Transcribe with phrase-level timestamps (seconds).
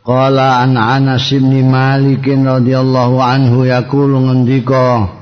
[0.00, 5.12] Qala an Anas bin Malik radhiyallahu anhu yaqulu ngendika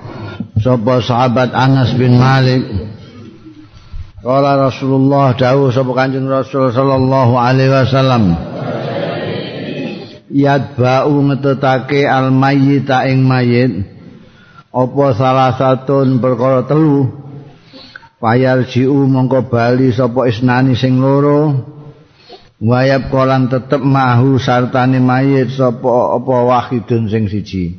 [0.63, 2.63] sapa sahabat Anas bin Malik?
[4.23, 8.39] Qala Rasulullah dawuh sapa Kanjeng Rasul sallallahu alaihi wasallam.
[10.31, 13.83] Yadba'u ngetetake al mayyita ing mayit
[14.71, 17.19] apa salah satun perkara telu?
[18.23, 21.78] Payal jiu mongko bali sapa isnani sing loro
[22.59, 27.79] wayab kolan tetep mahu sartane mayit sapa apa wahidun sing siji?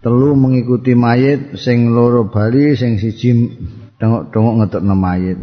[0.00, 3.52] Telu mengikuti mayit sing loro bali sing siji
[4.00, 5.38] dongok-dongok ngetekno mayit.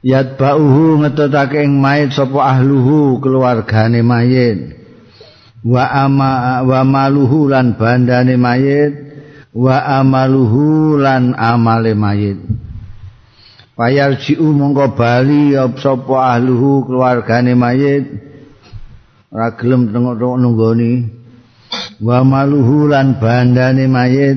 [0.00, 4.80] Yat bauhu ngetetake ing mayit sapa ahluhu keluargane mayit.
[5.60, 8.92] Wa ama wa maluhu lan bandane mayit.
[9.50, 12.38] Wa amaluhu lan amale mayit
[13.80, 18.04] Payal jiu mongko bali sapa ahluhu keluargane mayit.
[19.32, 21.08] Ora gelem tengok-tengok nunggoni.
[22.04, 24.36] Wa maluhu lan bandane mayit.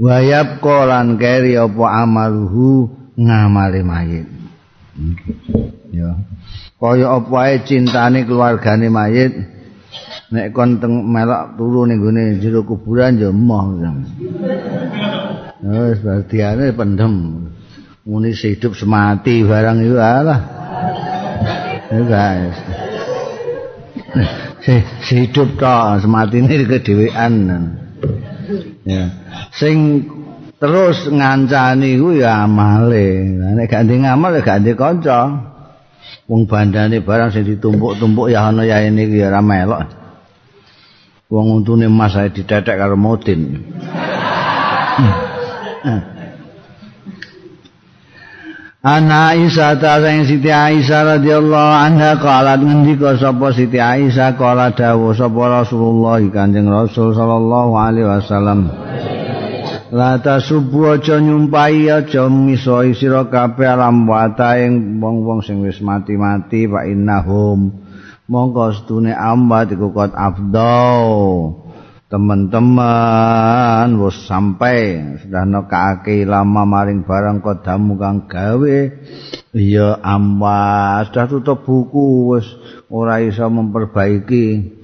[0.00, 2.88] Wa yapqa lan keri apa amaluhu
[3.20, 4.26] ngamale mayit.
[5.92, 6.16] Ya.
[6.80, 9.44] Kaya apa ae cintane keluargane mayit.
[10.32, 13.76] Nek kon teng melok turu ning gone jero kuburan ya emoh
[15.60, 16.40] wis berarti
[16.72, 17.49] pendem
[18.10, 20.40] muni hidup semati barang itu alah.
[21.94, 22.58] Guys.
[25.06, 27.34] Si hidup toh semati ini kedewean.
[28.82, 29.14] Ya.
[29.54, 30.10] Sing
[30.58, 33.30] terus ngancani ku ya amale.
[33.54, 35.46] Nek gak ngamal ya gak ndek kanca.
[36.26, 39.86] Wong bandane barang sing ditumpuk-tumpuk ya ana ya ini ya ora melok.
[41.30, 43.62] Wong untune mas saya didadek karo modin
[48.80, 55.12] Ana Aisyah ta sing Siti Aisyah radhiyallahu anha qalat ngendika sapa Siti Aisyah qala dawuh
[55.12, 58.72] sapa Rasulullah Kanjeng Rasul sallallahu alaihi wasallam.
[59.92, 64.08] La tasubbu aja nyumpahi aja misoi sira kabeh alam
[64.56, 67.84] ing wong-wong sing wis mati-mati fa innahum.
[68.32, 71.68] Mongko stune ambat iku kot afdau
[72.10, 74.98] teman-teman wis sampai.
[75.22, 78.78] Sudah nekake lama maring barang kodamu kang gawe.
[79.54, 82.46] Ya amwas sudah tutup buku wis.
[82.90, 84.76] Ora iso memperbaiki.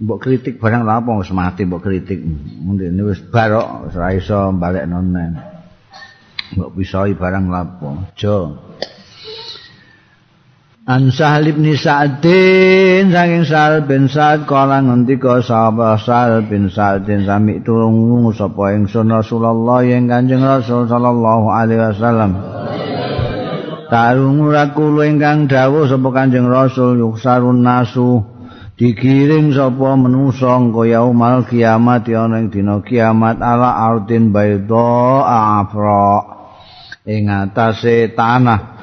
[0.00, 1.20] Mbok kritik barang lha apa?
[1.20, 2.24] Wis mati mbok kritik.
[2.64, 5.36] Mundine wis barok ora iso balekno nang
[6.56, 7.88] mbok pisoi barang apa?
[8.16, 8.36] Aja
[10.90, 17.62] An Sahal bin Sa'din saking Sahal bin Sa'd kala ngendika sapa Sahal bin Sa'din sami
[17.62, 22.32] tulung sapa ingsun Rasulullah ing Kanjeng Rasul sallallahu alaihi wasallam.
[23.86, 28.26] Tarung ora kula ingkang dawuh sapa Kanjeng Rasul yuksarun nasu
[28.74, 35.22] digiring sapa manusa kaya umal kiamat ana ing dina kiamat ala ardin baydha
[35.62, 36.18] afra
[37.06, 38.79] ing atase tanah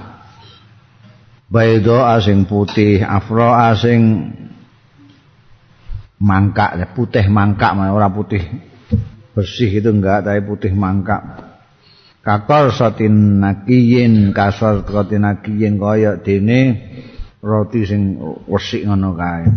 [1.47, 4.35] Baido asing putih, afro asing
[6.19, 8.43] mangkak, putih mangkak, ora putih
[9.31, 11.47] bersih itu enggak, tapi putih mangkak.
[12.19, 16.75] Kakor satin nakiyin, kasor satin nakiyin kaya dene
[17.39, 18.19] roti sing
[18.51, 19.47] wesik ngono kae.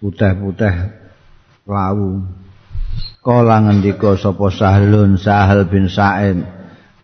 [0.00, 0.74] Putih-putih
[1.68, 2.24] lawu.
[3.20, 6.40] Kala ngendika sapa Sahlun Sahal bin Sa'id.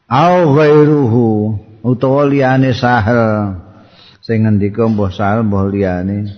[0.09, 1.29] Au ghairuhu
[1.83, 3.59] utawa liyane sahel.
[4.23, 6.31] Sing ngendika mbah sahel mbah liyane.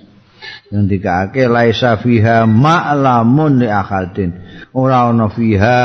[0.72, 4.36] Ngendikake laisa fiha ma'lamun li akadin
[4.76, 5.80] ora ana fiha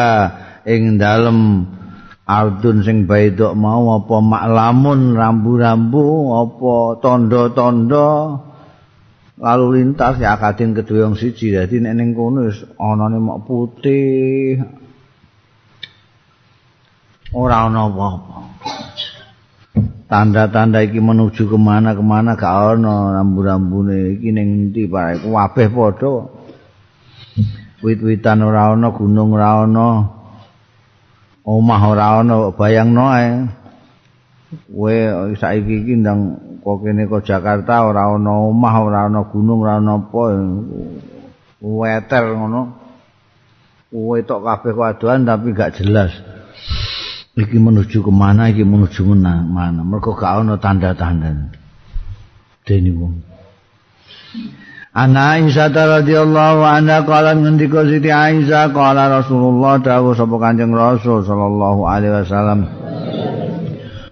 [0.67, 1.63] ing dalem
[2.27, 8.09] ardun sing baidok mau apa maklamun rambu-rambu apa tondo-tondo
[9.39, 11.55] lalu lintas ya akadin kedua yang siji.
[11.55, 14.59] Jadi nek ning kono wis anane mok putih.
[17.31, 18.88] Ora ana apa-apa
[20.09, 24.17] tanda-tanda iki menuju kemana kemana gak ono rambu-rambune.
[24.17, 25.21] Iki ning endi Pak?
[25.21, 26.13] Kabeh padha.
[27.79, 29.87] Wit-witan ora ono gunung ora ono
[31.45, 33.29] omah ora ono bayangno ae.
[34.49, 34.93] Kowe
[35.37, 36.21] saiki iki ndang
[36.59, 40.23] saka kene ke Jakarta ora ana omah ora ana gunung ora ana apa
[41.61, 42.61] weter ngono.
[43.89, 46.13] Kuwe tok kabeh kuaduan tapi gak jelas
[47.39, 49.81] iki menuju kemana iki menuju mana.
[49.83, 51.55] Mergo gak ana tanda-tanda.
[52.67, 53.15] Dene wong.
[54.89, 61.85] Ana Aisyah radhiyallahu anha kala ngendika Siti Aisyah kala Rasulullah dawuh sapa Kanjeng Rasul sallallahu
[61.85, 62.59] alaihi wasallam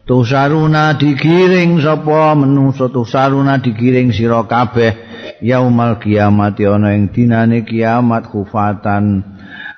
[0.08, 4.96] Tusaruna digiring sapa menungso tusaruna digiring sira kabeh
[5.44, 9.37] yaumal kiamat ana ing dinane kiamat kufatan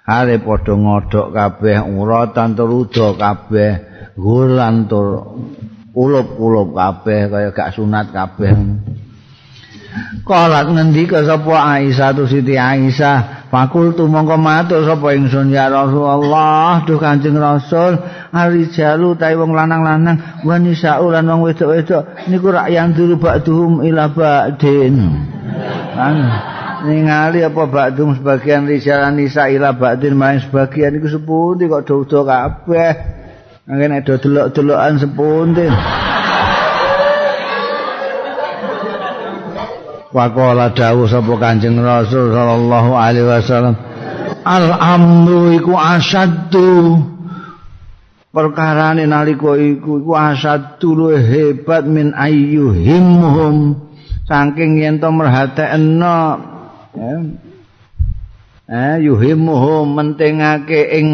[0.09, 3.71] are padha ngodhok kabeh uratan terudo kabeh
[4.17, 5.37] gulan tur
[5.93, 8.57] ulup-ulup kabeh kaya gak sunat kabeh.
[10.21, 17.01] Kalat ngendika sapa Aisyah tu Siti Aisyah, fakultu mongko matur sapa ingsun ya Rasulullah, duh
[17.01, 17.97] Kanjeng Rasul,
[18.29, 24.95] arijalu ta wong lanang-lanang, wanisa ulan wong wedok-wedok niku rak yang dulu ba'dhum ila ba'din.
[26.79, 32.91] Ningali apa ba'dhum sebagian rijalan nisa ila ba'din main sebagian iku sepundi kok do-do kabeh.
[33.69, 35.67] Ngen do delok-delokan sepundi.
[40.09, 43.77] Waqala dawuh sapa Kanjeng Rasul sallallahu alaihi wasallam
[44.41, 46.97] Al-amru iku asaddu
[48.33, 53.77] perkarane nalika iku iku asaddu hebat min ayyuhimhum
[54.25, 56.17] saking yen to merhatekno
[58.69, 61.07] eh yuhimhum mentingake ing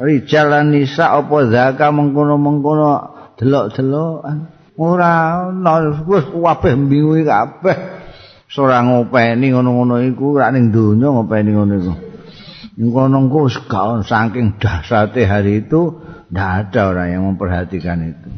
[0.00, 2.92] rijal lan nisa apa zakat mengkono-mengkono
[3.36, 4.48] delok-delokan
[4.80, 7.76] ora ana wis kabeh bingung kabeh
[8.54, 11.94] ora ngopeni ngono-ngono iku rak ning donya ngopeni ngono iku.
[12.74, 13.46] Ngono ku
[14.02, 18.30] saking dahsyate hari itu ndak ada orang yang memperhatikan itu.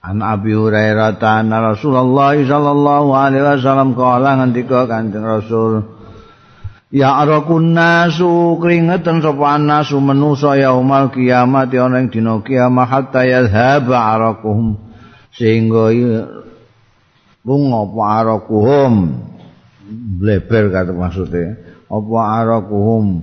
[0.00, 6.00] An Abi Hurairah ta'ala Rasulullah sallallahu alaihi wasallam kala ngendika Kanjeng Rasul
[6.90, 13.94] Ya arakun nasu keringetan sapa nasu manusa yaumal kiamat ana ing dina kiamat hatta yadhhaba
[13.94, 14.74] arakuhum
[15.30, 15.94] sehingga
[17.46, 18.94] lunga apa arakuhum
[20.18, 21.62] bleber kata maksudnya.
[21.86, 23.22] Apa arakuhum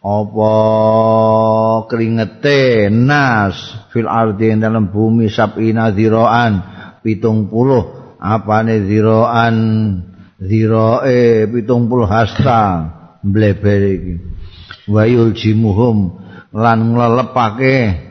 [0.00, 0.54] apa
[1.92, 3.52] keringete nas
[3.92, 6.64] fil ardi dalam bumi sabina ziroan
[7.04, 8.16] pitung puluh.
[8.20, 9.56] Apa nih ziroan
[11.52, 12.96] pitung puluh hasta.
[13.20, 14.14] Bleber iki.
[14.88, 16.16] Wayul jimuhum
[16.56, 18.08] lan nglelepake.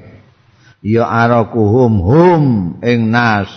[0.85, 2.43] Ya arakuhum hum
[2.85, 3.49] ing nas.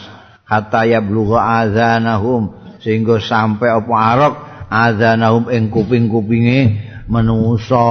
[0.49, 2.57] Hatta yablugha azanahum.
[2.81, 4.35] Sehingga sampai apa arok
[4.73, 7.87] azanahum ing kuping-kupinge manusa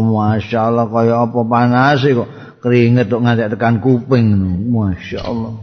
[0.00, 2.28] masyaallah kaya apa panas kok
[2.64, 4.36] keringet kok nganti tekan kuping
[4.70, 5.60] masyaallah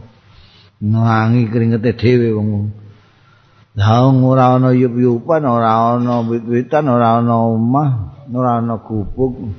[0.83, 2.49] ngangi keringete dhewe wong
[3.73, 7.89] Lah ora ana yup-yupan, ora ana wit-witan, ora ana omah,
[8.29, 9.49] ora ana gubuk.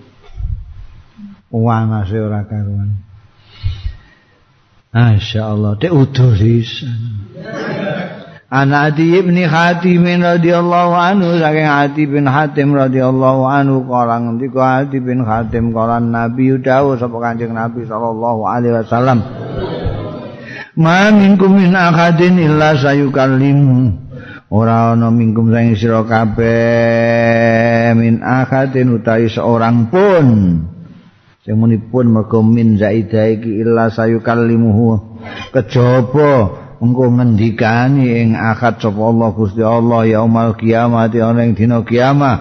[1.50, 2.94] Wanase ora karuan.
[4.94, 6.30] Masya Allah, dia utuh
[8.54, 15.02] Anak Adi ibn Hatim radhiyallahu anhu saking Adi bin Hatim radhiyallahu anhu kala ngendika Adi
[15.02, 19.26] bin Hatim kala Nabi dawuh sapa Kanjeng Nabi sallallahu alaihi wasallam
[20.74, 24.06] Ma minkum min akadin illa sayukallimu.
[24.50, 30.26] Ora ana minkum sing sira kabeh min akadin utawi seorang pun.
[31.46, 35.18] Sing munipun mergo min zaida iki illa sayukallimuhu.
[35.54, 42.40] Kejaba engko ngendikani ing akad sapa Allah Gusti Allah yaumul kiamat ana ing dina kiamat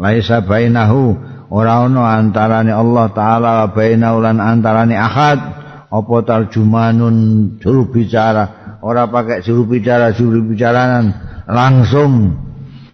[0.00, 1.16] laisa bainahu
[1.52, 5.40] ora ana antarane Allah taala bainahu lan antarane akad.
[5.86, 7.16] Apa tarjumanun
[7.62, 8.76] juru bicara?
[8.82, 11.14] Ora pakai juru bicara juru bicaranan.
[11.46, 12.34] Langsung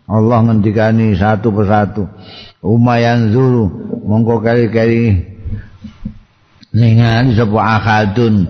[0.04, 2.04] Allah ngendikani satu persatu.
[2.60, 3.64] Umayan zuru
[4.06, 5.24] mongko kali-kali
[6.76, 8.46] ningan sapa akadun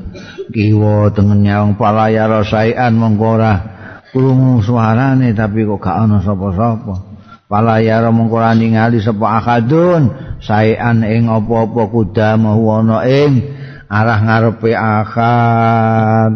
[0.53, 2.29] kiwa tengen nyawang palaya
[2.93, 3.53] mongko ora
[4.13, 6.95] krungu suarane tapi kok gak ana sapa-sapa.
[7.49, 10.13] Palaya mongko ora ningali sapa akadun
[10.45, 13.41] saean ing apa-apa kuda mau ana ing
[13.89, 16.33] arah ngarepe akad.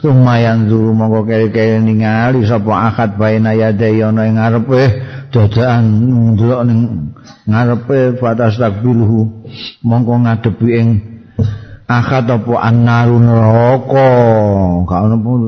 [0.00, 4.80] Lumayan dulu mongko kere-kere ningali sapa akad baina yade ana ing ngarepe
[5.28, 5.84] dadakan
[6.34, 6.80] ndelok ning
[7.44, 9.44] ngarepe batas takbilhu
[9.84, 10.88] mongko ngadepi ing
[11.90, 12.54] akad apa?
[12.62, 14.10] Annaru neraka.
[14.86, 15.40] Gak ono pun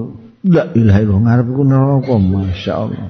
[0.43, 3.07] la ilaha illallah ngarep iku neraka masyaallah.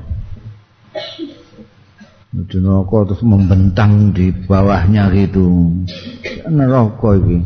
[2.32, 5.72] Itu neraka terus membentang di bawahnya gitu.
[6.52, 7.38] Neraka iki.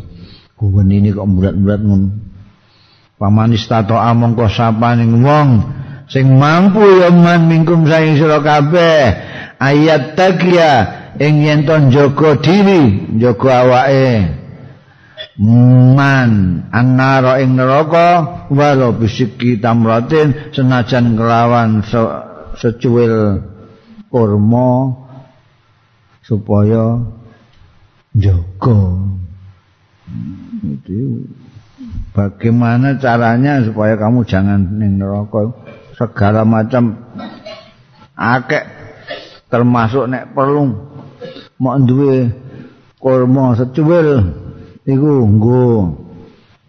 [0.57, 2.07] Guwen ini kok berat-berat ngono.
[3.17, 5.49] Paman istato among kok sapaning wong
[6.05, 9.25] sing mampu ya man mingkum saing sira kabeh.
[9.57, 10.71] Ayat takia
[11.17, 11.73] ing yen to
[12.45, 14.46] diri, njaga awake.
[15.37, 22.01] Man annara ing neraka walau bisiki tamratin senajan kelawan se
[22.57, 23.45] secuil
[24.09, 24.97] kurma
[26.25, 27.05] supaya
[28.17, 28.81] njaga.
[30.65, 31.29] Itu
[32.17, 35.53] bagaimana caranya supaya kamu jangan ning neraka?
[36.01, 36.97] Segala macam
[38.17, 38.65] akeh
[39.53, 40.65] termasuk nek perlu
[41.61, 42.33] mau duwe
[42.97, 44.46] kurma secuil
[44.87, 45.67] iku nggo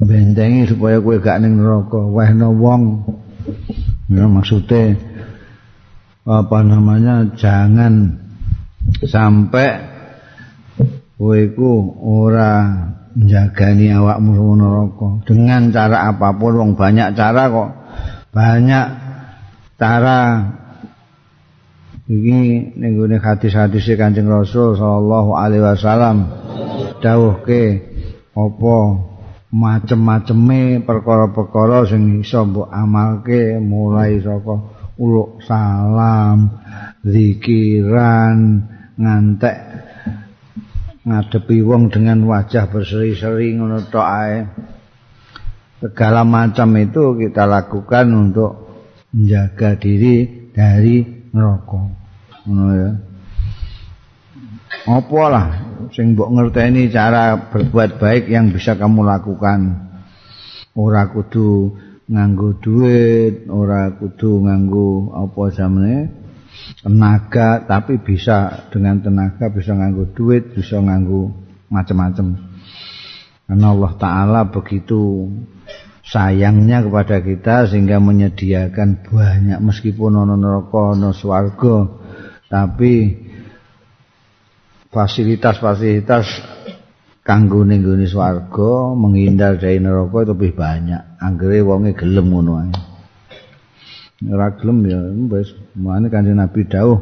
[0.03, 2.03] bentengi supaya kowe gak ning neraka.
[2.03, 2.83] Wehno wong.
[4.09, 4.97] Ya maksude
[6.29, 8.21] apa namanya jangan
[9.01, 9.71] sampai
[11.17, 12.85] kowe iku ora
[13.15, 15.09] njagani awakmu neraka.
[15.23, 17.71] Dengan cara apapun wong banyak cara kok.
[18.35, 18.87] Banyak
[19.79, 20.19] cara.
[22.09, 26.25] Iki ning gone hadis-hadis Kanjeng Rasul sallallahu alaihi wasallam
[27.05, 27.88] dawuhke
[28.39, 28.77] apa
[29.49, 34.55] macem-maceme perkara-perkara sing iso mbok amalke mulai saka
[35.01, 36.63] uluk salam
[37.03, 38.63] zikiran
[39.01, 39.57] ngantek
[41.09, 44.39] ngadepi wong dengan wajah berseri-seri ngono tok ae.
[45.79, 48.53] Segala macam itu kita lakukan untuk
[49.15, 51.81] menjaga diri dari neraka.
[52.45, 52.91] Ngono ya.
[54.89, 59.89] Apa lah sing mbok ngerteni cara berbuat baik yang bisa kamu lakukan.
[60.79, 61.75] Ora kudu
[62.09, 66.19] nganggo duit, ora kudu nganggo apa jamane
[66.83, 71.33] tenaga tapi bisa dengan tenaga bisa nganggo duit bisa nganggo
[71.69, 72.39] macam-macam
[73.49, 75.29] karena Allah Ta'ala begitu
[76.05, 81.77] sayangnya kepada kita sehingga menyediakan banyak meskipun ono neraka ono swarga
[82.49, 83.28] tapi
[84.89, 86.27] fasilitas-fasilitas
[87.21, 91.03] kanggo ning gone swarga menghindar dari neraka itu lebih banyak.
[91.21, 92.73] Anggere wonge gelem ngono ae.
[94.33, 95.53] Ora gelem ya wis.
[95.77, 96.99] Mane kanjeng Nabi dawuh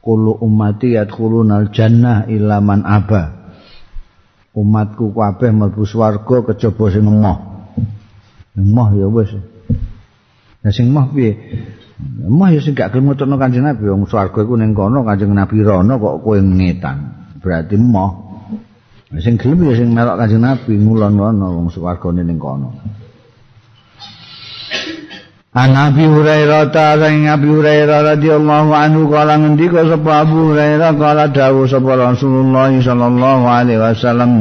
[0.00, 3.52] kullu ummati yadkhulunal jannah illa man aba.
[4.56, 7.38] Umatku kabeh mlebu swarga kejaba sing emoh.
[8.56, 9.30] Emoh ya wis.
[10.64, 11.36] Ya sing emoh piye
[11.98, 15.56] emoh ya sing gak gelem ngetokno kanjeng Nabi wong swarga iku ning kono kanjeng Nabi
[15.66, 16.96] rono kok kowe ngetan.
[17.42, 18.10] Berarti emoh
[19.18, 22.70] sing gelem ya sing melok kanjeng Nabi ngulon-ulono wong swargane ning kono.
[25.58, 31.34] An Abi Hurairah ta sang Abi Hurairah radhiyallahu anhu kala ngendika sapa Abu Hurairah kala
[31.34, 34.32] dawuh sapa Rasulullah sallallahu alaihi wasallam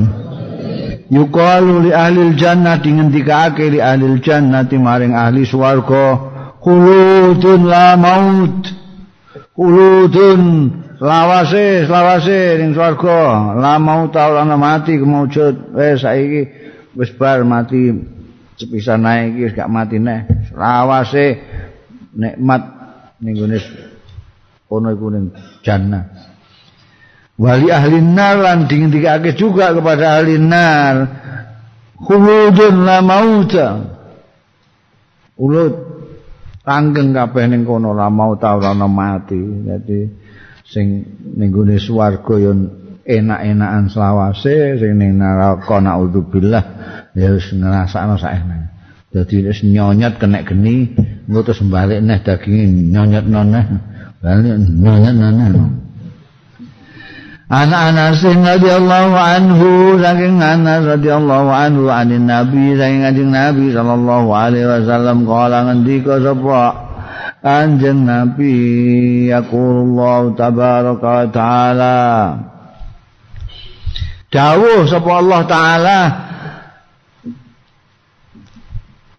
[1.08, 8.62] Yuqalu li ahli jannah dingendikake li ahli jannah maring ahli swarga khuludun la maut.
[9.58, 10.42] Khuludun
[11.02, 13.56] lawase lawase ning swarga.
[13.58, 16.42] La maut ora mati kemujud wis saiki
[16.98, 17.94] wis bar mati
[18.58, 20.26] sepisan naik iki gak mati neh.
[20.54, 21.26] Lawase
[22.18, 22.64] nikmat
[23.22, 23.58] ning gone
[24.70, 25.26] ono iku ning
[25.62, 26.04] jannah.
[27.38, 30.96] Wali ahli nar lan dingendikake juga kepada ahli nar.
[31.98, 33.98] Khuludun la mauta
[35.38, 35.87] ulut
[36.68, 39.40] tanggeng kabeh ning kono la mauta ora mati.
[39.64, 40.00] Dadi
[40.68, 41.08] sing
[41.40, 42.36] ning gone swarga
[43.08, 46.64] enak-enakan selawase sing ning neraka naudzubillah
[47.16, 48.68] ya wis ngrasakno saene
[49.16, 50.92] dadi wis nyonyot kena geni
[51.24, 53.66] engko terus balik neh daginge nyonyot noneh
[54.20, 55.48] balik nyonyot noneh
[57.48, 64.68] Anak Anas radhiyallahu anhu saking Anas radhiyallahu anhu anin Nabi saking kanjeng Nabi sallallahu alaihi
[64.68, 66.92] wasallam kala ngendika sapa?
[67.40, 68.56] Kanjeng Nabi
[69.32, 72.00] yaqulullah tabaraka taala.
[74.28, 76.00] Dawuh sapa Allah taala.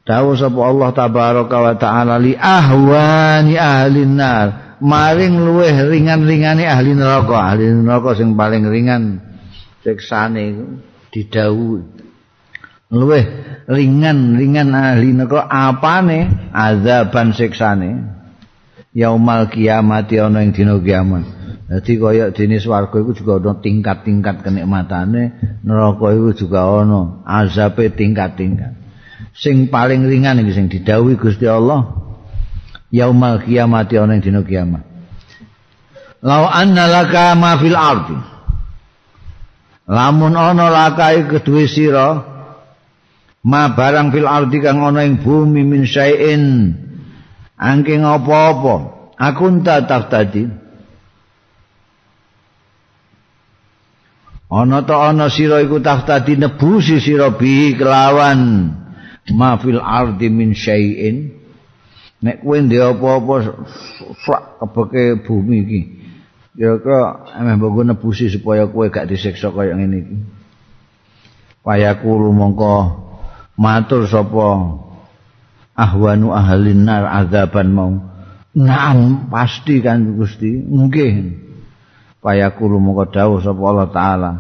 [0.05, 7.55] Dawuh sapa Allah tabaraka wa taala li ahwani ahli nar maring luweh ringan-ringane ahli neraka.
[7.55, 9.23] Ahli neraka sing paling ringan
[9.83, 10.55] siksane
[11.15, 11.83] didhawuhi
[12.89, 13.25] luweh
[13.69, 16.51] ringan-ringan ahli neraka apane?
[16.53, 18.17] Azaban siksane.
[18.97, 21.39] Yaumal kiamat ana ing dina kiamat.
[21.69, 28.73] Jadi kaya dene swarga iku juga ana tingkat-tingkat kenikmatane, neraka iku juga ana azabe tingkat-tingkat.
[29.37, 32.08] Sing paling ringan iki sing didhawuhi Gusti Allah
[32.93, 34.85] yaumal kiamat ana ing dina kiamat.
[36.23, 38.19] Lau anna laka ma fil ardi.
[39.89, 42.39] Lamun ana laka kedue sira
[43.45, 46.75] ma barang fil ardi kang ana ing bumi min syai'in
[47.57, 48.77] angking apa-apa
[49.17, 50.45] aku tak tadi
[54.53, 58.75] ana ta ana sira iku tadi nebusi sira bi kelawan
[59.33, 61.38] ma fil ardi min syai'in
[62.19, 63.35] nek kowe ndek apa-apa
[64.27, 65.81] sak kebeke bumi iki
[66.59, 70.17] kira-kira emeh mbok nebusi supaya kowe gak disiksa kaya ngene iki.
[71.63, 72.75] Payaku mongko
[73.55, 74.47] matur sapa
[75.79, 77.93] ahwanu ahlin nar azaban mau.
[78.59, 80.59] Naam pasti kan Gusti.
[80.59, 81.47] Nggih.
[82.19, 84.31] Payakulu moko dawuh sapa Allah taala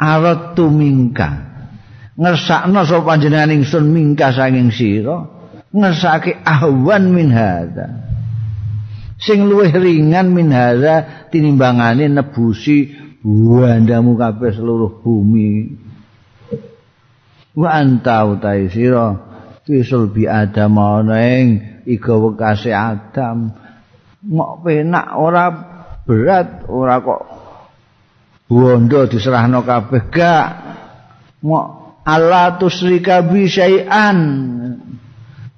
[0.00, 1.28] aratu mingka
[2.16, 5.37] ngersakno sapa panjenengan ingsun mingka saking sira
[5.72, 7.86] ngersake ahwan min hadza.
[9.18, 15.74] Sing luwih ringan min hadza tinimbangane nebusi buandamu kabeh seluruh bumi.
[17.58, 19.18] Wa anta utai sira
[19.66, 21.46] wisul bi adam ana ing
[21.84, 23.52] iga wekase adam.
[24.18, 25.46] Mok penak ora
[26.06, 27.22] berat ora kok
[28.46, 30.48] bondo diserahno kabeh gak.
[31.42, 31.66] Mok
[32.06, 34.18] ala tusrika bi syai'an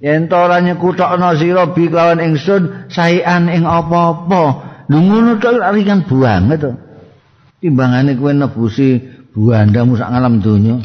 [0.00, 4.42] yen to ora nyekutokno sira bi lawan ingsun syai'an ing apa-apa
[4.88, 6.71] lho ngono to ringan banget to
[7.61, 10.76] timbangane kowe nebusi buandamu sak ngalam donya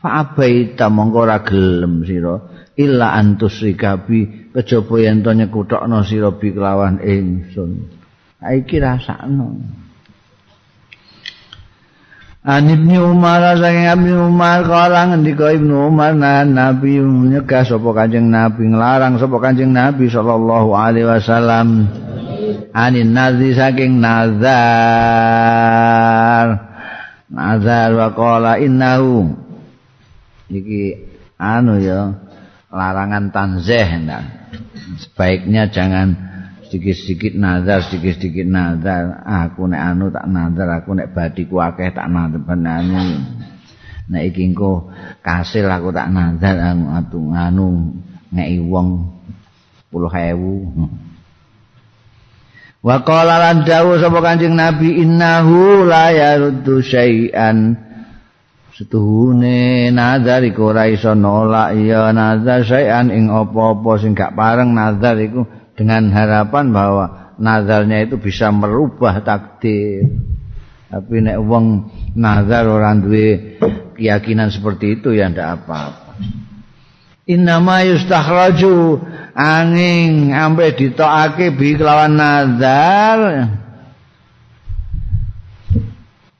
[0.00, 2.40] Fa'abaita mongko ora gelem sira
[2.80, 8.00] illa antus rikabi kejaba yen to nyekutokno sira bi kelawan ingsun.
[8.40, 9.60] Iki rasakno.
[12.40, 18.32] An Ibnu Umar saking Ibnu Umar kala ngendika Ibnu Umar nah Nabi nyegah sapa Kanjeng
[18.32, 21.84] Nabi nglarang sapa Kanjeng Nabi sallallahu alaihi wasallam.
[22.72, 24.56] Anin nazi saking nazar.
[27.28, 29.36] Nazar wa qala innahu.
[30.48, 30.96] Iki
[31.36, 32.16] anu ya
[32.72, 34.40] larangan tanzeh nah.
[34.96, 36.29] sebaiknya jangan
[36.70, 39.26] sedikit-sedikit nazar sedikit-sedikit nazar.
[39.26, 42.38] Aku nek anu tak nazar aku nek badiku akeh tak nazar.
[42.46, 43.18] Anu
[44.06, 47.90] nek iki engko kasil aku tak nazar anu atu anu
[48.30, 49.18] ngeki wong
[49.90, 51.10] 10000
[52.80, 57.76] Wa qala lan dawuh sapa Kanjeng Nabi innahu la yaruddu syai'an.
[58.72, 61.76] Setuhune nazar iku ora iso nolak.
[61.76, 65.44] Ya nazar sayan ing apa-apa sing gak pareng nazar iku
[65.80, 70.12] dengan harapan bahwa nazarnya itu bisa merubah takdir.
[70.92, 73.56] Tapi nek wong nazar ora duwe
[73.96, 76.20] keyakinan seperti itu ya ndak apa-apa.
[77.24, 79.00] Innama yustakhraju
[79.32, 83.18] angin ampe ditokake bi kelawan nazar.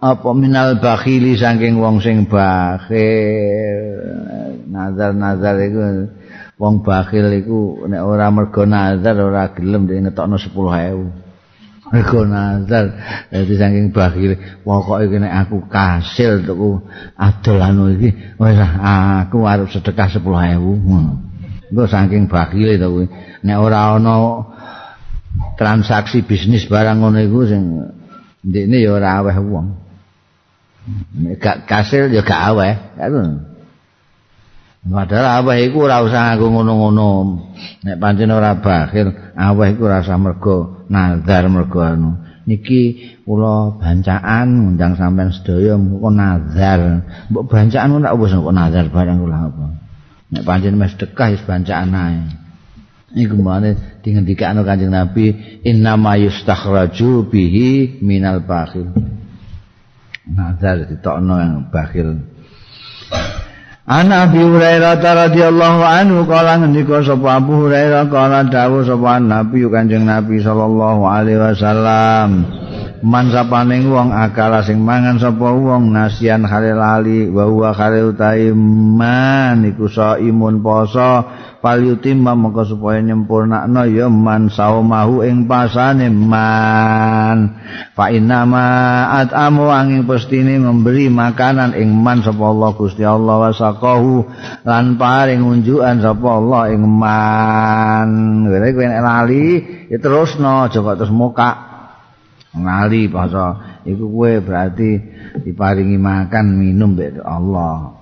[0.01, 3.81] Apa minal bakhili saking wong sing bakhil?
[4.69, 5.81] Nazar-nazar iku
[6.61, 12.85] wong bakhil iku nek ora mergo nazar ora gelem dhewe ngetokno 10000 mergo nazar.
[13.33, 16.85] Dadi saking bakhil pokoke nek aku kasil tuku
[17.17, 21.17] adol anu iki wis aku arep sedekah 10000 ngono
[21.89, 23.07] saking bakhil to kuwi.
[23.41, 24.45] Nek ora ana
[25.57, 27.89] transaksi bisnis barang ngono iku sing
[28.45, 29.81] ndekne ya ora aweh wong.
[31.41, 32.77] Gak kasil ya gak aweh
[34.87, 37.11] padahal aweh iku ora usah nganggo ngono-ngono.
[37.85, 42.17] Nek pancen ora bakhil aweh iku ora usah mergo nazar mergo anu.
[42.49, 47.05] Niki kula bancaan ngundang sampean sedaya muga nazar.
[47.29, 49.67] Mbok bancaan ora wis kok nazar barang kula apa.
[50.33, 52.21] Nek pancen mes dekah wis bancaan ae.
[53.11, 55.35] Iku mane dingendikane Kanjeng Nabi
[55.67, 58.87] inna ma yustakhraju bihi minal bakhil.
[60.31, 62.30] Nazar ditokno yang bakhil
[63.91, 70.07] Ana Abi Hurairah radhiyallahu anhu kala ngendika sapa Abu Hurairah kala dawuh sapa Nabi Kanjeng
[70.07, 72.60] Nabi sallallahu alaihi wasallam
[73.01, 79.65] man sapaning wong akala sing mangan sapa wong nasian khalil ali wa huwa khalil taiman
[79.65, 79.89] iku
[80.21, 81.25] imun poso
[81.61, 87.61] palyutimma mongko supaya nyempurnakno ya man saumahu ing pasane man.
[87.97, 88.65] Fa inna ma
[89.21, 94.13] atamu angin pestine memberi makanan ing man sapa Allah Gusti Allah wasaqahu
[94.65, 98.09] lan paring unjukan sapa Allah ing man.
[98.49, 99.47] Kowe nek lali
[99.89, 101.70] ya terusno coba terus muka
[102.51, 104.99] ngali basa iku kowe berarti
[105.47, 107.95] diparingi makan minum mbek Allah.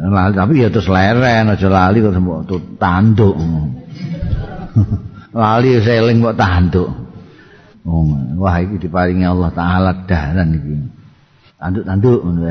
[0.00, 2.40] Lali tapi ya terus leren aja lali kok mbok
[2.80, 3.36] tanduk.
[5.36, 6.88] lali seling mbok tanduk.
[7.80, 8.04] Oh,
[8.36, 10.74] wah iki diparingi Allah taala dalan iki.
[11.60, 12.48] Tanduk-tanduk ngono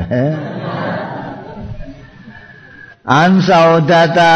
[3.00, 4.28] An saudata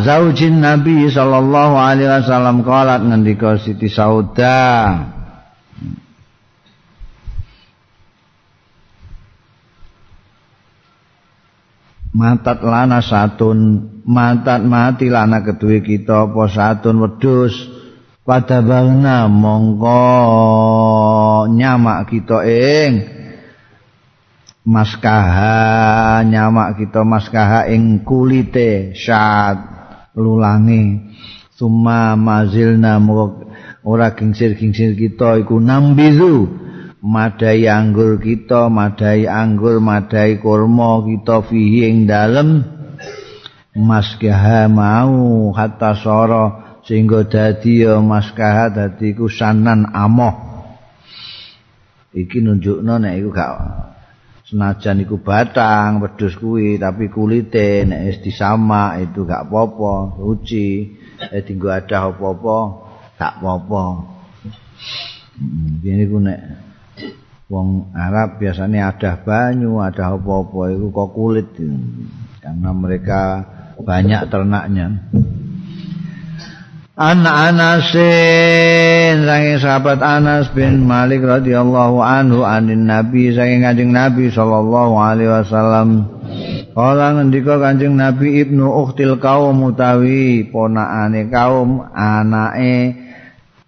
[0.00, 4.96] zaujin Nabi sallallahu alaihi wasallam qalat ngendika Siti Sauda.
[12.12, 17.52] Matat lana satun matat mati lana kedue kita apa satun wedhus?
[18.22, 20.00] Pada bangna mongko
[21.52, 23.21] nyamak kita ing
[24.62, 29.58] maskaha nyamak kita maskaha ing kulite syat
[30.14, 31.12] lulangi
[31.62, 32.98] summa mazilna
[33.82, 36.62] ora gingsir-gingsir kita iku nambizu.
[37.02, 42.62] Madai anggur kita madai anggur madai kurma kita fihi ing dalem.
[43.74, 50.34] Maskaha mau hatta soro sehingga dadi ya maskaha dadi kusanan amoh.
[52.14, 53.50] Iki nunjukno nek iku gak
[54.46, 60.98] senajan iku batang wedhus kuwi tapi kulite nek wis disamak itu gak apa-apa suci.
[61.22, 62.58] Eh dinggo ada apa-apa
[63.18, 63.82] gak apa-apa.
[65.38, 66.40] Hmm, iku nek
[67.46, 71.48] wong Arab biasanya ada banyu ada apa-apa iku kok kulit.
[72.42, 73.20] Karena mereka
[73.78, 74.86] banyak ternaknya
[76.92, 85.00] Anak Anasin saking sahabat Anas bin Malik radhiyallahu anhu anin Nabi saking Kanjeng Nabi sallallahu
[85.00, 85.88] alaihi wasallam.
[86.76, 92.92] Kala ngendika Kanjeng Nabi Ibnu Ukhtil kaum utawi ponakane kaum anake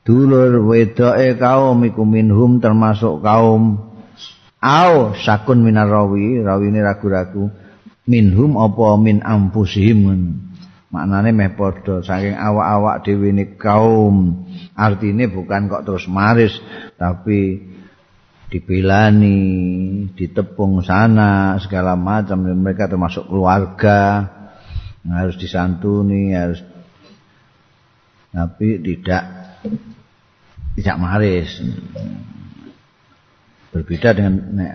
[0.04, 3.88] dulur wedoke kaum iku minhum termasuk kaum.
[4.60, 7.48] Au sakun minar rawi rawine ragu-ragu.
[8.04, 10.43] Minhum apa min ampusihim
[10.94, 14.46] maknane meh padha saking awak-awak dhewe ne kaum.
[14.78, 16.54] Artine bukan kok terus maris
[16.94, 17.58] tapi
[18.46, 19.38] dibelani
[20.14, 22.46] ditepung sana segala macam.
[22.46, 24.30] Mereka termasuk keluarga.
[25.04, 26.62] Harus disantuni harus
[28.30, 29.24] tapi tidak
[30.78, 31.50] tidak maris.
[33.74, 34.72] Berbeda dengan nek,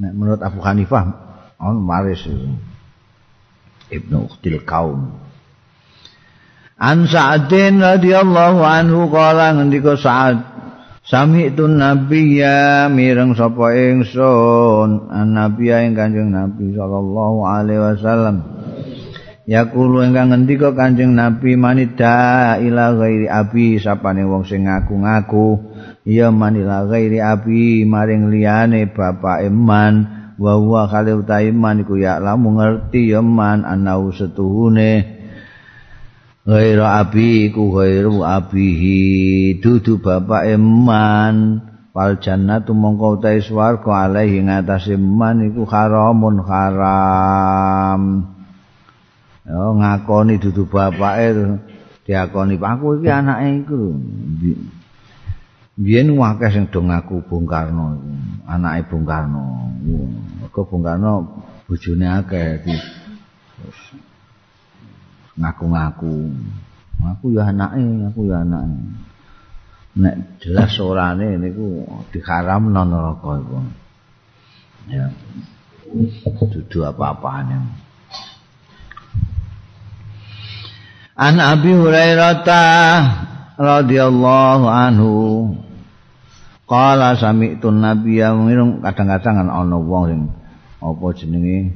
[0.00, 1.04] nek menurut Abu Hanifah
[1.60, 2.24] on maris
[3.92, 5.27] Ibnu Ukhtil Kaum
[6.78, 10.58] An Sa'din radhiyallahu anhu kala ngendika Sa'ad
[11.08, 15.08] Sami itu Nabi ya mireng sapa ingsun?
[15.08, 18.44] An Nabi ing Kanjeng Nabi sallallahu alaihi wasallam.
[19.48, 25.72] Ya kulo ingkang ngendika Kanjeng Nabi manida ila ghairi abi sapane wong sing ngaku-ngaku
[26.04, 29.94] ya manila ghairi abi maring liyane bapak iman
[30.36, 35.17] wa huwa khalil taiman iku ya lamu ngerti ya man anau setuhune
[36.48, 39.60] ghairu abi ku ghairu abihi.
[39.60, 41.60] Dudu bapak eman
[41.92, 48.02] wal jannatu mongko utahe swarga alaihi ngatasé man iku haramun haram.
[49.44, 51.60] Yo ngakoni dudu bapake
[52.08, 52.56] diakoni.
[52.56, 53.92] Aku iki anake iku
[55.78, 58.00] biyen akeh sing do ngaku Bung Karno
[58.48, 59.68] anake Bung Karno.
[60.48, 62.64] Kok Bung Karno bojone akeh
[65.38, 66.34] ngaku-ngaku.
[66.98, 68.78] Aku ya anake, aku ya anake.
[69.98, 73.58] Nek jelas orane niku diharamno neraka iku.
[74.90, 75.06] Ya.
[76.52, 77.56] Dudu apa-apane.
[81.18, 82.46] An Abi Hurairah
[83.58, 85.14] radhiyallahu anhu
[86.68, 88.36] Qala sami'tu nabiyya
[88.84, 90.20] kadang-kadang ana wong sing
[90.84, 91.72] apa jenenge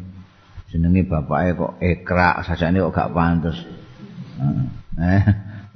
[0.72, 3.60] jenenge bapake kok ekrak sajane kok gak pantes.
[4.96, 5.24] Eh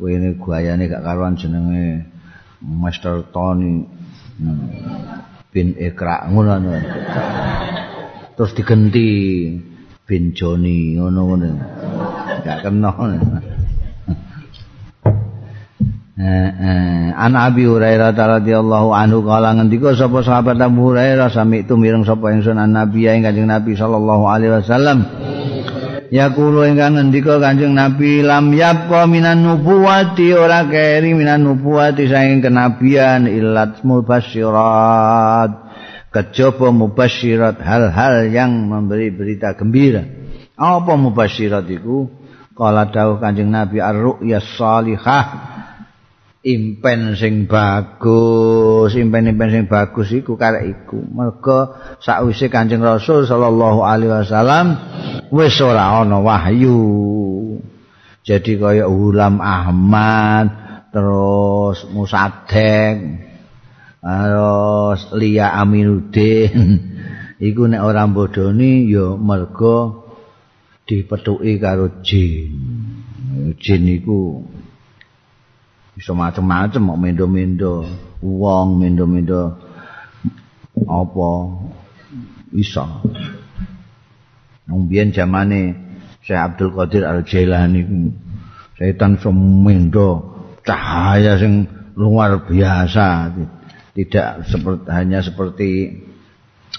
[0.01, 2.09] kowe ini gayane gak karuan jenenge
[2.65, 3.85] Master Tony.
[5.53, 6.61] Bin ekrak ngono
[8.37, 9.09] terus digenti
[10.05, 11.49] bin Joni ngono-ngono
[12.45, 12.93] gak kena
[16.17, 22.33] An Abi Hurairah radhiyallahu anhu kala ngendika sapa sahabat Abu Hurairah sami itu mireng sapa
[22.33, 25.05] ingsun an Nabi ing Kanjeng Nabi sallallahu alaihi wasallam.
[26.09, 33.29] Yaqulu ingkang ngendika Kanjeng Nabi lam yabqa minan nubuwati ora keri minan nubuwati saking kenabian
[33.29, 35.69] illat mubasyirat.
[36.17, 40.01] Kejaba mubasyirat hal-hal yang memberi berita gembira.
[40.57, 42.09] Apa mubasyirat iku?
[42.57, 45.56] Kala dawuh Kanjeng Nabi ar-ru'ya salihah
[46.47, 51.03] impen sing bagus, impen-impen sing bagus iku karek iku.
[51.03, 54.67] Mergo sakwise Kanjeng Rasul sallallahu alaihi wasallam
[55.35, 56.79] wis ora ana wahyu.
[58.23, 60.51] Jadi kaya Ulam Ahmad,
[60.91, 63.23] terus Musadek,
[64.03, 66.55] terus Lia Aminuddin.
[67.49, 70.07] iku nek ora bodoni ya mergo
[70.87, 72.55] dipethuki karo jin.
[73.59, 74.43] Jin iku
[75.97, 77.89] bisa macam-macam mau mendo-mendo.
[78.21, 79.57] Wong mendo-mendo.
[80.85, 81.31] Apa?
[82.53, 82.85] Iso
[84.67, 85.79] nang biyen zamane
[86.27, 87.87] Syekh Abdul Qadir Al Jailani
[88.75, 93.33] setan semendo cahaya sing luar biasa.
[93.97, 95.71] Tidak seperti hanya seperti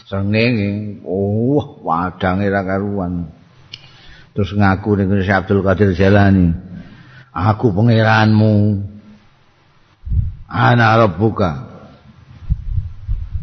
[0.05, 3.33] sengenge oh wadange ra karuan.
[4.35, 6.51] Terus ngaku ning Syekh Abdul Qadir Jailani
[7.31, 8.53] aku pangeranmu
[10.47, 11.51] ana rabbuka.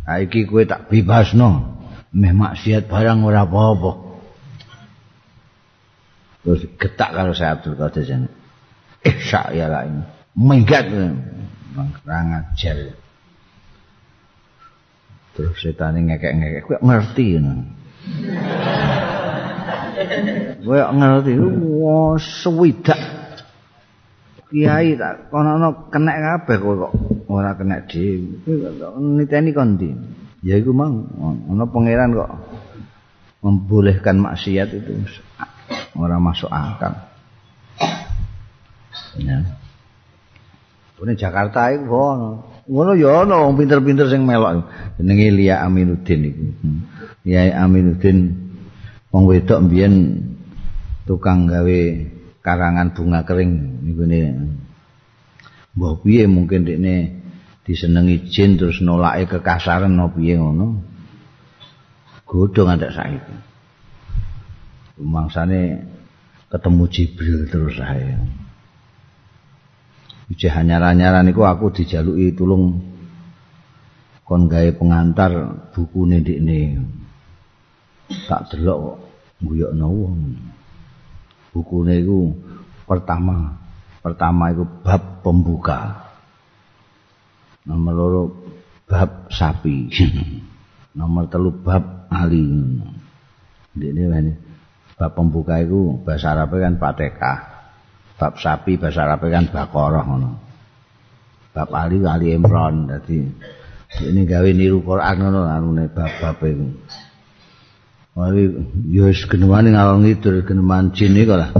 [0.04, 1.80] Iki kowe tak bebasno
[2.12, 3.92] meh maksiat barang ora apa-apa.
[6.44, 8.22] Terus getak karo saya Abdul Qadir jan
[9.00, 10.04] eh sak ya lah ini.
[10.36, 10.92] Minggat
[12.04, 13.00] kurang ajar
[15.34, 16.62] terus setan ngekek-ngekek.
[16.68, 17.64] Kowe ngerti ngono.
[20.62, 21.32] Kowe ngerti.
[21.80, 23.23] Wah swidak
[24.54, 26.94] kiai tak kono kena kabeh kok
[27.26, 28.30] ora kena dhewe
[29.18, 29.90] niteni kon ndi
[30.46, 31.10] ya iku mang
[31.50, 32.30] ana pangeran kok
[33.42, 34.94] membolehkan maksiat itu
[35.98, 36.94] ora masuk akal
[39.18, 39.42] ya
[40.94, 42.54] Ini Jakarta itu ngono.
[42.64, 44.64] Ngono ya ana wong pinter-pinter sing melok.
[44.96, 46.44] Jenenge Lia Aminuddin iku.
[47.28, 48.32] Lia Aminuddin
[49.12, 50.24] wong wedok mbiyen
[51.04, 51.80] tukang gawe
[52.44, 54.20] karangan bunga kering niku ne
[55.74, 57.24] mbah piye mungkin dekne
[57.64, 60.84] disenengi jin terus nolake kekasaran no piye ngono.
[62.28, 63.36] Godhong ada saiki.
[65.00, 65.88] Mangsane
[66.52, 68.14] ketemu Jibril terus saya
[70.30, 72.80] Ije hanyar-hanyaran niku aku dijaluki tulung
[74.24, 75.32] kon gawe pengantar
[75.76, 76.80] buku ndekne.
[78.28, 79.04] Tak delok
[79.44, 80.16] guyokno wong
[81.54, 82.34] buku itu
[82.84, 83.54] pertama.
[84.02, 86.10] Pertama itu bab pembuka.
[87.64, 88.22] Nomor loro
[88.84, 89.88] bab sapi.
[90.98, 92.44] Nomor telu bab ali
[93.74, 94.34] ini
[94.94, 97.38] bab pembuka itu bahasa Arab kan patekah
[98.14, 100.06] bab sapi bahasa Arab kan bakoroh
[101.50, 103.18] bab ali ali imron jadi
[103.94, 106.66] ini gawe niru Quran ngono anu bab-bab itu
[108.14, 108.46] Mari
[108.94, 111.50] yo wis genemane ngalor ngidul geneman jin iki lah.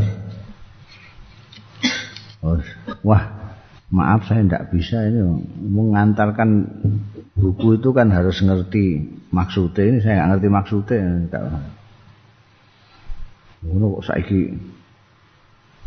[3.03, 3.23] Wah,
[3.91, 5.19] maaf saya tidak bisa ini.
[5.67, 6.51] Mengantarkan
[7.35, 9.03] buku itu kan harus ngerti
[9.35, 11.03] maksudnya ini saya nggak ngerti maksudnya
[13.65, 14.41] ngono kok saiki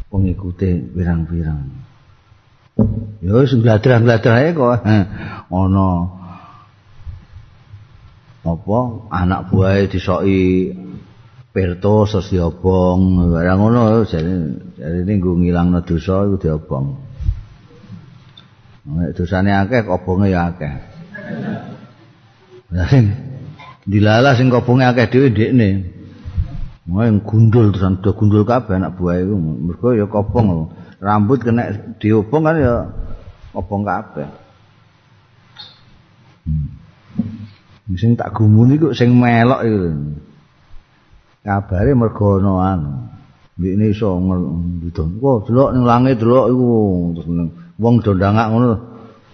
[0.10, 1.64] pengikuti pirang-pirang.
[3.24, 4.84] Ya wis ngladrah-ngladrah ae kok.
[5.64, 6.17] Ana
[8.46, 8.80] apa?
[9.10, 10.74] Anak buahe disoki
[11.50, 13.34] perto terus diobong.
[13.34, 14.34] Barang ngono jare
[15.02, 16.86] ning nggo ngilangno dosa iku diobong.
[18.88, 20.74] Nek dosane akeh obonge ya akeh.
[22.88, 23.06] Sing
[23.90, 25.70] dilala sing obonge akeh dhewe ndekne.
[26.88, 30.72] Mau gundul terus do gundul kabeh anak buah itu, mereka ya kopong
[31.04, 32.76] rambut kena diobong kan ya
[33.52, 34.24] obong kabeh.
[36.48, 36.72] Hmm.
[37.96, 39.80] Sing tak gumuni kok sing melok iku.
[41.48, 42.92] Kabare mergo ana anu
[43.56, 46.68] mbikne iso ngidon kok delok ning langit delok iku.
[47.16, 47.28] Terus
[47.80, 48.70] wong do ndangak ngono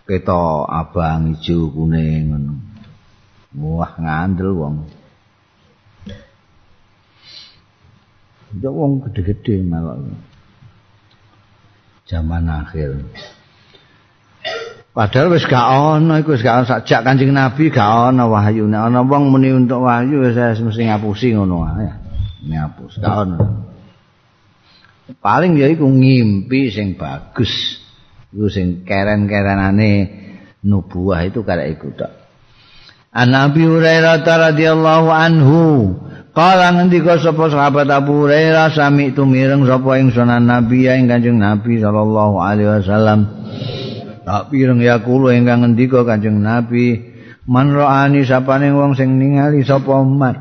[0.05, 2.53] ketok abang ijo kuning ngono.
[3.57, 4.75] Wah ngandel wong.
[8.61, 9.97] Yo wong gede-gede melok.
[12.05, 13.01] Zaman akhir.
[14.93, 18.69] Padahal wis gak ana iku wis gak sajak Kanjeng Nabi gak ana wahyu.
[18.69, 21.89] Nek ana wong muni untuk wahyu wis mesti ngapusi ngono wae.
[22.45, 23.37] Ngapus gak ana.
[25.17, 27.81] Paling ya iku ngimpi sing bagus.
[28.29, 29.91] Iku sing keren-kerenane
[30.61, 32.13] nubuah itu karek iku tok.
[33.13, 35.61] An Nabi Hurairah radhiyallahu anhu
[36.33, 41.77] Kala ngendika sapa sahabat Abu Hurairah sami tumireng sapa ing sunan Nabi ing Kanjeng Nabi
[41.77, 43.29] sallallahu alaihi wasallam
[44.23, 46.95] Tak pireng ya kula ingkang ngendika Kanjeng Nabi,
[47.43, 50.37] man ro'ani sapane wong sing ningali sapa mat.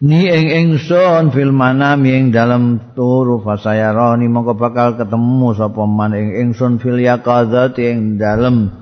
[0.00, 6.48] Ni ing ingsun fil manami ing dalem turu fasayaroni mongko bakal ketemu sapa man ing
[6.48, 8.72] ingsun fil yaqadzati ing dalem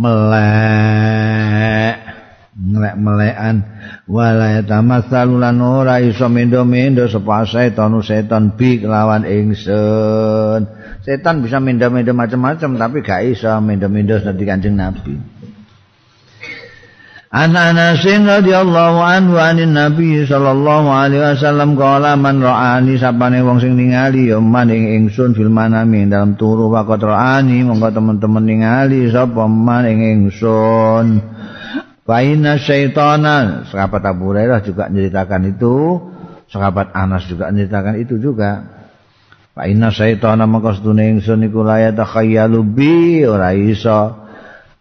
[0.00, 2.09] melek
[2.60, 3.64] melek-melekan
[4.04, 10.68] wala tamassalu lan ora iso mendo-mendo sapa setan setan bi kelawan ingsun.
[11.00, 15.40] Setan bisa menda-menda macam-macam tapi gak iso menda-menda dadi Kanjeng Nabi.
[17.30, 23.78] An Anasin radhiyallahu anhu anin Nabi sallallahu alaihi wasallam qala man ra'ani sapane wong sing
[23.78, 29.46] ningali ya man ing ingsun fil manami dalam turu waqt ra'ani monggo teman-teman ningali sapa
[29.46, 31.22] man ing ingsun
[32.04, 33.68] Faina syaitana.
[33.68, 35.74] Sahabat Abu Hurairah juga menceritakan itu.
[36.50, 38.66] Sahabat Anas juga menceritakan itu juga.
[39.54, 42.94] Faina syaitana maka sedune ingsun iku la takhayyalu bi.
[43.28, 44.26] Ora iso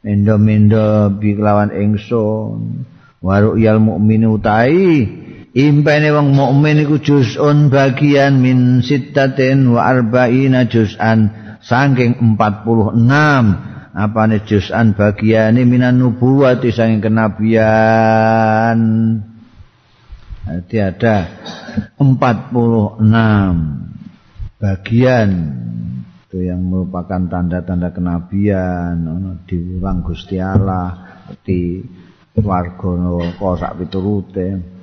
[0.01, 2.87] endo-mendo bi kelawan ingsun.
[3.19, 5.05] Waru yal mukmin utai.
[5.49, 11.35] Impene wong mukmin iku juzun bagian min sittatin wa arba'ina juz'an.
[11.59, 13.68] Saking 46
[13.99, 18.79] apane juz'an bagiane minan nubuwati saking kenabian.
[20.47, 21.27] Jadi ada
[21.99, 23.03] 46
[24.57, 25.29] bagian.
[26.29, 29.03] Itu yang merupakan tanda-tanda kenabian.
[29.03, 31.83] Ono diulang Gusti Allah di
[32.39, 34.79] warga neraka sak piturute.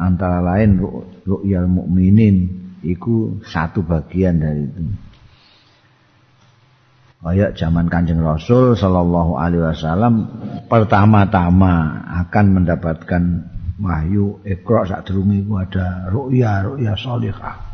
[0.00, 0.80] Antara lain
[1.24, 2.48] ru'yal mukminin
[2.80, 5.09] itu satu bagian dari itu
[7.20, 10.14] kayak zaman Kanjeng Rasul sallallahu alaihi wasallam
[10.72, 13.22] pertama-tama akan mendapatkan
[13.80, 17.68] wahyu Iqra sak durunge iku ada ru'ya ru'ya salihah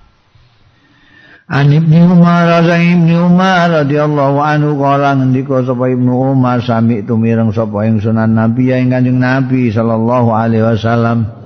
[1.47, 7.87] An Ibnu Umar Ibnu Umar radhiyallahu anhu kala ngendika sapa Ibnu Umar sami tumireng sapa
[7.87, 11.46] ing Nabi ing Kanjeng Nabi sallallahu alaihi wasallam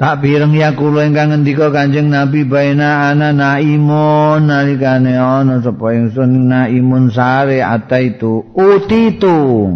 [0.00, 4.48] Tak pireng ya kula ingkang ngendika Kanjeng Nabi baina ana naimun.
[4.48, 8.48] Nalikane ana sapa ingsun naimun sare ataitu.
[8.56, 9.68] Utitu.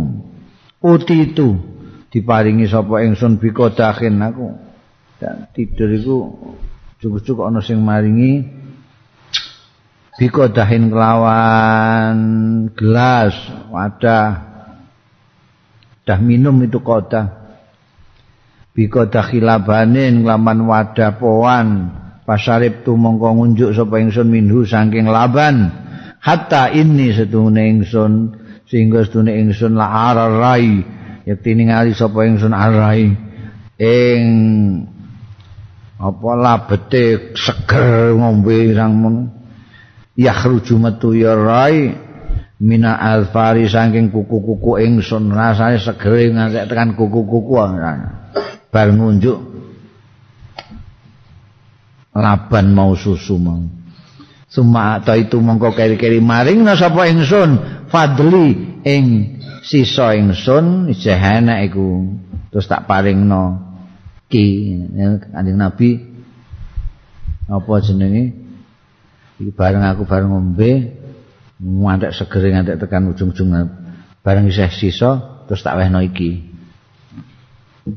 [0.81, 1.49] Utitu.
[2.09, 4.57] Diparingi sapa ingsun bikodahin aku
[5.21, 6.17] dan tidur iku
[7.05, 8.49] cukup-cukup ana sing maringi
[10.17, 12.17] biko dahin kelawan
[12.73, 13.37] gelas
[13.69, 14.57] wadah.
[16.09, 17.44] Dah minum itu kota
[18.75, 21.69] biko dakhilabanin kelawan wadah poan.
[22.25, 25.71] Pasarip tu mongko ngunjuk sapa ingsun minhu saking laban.
[26.25, 28.13] Hatta ini setune ingsun
[28.65, 30.83] sehingga setune ingsun la ararai.
[31.29, 33.13] Yakti ningali sapa ingsun arai.
[33.77, 34.25] Ing
[36.01, 38.93] apa labete seger ngombe sang
[40.17, 41.93] yakhruju metu ya rai.
[42.65, 45.29] Mina alfari saking kuku-kuku ingsun.
[45.29, 47.53] Rasane segere nganti tekan kuku-kuku
[48.75, 49.39] bar ngunjuk.
[52.11, 53.63] Laban mau susu mau.
[54.51, 57.87] Suma atau itu mongko keri-keri maring na sapa ingsun?
[57.91, 62.19] Fadli ing sisa ingsun jahana iku.
[62.51, 63.63] Terus tak paringno.
[64.27, 64.75] Ki
[65.31, 65.91] kanjeng nabi.
[67.47, 68.35] Apa jenenge?
[69.43, 70.95] Iki bareng aku bareng ngombe
[71.59, 73.51] ngantek segere ngantek tekan ujung-ujung
[74.23, 76.54] bareng isih sisa terus tak wehno iki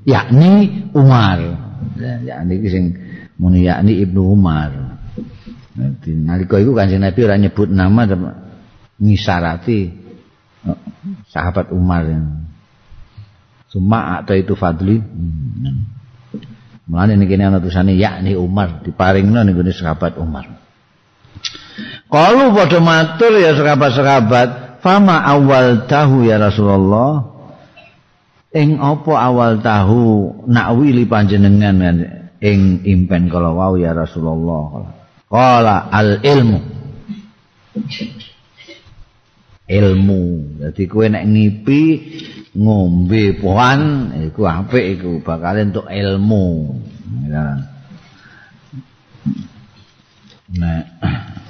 [0.08, 1.40] yakni Umar.
[2.00, 2.84] Yakni iki sing
[3.40, 5.00] muni yakni Ibnu Umar.
[5.78, 8.02] Nanti nalika iku Kanjeng Nabi ora nyebut nama
[8.98, 9.80] ngisarati
[10.66, 10.80] eh,
[11.30, 12.04] sahabat Umar.
[12.08, 12.26] Yang
[13.68, 14.96] Suma atau itu Fadli.
[14.96, 15.86] Hmm.
[16.88, 18.80] Mulane niki ana tulisane yakni Umar.
[18.82, 20.48] Diparingno niku sahabat Umar.
[22.08, 27.37] Kalau pada matur ya serabat-serabat, fama awal tahu ya Rasulullah.
[28.58, 31.78] Ing apa awal tahu nak wili panjenengan
[32.42, 34.98] ing impen kalau wau ya Rasulullah.
[35.30, 36.60] Kala al ilmu.
[39.68, 40.24] Ilmu.
[40.64, 41.82] Jadi kue nek ngipi
[42.58, 46.74] ngombe pohan iku apik iku bakal entuk ilmu.
[50.58, 50.80] Nah,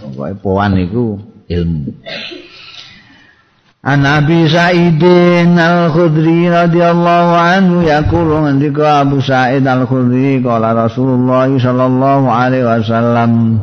[0.01, 1.93] pokoke poan iku ilmu.
[3.85, 12.65] An Abi Sa'idin Al-Khudri radhiyallahu anhu yaqulu ngendika Abu Sa'id Al-Khudri qala Rasulullah sallallahu alaihi
[12.65, 13.61] wasallam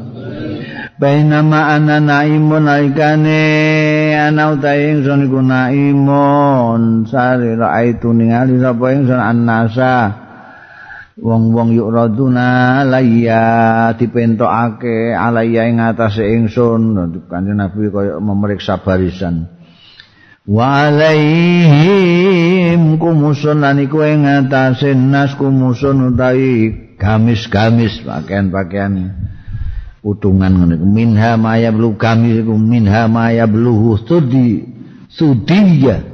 [0.94, 10.14] Bainama ana naimun aikane ana utahe ingsun iku naimun sare raaitu ningali sapa ingsun annasa
[11.18, 16.94] wong-wong yuk raduna alayya dipentokake alayya ing atase ingsun
[17.26, 19.53] kanjeng nabi kaya memeriksa barisan
[20.44, 22.34] wa alaihim
[23.00, 26.68] kumusun lan iku ing atase nas kumusun utawi
[27.00, 29.12] gamis-gamis pakaian-pakaian.
[30.04, 34.68] Utungan ngene minha maya blu gamis iku minha maya blu studi
[35.08, 36.04] sudiya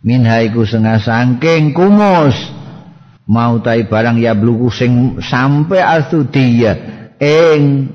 [0.00, 2.32] minha iku sengah sangking kumus
[3.28, 6.74] mau tai barang ya bluku sing sampe astudiya
[7.20, 7.92] ing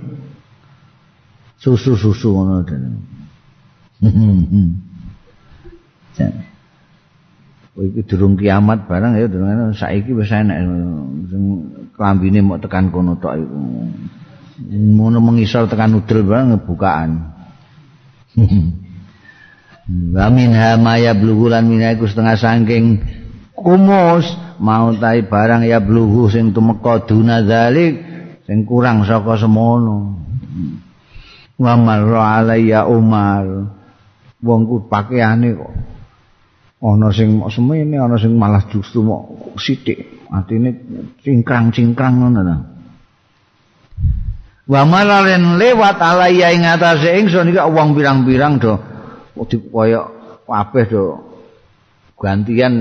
[1.57, 2.61] susu-susu ngono
[7.77, 10.57] iki durung kiamat barang ya durung saiki wis enek
[11.29, 11.43] sing
[11.93, 13.57] klambine mok tekan kono tok iku.
[14.73, 17.11] Ngono mengisor tekan udel barang bukaan
[20.17, 22.99] Wa minha maya blugulan minha iku setengah saking
[23.55, 24.27] kumus.
[24.57, 28.01] Mau tai barang ya blugu sing tumeka duna zalik
[28.49, 30.17] sing kurang saka semono.
[31.61, 33.45] Wa marra alayya Umar.
[34.41, 35.73] Wong ku pakaiane kok
[36.81, 40.27] ana sing semene ana sing malah justru mok sithik.
[40.27, 40.75] Atine
[41.23, 42.55] cingkrang-cingkrang ngono ta.
[44.67, 48.75] Wa maralen lewat alayya ing atase ingsun iki wong pirang-pirang do
[49.37, 50.05] dikoyok
[50.43, 51.03] kabeh do
[52.19, 52.73] gantian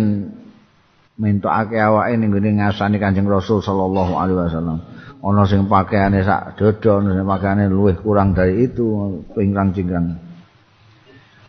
[1.16, 4.78] mentokake awake ning ngene ngasani Kanjeng Rasul sallallahu alaihi wasallam.
[5.24, 8.84] Ana sing pakaiane sak dodo, ana sing pakaiane luwih kurang dari itu,
[9.32, 10.25] pingkrang-cingkrang.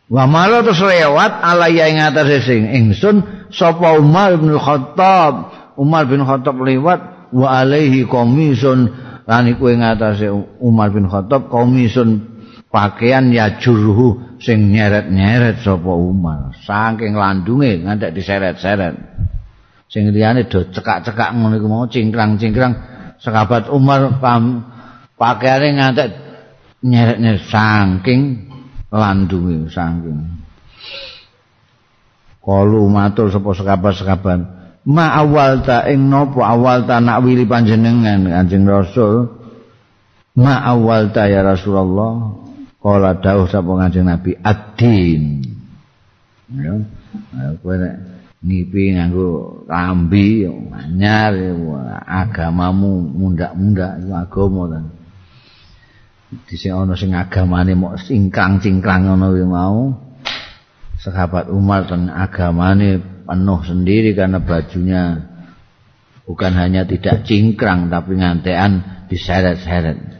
[0.07, 5.51] Wa malah terus lewat alaya ing atase sing ingsun sapa Umar bin Khattab.
[5.75, 8.87] Umar bin Khattab lewat wa alaihi komisun
[9.27, 10.31] lan iku ing atase
[10.63, 12.23] Umar bin Khattab komisun
[12.71, 16.55] pakaian ya jurhu sing nyeret-nyeret sapa Umar.
[16.63, 18.95] Saking landunge ngantek diseret-seret.
[19.91, 22.95] Sing liyane do cekak-cekak ngono iku mau cingkrang-cingkrang.
[23.19, 24.71] Sekabat Umar pam
[25.19, 26.09] pakaiane ngantek
[26.87, 27.43] nyeret-nyeret.
[27.51, 28.46] Saking
[28.91, 30.21] landunge saking
[32.43, 34.39] kalu matur sapa sekabat-sekabat
[34.87, 39.27] ma awal ta ing napa awal ta nak wili panjenengan Kanjeng Rasul
[40.39, 45.43] ma awal ta ya Rasulullah Kala dawuh sapa Kanjeng Nabi ad-din.
[46.55, 46.77] Ya.
[47.59, 47.95] Kowe nek
[48.45, 51.35] ngipi nganggo rambi anyar
[52.05, 54.79] agamamu mundak-mundak agama ta.
[56.27, 59.95] Dhisik ana sing agamane mok singkrang-cingkrang ngono kuwi mau.
[60.99, 65.23] Sahabat Umar dan agamane penuh sendiri karena bajunya
[66.27, 70.19] bukan hanya tidak cingkrang tapi ngantean diseret-seret.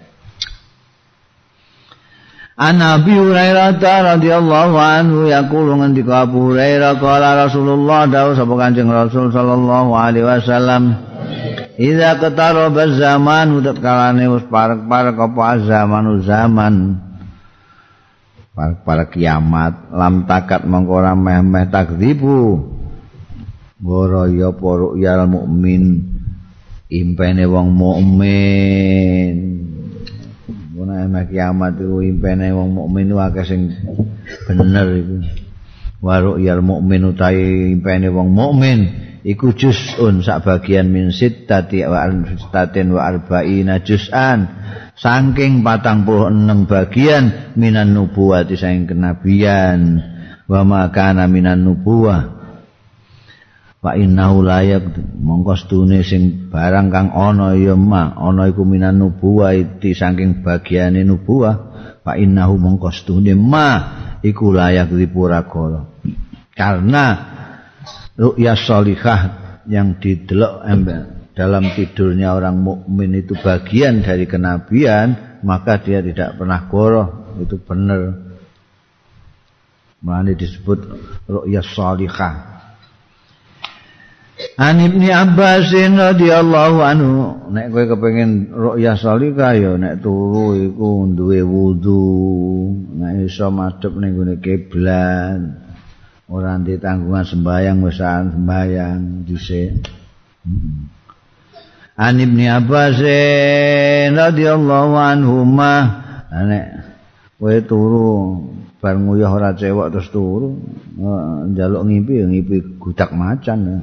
[2.57, 9.29] An Abi Hurairah radhiyallahu anhu yaqulu ngendika Abu Hurairah qala Rasulullah dawuh sapa Kanjeng Rasul
[9.29, 10.97] sallallahu alaihi wasallam
[11.77, 16.97] Iza ketaraba zaman udat kalane wis parek-parek apa zamanu zaman
[18.57, 22.73] parek-parek kiamat lam takat mongko ora meh-meh takdzibu.
[23.77, 26.01] Goro ya para yal mukmin
[26.89, 29.35] impene wong mukmin.
[30.81, 33.69] Ana enak kiamat iku impene wong mukmin akeh sing
[34.49, 35.15] bener iku.
[36.01, 42.93] Waruk yal mukmin utahe impene wong mukmin iku juz'un sak bagian min sittati wa al-sittatin
[42.93, 44.39] wa arba'ina juz'an.
[44.97, 50.01] Saking 46 bagian minan nubuwati saking kenabian.
[50.49, 52.37] Wa ma kana minan nubuwah.
[53.77, 59.53] Fa innahu layak mongko stune sing barang kang ana ya ma ana iku minan nubuwah
[59.53, 61.55] iki saking bagiane nubuwah.
[62.01, 63.69] Fa innahu mongko stune ma
[64.25, 65.93] iku layak dipura-kala
[66.57, 67.36] karena
[68.17, 69.19] ru'ya sholihah
[69.67, 70.63] yang didelok
[71.37, 77.37] dalam tidurnya orang mukmin itu bagian dari kenabian maka dia tidak pernah goroh.
[77.37, 78.17] Itu benar.
[80.01, 80.79] Mulane disebut
[81.29, 82.57] ru'ya sholihah
[84.57, 87.13] An Ibni Abbas radhiyallahu anhu
[87.49, 92.05] nek kowe kepengin ru'yah salika ya nek turu iku duwe wudu
[93.01, 95.41] nek iso madhep ning gone kiblat
[96.27, 99.87] ora ndek tanggungan sembayang wis sembayang dhisik.
[101.97, 102.99] An Ibni Abbas
[104.13, 106.65] radhiyallahu anhu ma nek
[107.39, 108.07] kowe turu
[108.77, 110.53] bar nguyah ora cewek terus turu
[111.49, 113.81] njaluk ngimpi ngimpi gudak macan.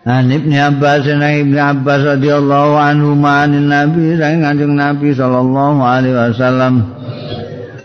[0.00, 6.16] An Ibnu Abbas dan Ibnu Abbas radhiyallahu anhu ma'an Nabi dan Kanjeng Nabi sallallahu alaihi
[6.16, 6.99] wasallam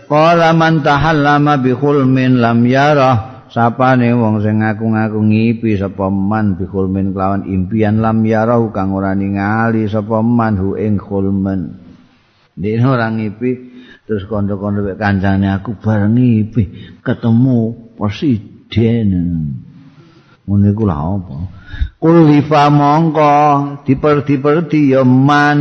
[0.06, 3.46] Qala man tahallama bi khulmin lam yarah.
[3.46, 9.14] Sapane wong sing ngaku-ngaku ngipi sapa man bi khulmin kelawan impian lam yarah kang ora
[9.14, 11.78] ningali sapa man hu ing khulmen.
[12.54, 13.50] Dene ora ngipi
[14.06, 16.62] terus kanca-kanca wek kancane aku bareng iki
[17.02, 17.58] ketemu
[17.98, 19.10] presiden.
[20.46, 21.36] Ngono iku lha apa?
[21.98, 23.34] Kulifa mongko
[23.82, 25.58] diperdi-perdi ya man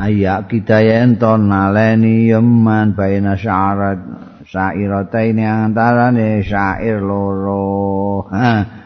[0.00, 4.00] ayak kita yen to naleni ya man baina syarat
[4.48, 8.24] syairatain antara ne syair loro.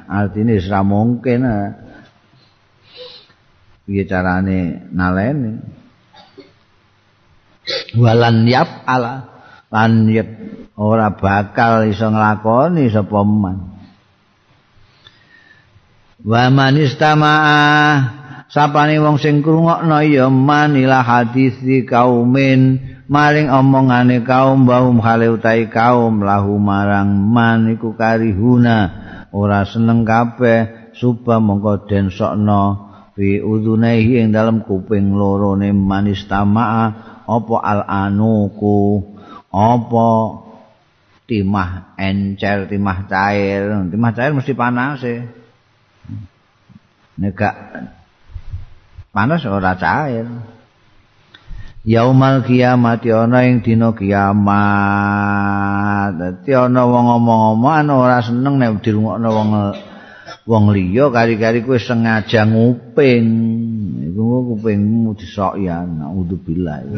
[0.04, 1.40] Artine ora mungkin
[3.86, 5.52] piye carane naleni?
[7.96, 9.24] Walan yap ala
[9.72, 10.10] lan
[10.76, 13.58] ora bakal iso nglakoni sapa man.
[16.24, 17.60] Wa manistama'a
[18.54, 21.58] sapane wong sing krungokno ya man ila hadis
[21.90, 22.78] kaumin
[23.10, 29.02] maring omongane kaum baum hale utahe kaum lahu marang man iku karihuna.
[29.34, 36.22] Ora seneng kabeh suba mongko den sokno fi udunaihi ing dalam kuping loro ne manis
[36.30, 36.84] tamaa
[37.26, 39.02] apa al anuku?
[39.50, 40.08] Apa
[41.26, 43.74] timah encer timah cair?
[43.90, 45.26] Timah cair mesti panas e.
[47.18, 47.38] Nek
[49.14, 50.26] panas ora cair
[51.84, 54.56] Yaumal kiamat ana ing dina kiamat.
[56.16, 59.76] Dadi ana wong ngomong-ngomong ora seneng nek dirungokno wong
[60.48, 61.12] wong liya.
[61.12, 63.28] Kari-kari kowe sengaja nguping.
[64.08, 66.88] Iku kupingmu disok ya naudzubillah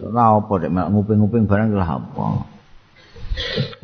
[0.00, 2.48] ora apa nek nguping-nguping barang lha apa.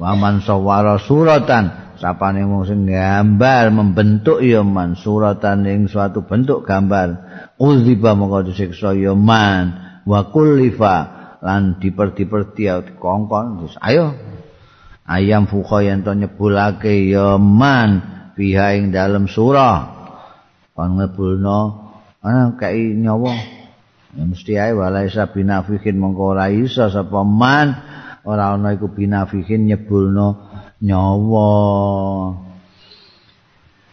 [0.01, 4.97] Waman sawara suratan sapane wong sing gambar membentuk ya man.
[4.97, 7.09] Suratan ing suatu bentuk gambar.
[7.61, 9.77] Uziba mongko disiksa ya man.
[10.09, 11.21] Wa kullifa.
[11.45, 14.17] Lan diperdi-perdi kongkon ayo.
[15.05, 18.01] Ayam fuka yen to nyebulake ya man.
[18.35, 20.01] Fiha ing dalam surah.
[20.73, 21.61] Kon ngebulno
[22.25, 23.61] ana kai nyawa.
[24.17, 27.79] Ya mesti ae walaisa binafikin mongko ora iso sapa man
[28.27, 30.50] ora ana iku binafikin nyebulno
[30.81, 31.53] nyawa.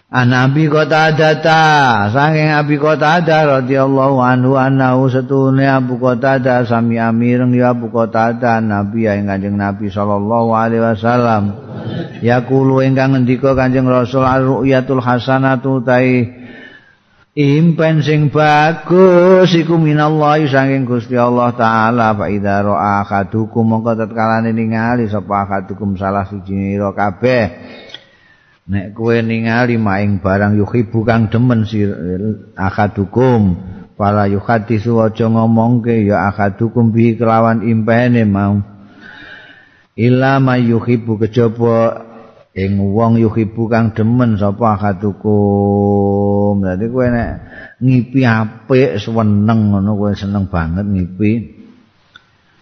[0.07, 7.75] An Abi Qatadah saking Abi Qatadah radhiyallahu anhu annahu setune Abu Qatadah sami amireng ya
[7.75, 11.43] Abu Qatadah Nabi ing Kanjeng Nabi sallallahu alaihi wasallam.
[12.23, 16.36] Yaqulu ingkang ngendika Kanjeng Rasul ar-ru'yatul hasanatu tai
[17.38, 24.49] impen sing bagus iku minallahi saking Gusti Allah taala fa idza ra'a akadukum mongko tetkalane
[24.49, 27.45] ningali sapa akadukum salah siji kabeh.
[28.67, 31.85] Nek kowe ningali maing barang yuhibu kang demen si
[32.57, 33.53] akadukum
[33.93, 38.65] pala yuhadisu aja ngomongke ya akadukum bi kelawan impene mau.
[39.93, 42.07] Illa mayuhibu kejaba
[42.58, 47.32] ing wong yuhibu kang demen sapa akadukum dadi kowe nek
[47.78, 51.53] ngipi apik seneng ngono kowe seneng banget ngipi.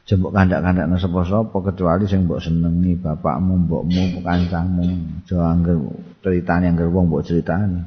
[0.05, 4.85] Jembok kandak-kandak sapa-sapa kecuali sing mbok senengi bapakmu, mbokmu, kancamu,
[5.25, 5.81] aja angger
[6.21, 7.81] critane angger wong mbok critani.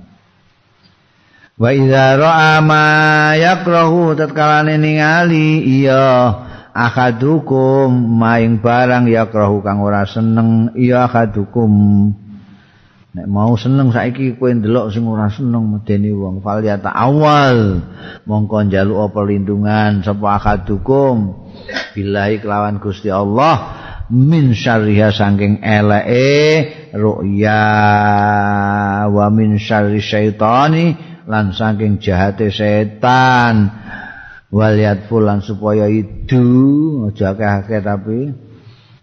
[1.54, 2.82] Wa idza ra'a ma
[3.38, 6.34] yakrahu tatkalane ningali iya
[6.78, 11.72] akadukum maing barang yakrahu kang ora seneng iya akadukum
[13.18, 16.38] nek mau seneng saiki kowe ndelok sing ora seneng medeni wong.
[16.38, 17.82] Fal ya awal
[18.30, 21.34] mongko njaluk perlindungan sapa akadukum
[21.98, 23.74] billahi kelawan Gusti Allah
[24.08, 26.38] min syarriha saking eleke
[26.94, 27.64] ru'ya
[29.10, 30.96] wa min syarri syaitani
[31.28, 33.68] lan saking jahate setan
[34.48, 36.44] waliat fulan supaya itu
[37.12, 38.32] aja akeh tapi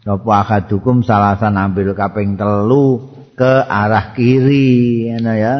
[0.05, 5.55] apa akadukum salasan ambil kaping telu ke arah kiri ya.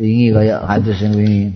[0.00, 1.52] Ini kayak hadis ini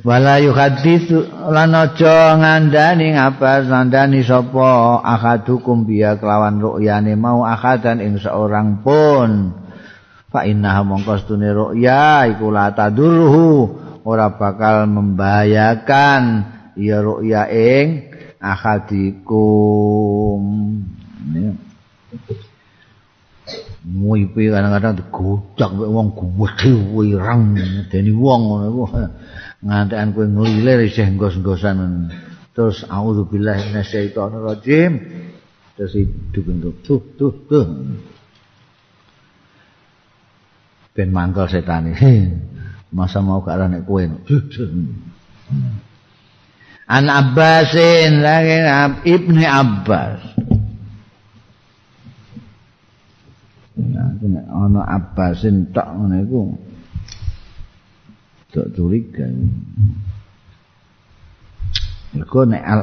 [0.00, 8.16] wala yuhaditsu lan aja ngandani ngapa ngandani sapa akadukum biya kelawan ru'yane mau akadan ing
[8.16, 9.60] seorang pun.
[10.32, 13.68] Fa inna mongko stune ru'ya iku la tadurhu
[14.02, 16.22] ora bakal membahayakan
[16.78, 18.10] ya ru'ya ing
[18.42, 20.42] akadikum
[23.82, 27.58] Muipi kadang-kadang digocak wong gede wirang
[27.90, 28.86] deni wong ngono
[29.58, 32.06] ngantekan kowe nglilir isih ngos-ngosan.
[32.54, 34.92] Terus auzubillahi minasyaitonir rajim
[35.74, 36.46] terus hidup
[36.86, 37.66] tuh tuh tuh
[40.92, 41.96] ben mangkel setan
[42.92, 44.04] masa mau ke arah nek kowe
[46.92, 48.56] An Abbasin lagi
[49.08, 50.32] Ibni Abbas
[53.72, 54.12] Nah,
[54.52, 56.40] ana Abbasin tok ngono iku
[58.52, 59.24] tak curiga.
[62.12, 62.80] Mergo nek al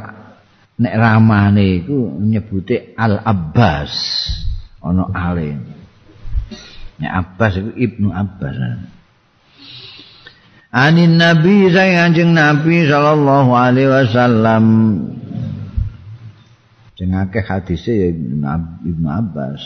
[0.81, 3.93] nek ramane iku nyebute Al Abbas
[4.81, 5.61] ana ale.
[6.97, 8.57] Nek Abbas iku Ibnu Abbas.
[10.69, 14.65] Anin Nabi saya anjing Nabi sallallahu alaihi wasallam
[16.93, 18.09] sing akeh hadise ya
[18.85, 19.61] Ibnu Abbas.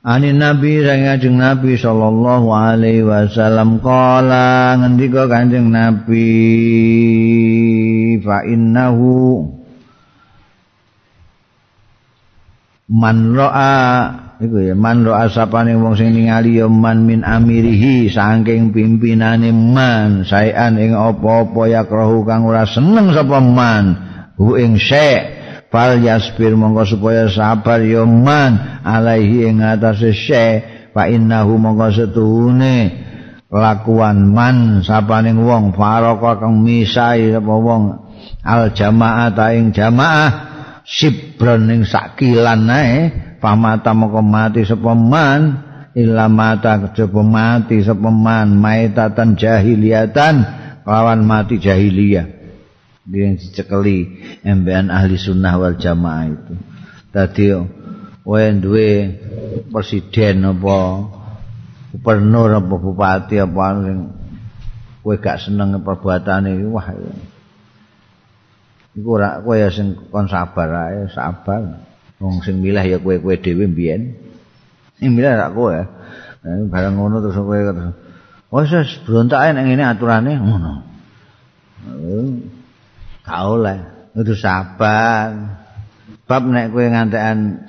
[0.00, 6.28] Ani Nabi sang Kanjeng Nabi sallallahu alaihi wasallam kala ngendika Kanjeng Nabi
[8.24, 9.44] fa innahu
[12.88, 18.72] man ra'a iku ya man ra'a sapane wong sing ningali ya man min amirihi saking
[18.72, 20.24] pimpinane man.
[20.24, 23.84] Saean ing apa-apa yakrahu kang ora seneng sapa man
[24.40, 25.22] hu ing syek
[25.68, 30.46] fal yasbir mongko supaya sabar ya man alaihi ing atase se
[30.96, 32.76] fa innahu mongko setuhune
[33.52, 38.08] lakuan man sapaning wong faraka kang misai apa wong.
[38.40, 40.28] Al jamaah ta ing jamaah
[40.88, 45.40] sibron ing sakilan ae pamata mongko mati sapa man
[45.96, 48.54] illa mata kejaba mati sapa man.
[48.60, 50.34] Maitatan jahiliyatan
[50.86, 52.38] lawan mati jahiliyah.
[53.10, 56.54] Yang dicekeli embean ahli sunnah wal jamaah itu.
[57.10, 57.44] Tadi
[58.22, 58.90] wae duwe
[59.72, 60.78] presiden apa
[61.90, 63.98] gubernur apa bupati apa sing
[65.02, 66.86] kowe gak seneng perbuatane wah
[68.94, 71.89] iku ora kowe sing kon sabar ae sabar
[72.20, 74.14] wong sing milih ya kowe-kowe dhewe mbiyen.
[75.00, 75.72] Sing milih rak kowe.
[76.44, 77.96] Bareng ngono terus kowe terus
[78.50, 80.32] wis berontak ae nek ngene aturane.
[80.36, 80.72] Ngono.
[83.24, 83.78] Gak oleh.
[84.12, 85.56] Kudu sabar.
[86.28, 87.66] Bab nek kowe ngantekan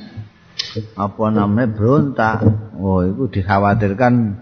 [0.96, 2.48] apa namanya berontak
[2.78, 4.38] oh itu dikhawatirkan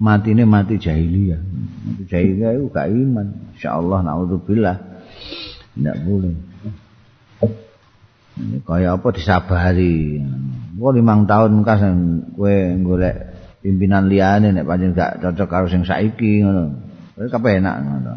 [0.00, 1.40] matine mati jahiliyah.
[1.84, 3.26] Mati jahiliyah itu gak iman.
[3.54, 4.76] Insyaallah naudzubillah.
[5.76, 6.34] Tidak boleh.
[6.34, 6.49] ini
[8.64, 10.20] kaya apa disabari
[10.80, 11.84] kok limang tahun kas
[12.34, 13.16] kowe golek
[13.60, 16.72] pimpinan liyane nek pancen gak cocok karo sing saiki ngono
[17.28, 18.14] kabeh enak ngono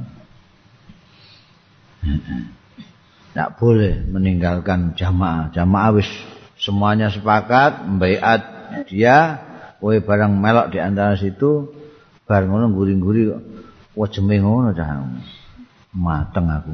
[3.33, 5.49] tidak boleh meninggalkan jamaah.
[5.49, 6.05] Jamaah wis
[6.61, 8.41] semuanya sepakat membaiat
[8.85, 9.41] dia,
[9.81, 11.73] kowe barang melok di antara situ,
[12.29, 13.33] bareng ngono guring-guri
[13.97, 15.01] wajeme ngono cah.
[15.97, 16.73] Mateng aku.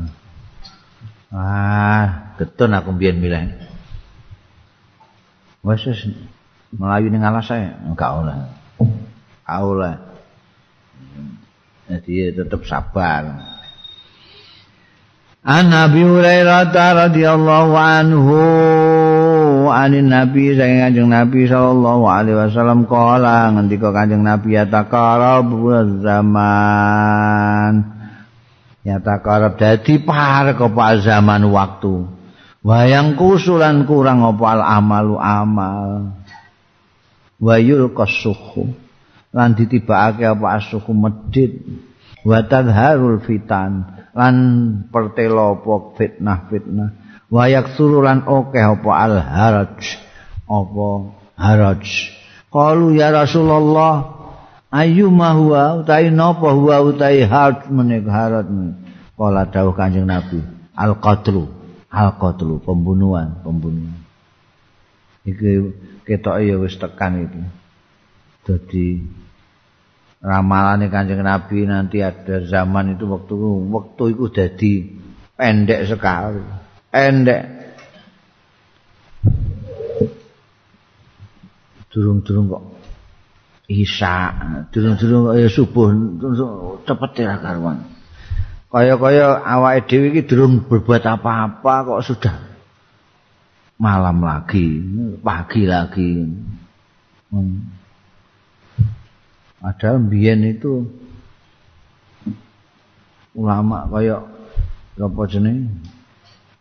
[1.29, 3.53] Ah, getun aku mbiyen milih.
[5.61, 6.09] Wes wis
[6.73, 8.37] melayu ning alas ae, enggak oleh.
[9.45, 9.95] Oleh.
[11.89, 13.45] Jadi tetap sabar.
[15.45, 18.37] An Nabi Hurairah radhiyallahu anhu
[19.71, 25.49] anin Nabi saking Kanjeng Nabi sallallahu alaihi wasallam kala ngendika Kanjeng Nabi ya takarab
[26.03, 27.98] zaman
[28.83, 32.19] ya takarab dadi parek apa zaman waktu.
[32.59, 36.11] Wayang kusulan kurang apa al amalu amal.
[37.39, 38.75] Wayul kasuhu.
[39.31, 41.63] Lan ditibakake apa asuhu medit.
[42.27, 43.87] Wa tadharul fitan.
[44.11, 44.35] Lan
[44.91, 46.89] pertelo apa fitnah-fitnah.
[47.31, 49.79] Wayak surulan oke apa al haraj.
[50.43, 50.87] Apa
[51.39, 51.87] haraj.
[52.51, 54.18] Qalu ya rasulullah
[54.69, 58.47] ayu ma huwa utai napa huwa utai haraj menik haraj
[59.17, 60.39] kala dawuh kanjeng nabi
[60.77, 61.49] al qatlu
[61.89, 63.97] al qatlu pembunuhan pembunuhan.
[65.27, 65.49] Iki
[66.07, 67.41] ketok ya wis tekan itu
[68.47, 69.03] dadi
[70.19, 73.35] ramalane Kanjeng Nabi nanti ada zaman itu waktu
[73.71, 74.73] waktu itu jadi
[75.37, 76.43] pendek sekali.
[76.91, 77.43] Pendek.
[81.89, 82.63] Durung-durung kok
[83.69, 84.33] isya.
[84.73, 85.93] Durung-durung ya subuh
[86.83, 87.85] cepet ya karuan.
[88.69, 92.35] Kaya-kaya awake dhewe iki durung berbuat apa-apa kok sudah
[93.77, 94.81] malam lagi
[95.21, 96.25] pagi lagi.
[97.29, 97.65] Hmm.
[99.61, 100.85] Padahal mbiyen itu
[103.33, 104.21] ulama kaya
[104.99, 105.69] apa jeneng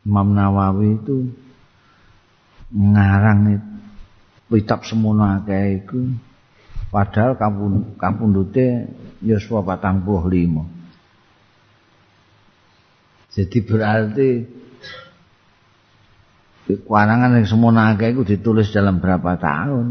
[0.07, 1.29] Imam Nawawi itu
[2.73, 3.61] ngarang
[4.49, 6.01] kitab semono akeh iku
[6.89, 8.89] padahal kampung kampundute
[9.21, 10.79] yuswa 45
[13.39, 14.31] jadi berarti
[16.67, 19.87] kekurangan yang semono akeh iku ditulis dalam berapa tahun?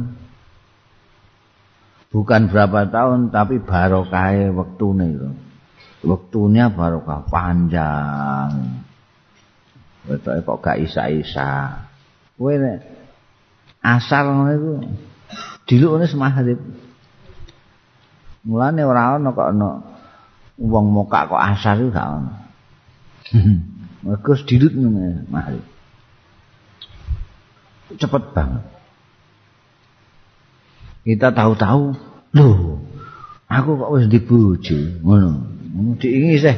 [2.11, 5.29] Bukan berapa tahun tapi barokah waktune itu.
[6.03, 8.83] Waktunya barokah panjang.
[10.07, 11.83] Betul kok gak isa-isa.
[12.35, 12.83] Kowe nek
[13.79, 14.73] asal ngono iku
[15.67, 16.59] dilukne semahrib
[18.47, 19.69] mulane ora ana kok ana
[20.55, 22.33] wong mokak kok asar iku gak ana
[24.07, 25.65] Mereka dilut ngene mahrib
[27.95, 28.63] cepet banget.
[31.07, 31.95] Kita tahu-tahu
[32.35, 32.51] lho
[33.47, 35.31] aku kok wis dibojo ngono.
[35.99, 36.55] Diingi sih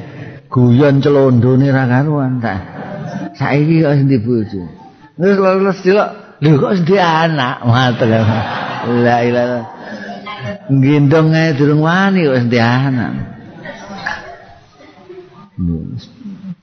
[0.49, 2.61] guyon celondone ra karuan tak.
[3.37, 4.61] Saiki kok wis dibojo
[5.19, 6.09] terus lulus dilok
[6.41, 7.61] lho kok wis anak?
[7.65, 8.09] Matur
[8.89, 9.59] La ilaha.
[10.69, 13.13] Gendong ae durung wani wis anak.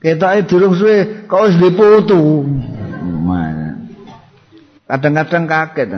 [0.01, 2.47] Ketoke durung suwe kok wis diputu.
[4.87, 5.89] Kadang-kadang kaget.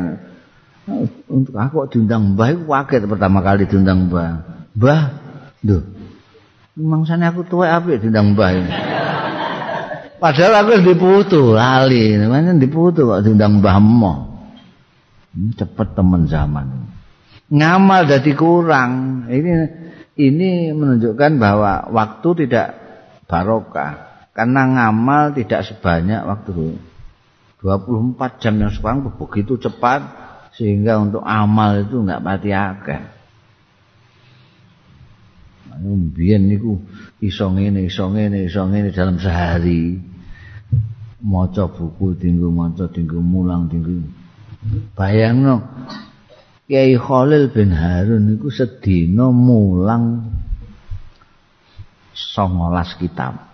[1.30, 4.32] Untuk aku kok diundang Mbah iku kaget pertama kali diundang Mbah.
[4.74, 5.02] Mbah,
[5.62, 5.78] lho.
[6.74, 8.50] Mangsane aku tuwek apik diundang Mbah.
[10.18, 12.18] Padahal aku wis diputu, lali.
[12.18, 14.14] Namanya diputu kok diundang Mbah Mo.
[15.30, 16.89] Hmm, cepet temen zaman.
[17.50, 19.26] Ngamal jadi kurang.
[19.26, 19.52] Ini
[20.22, 22.68] ini menunjukkan bahwa waktu tidak
[23.26, 24.22] barokah.
[24.38, 26.78] Karena ngamal tidak sebanyak waktu dulu.
[27.60, 30.00] 24 jam yang sekarang begitu cepat
[30.56, 33.02] sehingga untuk amal itu enggak pati akeh.
[35.80, 36.80] Mbiyen niku
[37.24, 40.00] iso ngene, iso ngene, iso ngene dalam sehari.
[41.20, 44.08] Maca buku tinggu maca tinggu mulang tinggu.
[44.96, 45.64] Bayangno
[46.70, 50.30] Kiai Khalil bin Harun niku sedina mulang
[52.14, 53.50] 19 kitab.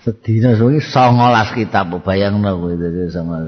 [0.00, 3.44] sedina suwi 19 kitab bayangno kowe dadi sama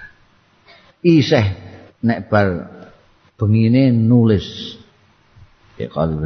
[1.04, 1.46] isih
[2.00, 2.48] nek bar
[3.36, 4.76] bengine nulis
[5.76, 6.16] ya kalau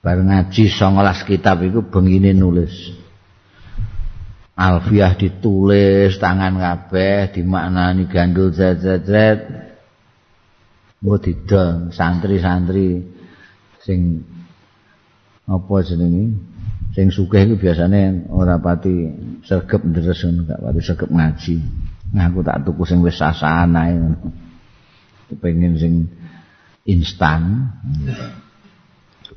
[0.00, 2.72] bar ngaji 19 kitab iku bengine nulis
[4.52, 9.48] alfiah ditulis tangan kabeh dimaknani gandul zat-zat
[11.02, 13.02] mbok didol santri-santri
[13.82, 14.22] sing
[15.48, 16.38] apa jenenge
[16.94, 19.10] sing sugih iku biasane ora pati
[19.42, 21.56] sregep ndres gak pati sregep ngaji.
[22.12, 23.96] Nah aku tak tuku sing wis sasahan ae.
[25.32, 25.94] Kepengin sing
[26.86, 27.72] instan.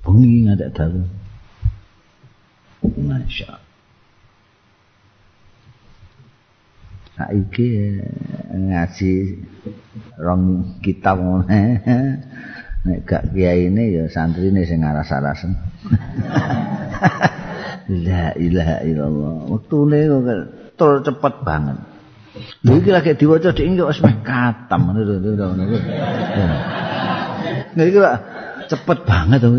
[0.03, 1.01] Bengi ngadek dalu.
[2.86, 3.64] Masya
[7.16, 7.95] Saiki
[8.51, 9.11] ngaji
[10.20, 10.43] rong
[10.84, 11.24] kitab.
[12.86, 15.57] Nek gak kiai ini ya santri ini sing aras-arasen.
[18.05, 19.49] La ilaha illallah.
[19.49, 20.05] Wektune
[20.78, 21.82] kok cepet banget.
[22.61, 25.07] Lha iki lagi diwaca dik iki wis meh katam ngono
[27.74, 27.97] iki
[28.70, 29.49] cepet banget to.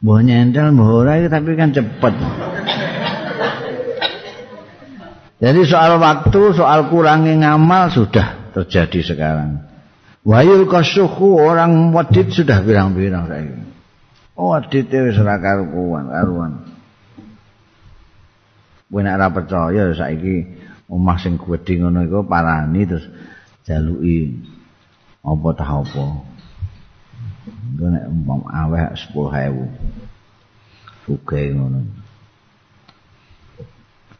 [0.00, 2.14] Mbok nyentel mbok ora tapi kan cepet.
[5.40, 9.64] Jadi soal waktu, soal kurangnya ngamal sudah terjadi sekarang.
[10.20, 13.64] Wayul kasuhu orang wadid sudah bilang-bilang saya ini.
[14.36, 16.52] Oh, adite wis ora karuan, karuan.
[18.88, 20.48] Kowe nek ora percaya saiki
[20.88, 23.04] omah sing gedhe ngono iku parani terus
[23.68, 24.40] jaluki
[25.20, 26.04] apa ta apa.
[27.68, 31.04] Engko nek umpam aweh 10.000.
[31.04, 31.80] Sugih ngono.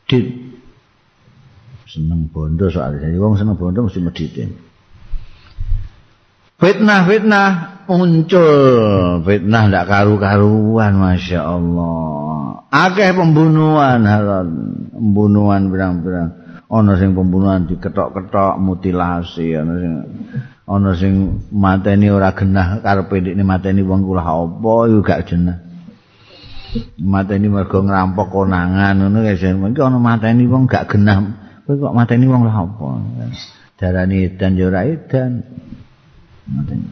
[0.04, 0.26] Dit
[1.91, 3.11] seneng bondo soalnya.
[3.18, 4.45] Wong seneng bondo mesti medite.
[6.61, 7.51] Fitnah-fitnah
[7.88, 8.49] muncul.
[9.26, 12.62] Fitnah ndak karu-karuan Masya Allah.
[12.70, 14.47] Akeh pembunuhan halal.
[14.95, 16.30] Pembunuhan berang-berang.
[16.70, 19.59] Ono sing pembunuhan diketok-ketok mutilasi.
[19.59, 19.93] Ono sing
[20.70, 21.12] ono sing
[21.51, 25.59] mateni ora genah karepe ndekne mateni wong kula apa yo gak jenah.
[27.03, 29.43] Mateni mergo ngerampok konangan ngono guys.
[29.43, 31.49] Mengko ono mateni wong gak genah.
[31.70, 32.98] Kowe kok mateni wong lha apa?
[33.78, 35.38] Darani dan yo ora edan.
[36.50, 36.82] Ngoten.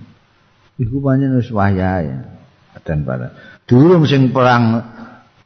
[0.78, 2.14] Iku pancen wis wayahe.
[2.86, 3.34] Dan pada
[3.66, 4.78] dulu sing perang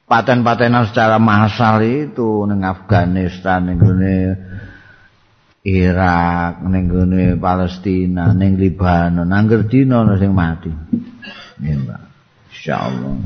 [0.04, 3.80] paten-patenan secara massal itu ning Afghanistan ning
[5.64, 10.68] Irak, ning gone Palestina, ning Libanon, nangger dina ana sing mati.
[11.56, 12.02] Ya, Mbak.
[12.52, 13.16] Insyaallah.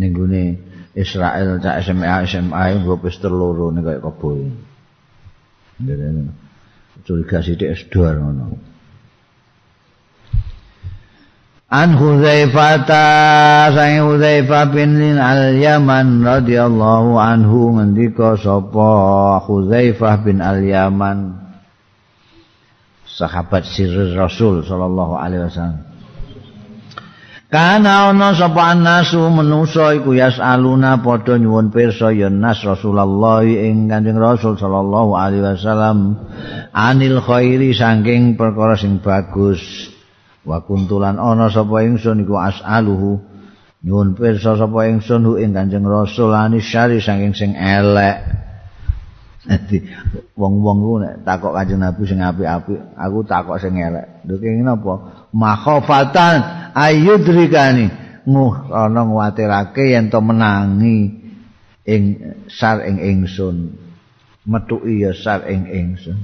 [0.00, 0.44] Ning gone
[1.00, 4.36] Israel cak SMA SMA nggo pistol loro ning kaya kebo.
[5.80, 6.28] Ngene.
[7.04, 8.54] curiga sithik esdor ngono
[11.70, 12.82] An Hudzaifah
[13.70, 21.38] sang Hudzaifah bin Al-Yaman radhiyallahu anhu ngendika sapa Hudzaifah bin Al-Yaman
[23.06, 25.89] sahabat sirri Rasul sallallahu alaihi wasallam
[27.50, 34.22] Kana ana sapa nasu manusa iku yasaluna padha nyuwun pirsa ya nas Rasulullah ing Kanjeng
[34.22, 36.14] Rasul sallallahu alaihi wasallam.
[36.70, 39.90] Anil khairi saking perkara sing bagus.
[40.46, 43.18] Wa kuntulan ana sapa ingsun iku asaluhu
[43.82, 48.49] nyuwun pirsa sapa ingsun ing Kanjeng Rasul anis syari saking sing elek
[49.40, 49.80] Dadi
[50.36, 54.24] wong-wong ku nek takok Kanjeng Nabi sing apik-apik, aku takok sing elek.
[54.28, 55.26] Lho kenging napa?
[55.32, 56.36] Makhofatan
[56.76, 57.88] ayudrikani.
[58.28, 61.24] Nguh ana nguwatirake yen to menangi
[61.88, 62.02] ing
[62.52, 63.80] sar ing ingsun.
[64.46, 66.16] metuki ya sar ing ingsun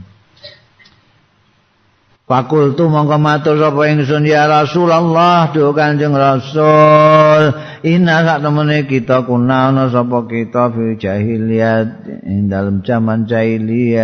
[2.27, 7.55] Fakultu mongko matur sapa ingsun ya Rasulullah duh Kanjeng Rasul
[7.87, 14.03] inna sak temene kita kuna ana sapa kita fi jahiliyat ing dalem jaman jahiliyah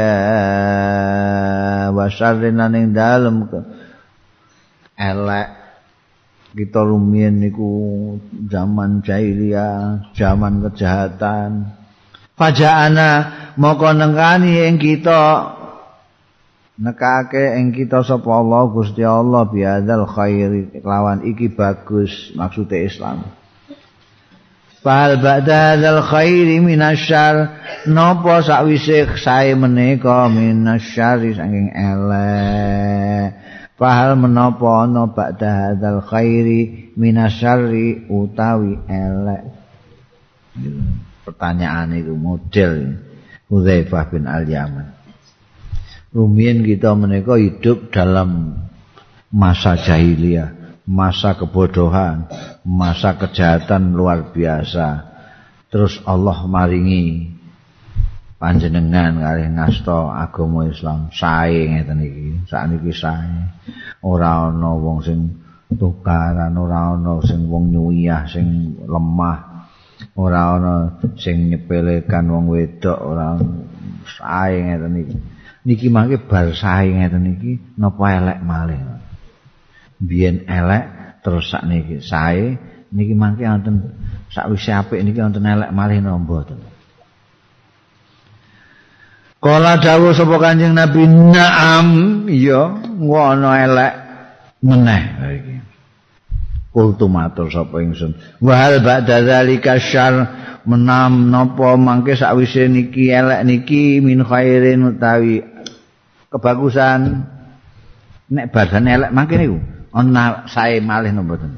[1.91, 3.43] wa syarrin ing dalem
[4.95, 5.59] elek.
[6.55, 7.75] Kita rumien niku
[8.47, 11.75] zaman jahiliyah zaman kejahatan.
[12.39, 13.11] Faja'ana
[13.59, 15.59] moko nengkani ing kita
[16.81, 23.29] nekake ing kita sapa Allah Gusti Allah biadzal khairi lawan iki bagus maksude Islam.
[24.83, 33.39] Fal ba'da dzal khairi minasyar napa sakwise sae menika minasyari saking elek.
[33.79, 39.45] Fahal menapa ana ba'da dzal khairi minasyari utawi elek?
[41.23, 42.99] Pertanyaan itu model
[43.47, 45.02] Hudzaifah bin Al-Yaman
[46.13, 48.61] Rumiyin kita menika hidup dalam
[49.33, 52.29] masa jahiliyah, masa kebodohan,
[52.69, 55.09] masa kejahatan luar biasa.
[55.73, 57.33] Terus Allah maringi
[58.37, 62.45] panjenengan kali ngasto agama Islam sae ngeten iki.
[62.45, 63.49] Sakniki sae.
[64.05, 65.33] Ora ana wong sing
[65.73, 69.65] tukaran, ora ana sing wong nyuyah sing lemah.
[70.21, 70.75] Ora ana
[71.17, 73.41] sing nyepelekan wong wedok, ora
[74.05, 75.32] sae ngeten iki.
[75.63, 78.79] Niki mangke bar sae ngeten iki napa elek malih.
[80.03, 80.85] Biyen elek
[81.23, 82.59] terus sak niki sae
[82.91, 83.95] niki mangke wonten
[84.31, 86.59] sakwise apik niki wonten elek malih napa mboten.
[89.43, 91.89] Kala dawuh sapa Kanjeng Nabi na'am
[92.31, 93.93] iya ngono elek
[94.63, 95.03] meneh
[95.35, 95.55] iki
[96.73, 98.17] kultu matur sapa ingsun.
[98.41, 100.27] Wa hal ba'da zalika syarr
[100.65, 105.45] menam napa mangke sakwise niki elek niki min khairin utawi
[106.33, 107.29] kebagusan.
[108.33, 109.61] Nek badan elek mangke niku
[109.93, 111.53] ana sae malih napa mboten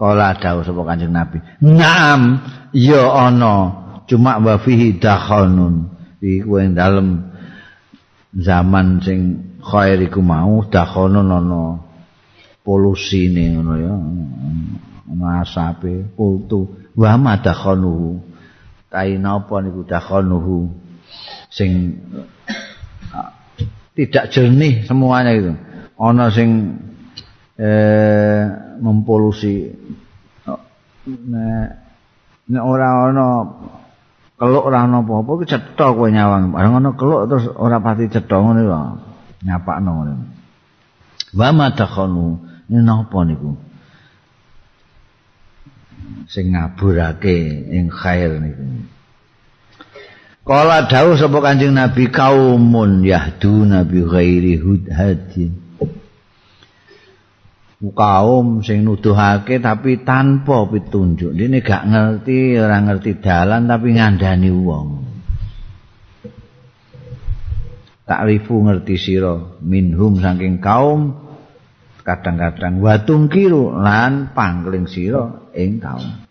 [0.00, 2.40] kala dawuh sapa kanjeng nabi naam
[2.72, 3.54] ya ana
[4.08, 5.92] cuma wa fihi dakhanun
[6.24, 7.28] iku ing dalem
[8.32, 9.20] zaman sing
[9.60, 11.62] khair iku mau dakhanun ana
[12.60, 13.94] polusi ngono ya
[15.10, 18.20] ana asape kultu wa madakhanu
[18.90, 20.70] kain apa niku dakhanuhu
[21.50, 21.98] sing
[23.94, 25.52] tidak jernih semuanya itu.
[26.00, 26.78] Ana sing
[27.60, 28.48] eh
[28.80, 29.76] mempolusi
[31.10, 31.68] nek
[32.48, 33.26] nek ora ana
[34.40, 36.54] keluk ora ana apa-apa ki cetha kowe nyawang.
[36.54, 38.78] Bareng ana keluk terus ora pati cetha ngono lho.
[39.44, 40.14] Nyapakno ngono.
[41.36, 43.58] Wa madakhanu ini napa niku?
[46.30, 48.86] Sing ngaburake ing khair niku.
[50.46, 55.52] Kala dawuh sapa Kanjeng Nabi kaumun yahdu nabi ghairi hudhadin.
[57.80, 61.32] Kaum sing nuduhake tapi tanpa pitunjuk.
[61.32, 64.88] Dene gak ngerti, ora ngerti dalan tapi ngandani wong.
[68.04, 71.29] Takrifu ngerti sira minhum saking kaum
[72.10, 72.82] kadang-kadang.
[72.82, 76.26] Watung kiru lan pangling sira ing kaum.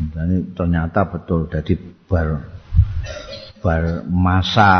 [0.00, 1.76] Dan ternyata betul jadi
[2.08, 2.46] bar
[3.60, 4.72] bar masa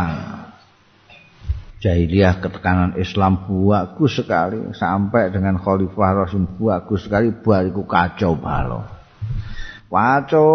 [1.85, 8.87] jahiliyah ketekanan Islam bagus sekali sampai dengan Khalifah Rasul bagus sekali bariku kacau balo.
[9.91, 10.49] Kacau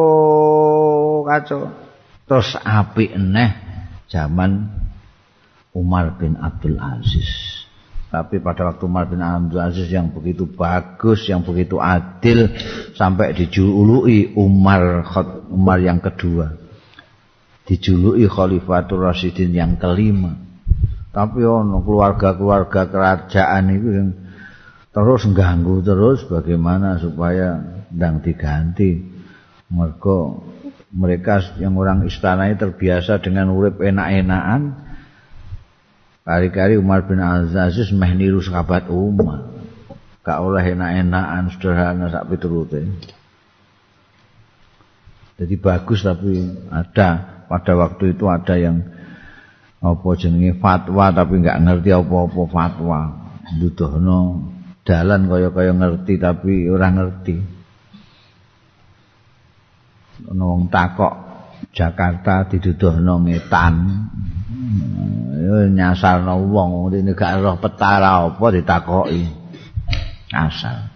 [1.28, 1.85] kacau
[2.26, 3.52] terus api eneh
[4.10, 4.70] zaman
[5.74, 7.56] Umar bin Abdul Aziz
[8.16, 12.48] tapi pada waktu Umar bin Abdul Aziz yang begitu bagus, yang begitu adil
[12.96, 15.04] sampai dijuluki Umar
[15.52, 16.56] Umar yang kedua.
[17.68, 20.32] Dijuluki Khalifatul Rasyidin yang kelima.
[21.12, 24.10] Tapi ono keluarga-keluarga kerajaan itu yang
[24.96, 27.60] terus ganggu terus bagaimana supaya
[27.92, 29.12] ndang diganti.
[29.66, 30.18] Mereka
[30.96, 34.86] mereka yang orang istana terbiasa dengan urip enak-enakan
[36.26, 39.46] Kali-kali Umar bin Aziz meh niru sahabat Umar.
[40.26, 42.82] Gak oleh enak-enakan sederhana sak piturute.
[45.38, 48.82] Jadi bagus tapi ada pada waktu itu ada yang
[49.86, 53.02] apa jenenge fatwa tapi nggak ngerti apa-apa fatwa.
[53.62, 54.50] Butuhno
[54.82, 57.38] dalan kaya-kaya ngerti tapi ora ngerti.
[60.32, 61.14] Ono wong takok
[61.76, 63.76] Jakarta diduduhno ngetan.
[65.36, 69.24] ya nyasarno wong dene gak roh petara apa ditakoki?
[70.32, 70.96] Asal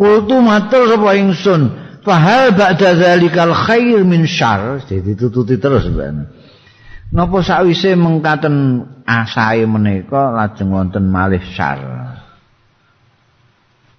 [0.00, 1.62] kultu matur sapa ingsun
[2.00, 4.80] fahal ba'da zalikal khair min syarr?
[4.80, 6.24] Jadi tututi terus ben
[7.12, 12.09] napa sakwise mengkaten asahe menika lajeng wonten malih syarr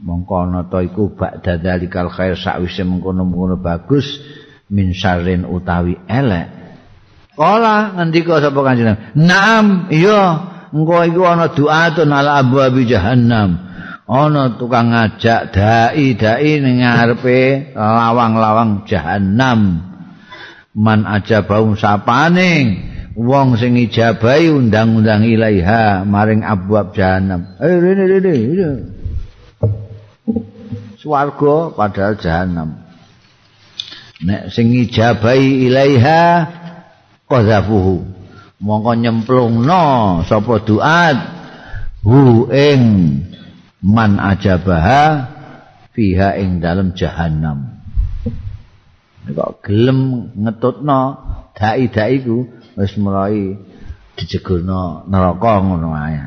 [0.02, 4.20] mongko ana ta iku ba'da zalikal khair sakwise mengkono-mengkono bagus
[4.74, 6.48] min syarrin utawi elek.
[7.38, 10.52] Kala ngendika sapa kanjeng Naam iya.
[10.72, 13.72] Engko iku ana du'atun ala abwabi jahannam.
[14.12, 19.88] Ana tukang ngajak dai-dai ning ngarepe lawang-lawang jahanam
[20.76, 28.34] man aja bau sapaning wong sing ijabahi undang-undang ilaiha maring abwab jahanam eh rene rene
[31.02, 32.70] swarga padahal jahanam.
[34.22, 36.46] Nek sing ijabahi ilaiha
[37.26, 38.06] qazafuhu
[38.62, 39.84] mongko nyemplungno
[40.30, 41.18] sapa duat
[42.06, 42.84] hu ing
[43.82, 45.26] man ajabaha
[45.98, 47.82] fiha ing dalam jahanam.
[49.22, 51.02] Kok gelem ngetutno
[51.58, 52.46] dai-dai ku
[52.78, 53.58] wis mulai
[54.18, 56.22] dijegulno neraka ngono ae.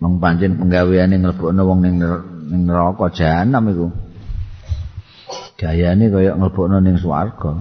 [0.00, 1.96] Mung pancen penggaweane nglebokno wong ning
[2.54, 3.90] ning neraka jahanam iku.
[5.58, 7.58] Gayane kaya nglebokno ning swarga.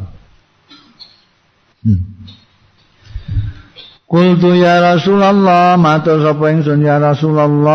[1.81, 2.29] Hmm.
[4.05, 7.73] Kultu ya Rasulullah matur sapa ingsun ya Rasulullah?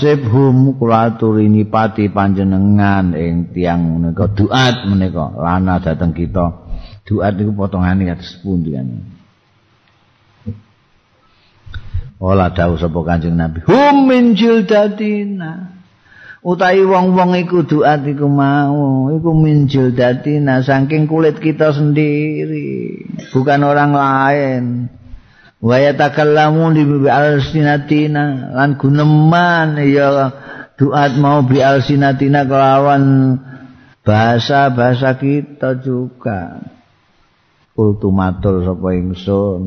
[0.00, 4.32] Sibhum kula aturini pati panjenengan ing tiang menika.
[4.32, 6.72] Duat menika lana dateng kita.
[7.04, 8.88] Duat niku potongane kados pundi kan
[12.20, 13.64] Ola dawuh sapa Kanjeng Nabi.
[13.64, 15.72] Hum min jildatina.
[16.44, 19.08] Utawi wong-wong iku doa iku mau.
[19.08, 23.04] Iku minjil datina saking kulit kita sendiri.
[23.32, 24.64] Bukan orang lain.
[25.64, 28.52] Wa yatakallamu di alsinatina.
[28.52, 30.32] Lan guneman ya
[30.76, 33.36] doa mau bi alsinatina kelawan
[34.04, 36.68] bahasa-bahasa kita juga.
[37.72, 39.64] Kultumatur sapa ingsun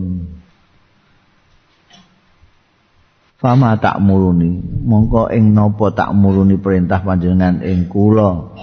[3.44, 4.56] Fama tak muruni.
[4.88, 8.56] Mongko ing napa tak muruni perintah panjenengan ing kula?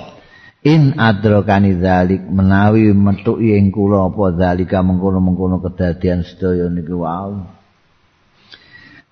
[0.64, 7.44] In adrokani zalik menawi metuki ing kula apa zalika mengkono-mengkono kedadian sedaya niki wau.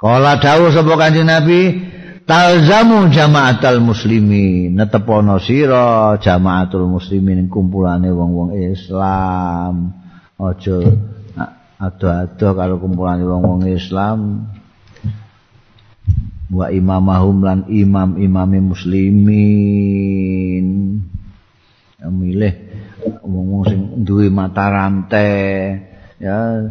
[0.00, 1.60] Kala dawuh sapa Kanjeng Nabi
[2.24, 9.92] talzamu jamaatal muslimi netepono sira jamaatul muslimin kumpulane wong-wong Islam.
[10.40, 10.80] Aja
[11.76, 14.48] ado-ado karo kumpulane wong-wong Islam
[16.48, 20.66] wa imamahum lan imam-imame muslimin.
[21.98, 22.54] Milih
[23.26, 25.82] wong sing duwe mata rantai
[26.22, 26.62] ya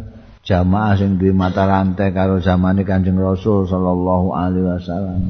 [0.42, 5.22] jamaah sing duwe mata rantai karo zamane Kanjeng Rasul sallallahu alaihi wasallam.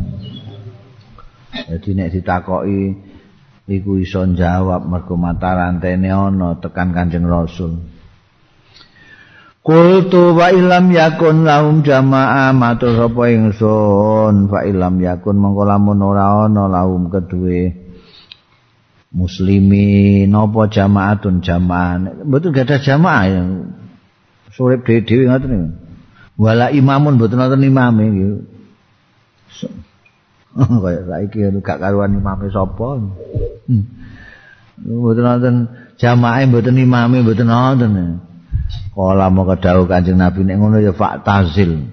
[1.69, 2.95] Jadi nek ditakoki
[3.69, 7.98] iku iso jawab mergo mata rantene ana tekan Kanjeng Rasul
[9.69, 14.49] Kultu wa ilam yakun lahum jamaah matur sapa ingsun.
[14.49, 17.77] Fa ilam yakun mengko lamun ora ana lahum kedue
[19.13, 23.43] muslimi napa jamaatun jamaah mboten gadah jamaah ya.
[24.57, 25.69] Surip dhewe-dhewe ngoten niku.
[26.41, 28.29] Wala imamun mboten wonten imame iki.
[30.81, 33.05] Kaya saiki gak karuan imame sapa?
[33.69, 33.85] Hmm.
[34.81, 35.57] mboten wonten
[36.01, 38.25] jamaah mboten imame mboten wonten
[38.93, 41.87] Kala mau kedau kanjeng Nabi nek ngono ya Pak Tazil.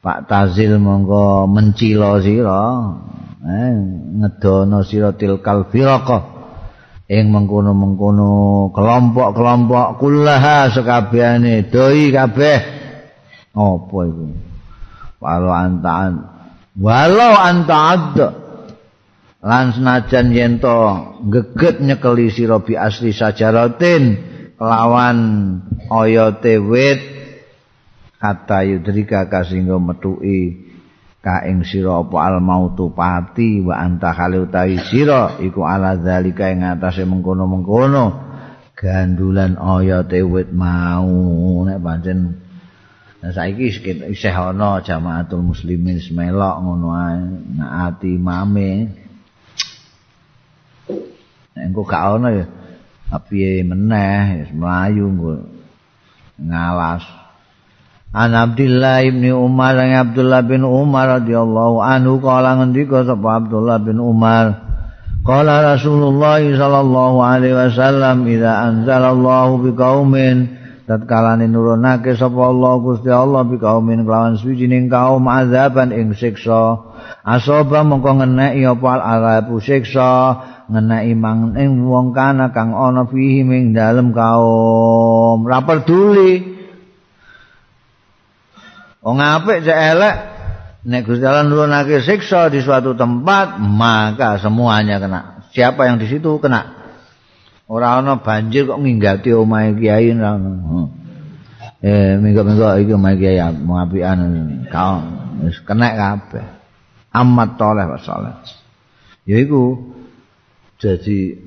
[0.00, 2.96] Pak Tazil monggo mencilo sira.
[3.44, 3.72] Eh
[4.18, 6.32] ngedono sira tilkal firaqah.
[7.04, 12.58] Ing mengkono-mengkono kelompok-kelompok kullaha sekabehane doi kabeh.
[13.52, 14.26] Apa iku?
[15.20, 16.12] Walau antaan
[16.74, 18.18] walau antaad
[19.44, 20.74] lan senajan yen to
[21.30, 25.18] geget nyekeli sira bi asli sajaratin lawan
[25.90, 27.00] oyote wit
[28.22, 29.82] kata yudrika kasinggo
[31.24, 36.52] ka ing sira apa al mautu pati wa anta khali utawi sira iku ala zalika
[36.52, 38.32] ing atase mengkono-mengkono.
[38.76, 41.08] Gandulan oyote wit mau.
[41.64, 42.44] Nek pancen
[43.24, 43.72] Nah, saiki
[44.12, 47.24] isih ana jamaatul muslimin semelok ngono ae
[47.56, 48.92] naati mame.
[51.56, 52.44] Engko gak ana ya
[53.22, 55.10] piye meneh wis mlayu
[56.40, 57.04] ngalas.
[58.14, 63.98] An Abdullah bin Umar lan Abdullah bin Umar radhiyallahu anhu kala ngendika sapa Abdullah bin
[63.98, 64.64] Umar
[65.24, 70.52] Qala Rasulullah sallallahu alaihi wasallam idza anzalallahu biqaumin
[70.84, 76.92] tatkalane nurunake sapa Allah Gusti Allah bi kaumin kelawan suwijining kaum azaban ing siksa.
[77.24, 80.12] Asoba mongko ngeneki apa alabu siksa
[80.68, 85.40] ngeneki mang ing wong kana kang ana fihi ing dalem kaum.
[85.48, 86.52] Ra peduli.
[89.04, 90.16] Wong apik cek elek
[90.84, 95.20] nek Gusti Allah nurunake siksa di suatu tempat maka semuanya kena.
[95.54, 96.83] Siapa yang di situ kena
[97.68, 100.86] ora ana banjir kok nginggati omahe kiai hmm.
[101.80, 104.20] eh minggu-minggu iki omahe kiai apian
[104.68, 105.00] kau
[105.44, 106.46] wis kena kabeh.
[107.14, 108.34] Amat toleh wasaleh
[109.22, 109.94] ya iku
[110.76, 111.40] jadi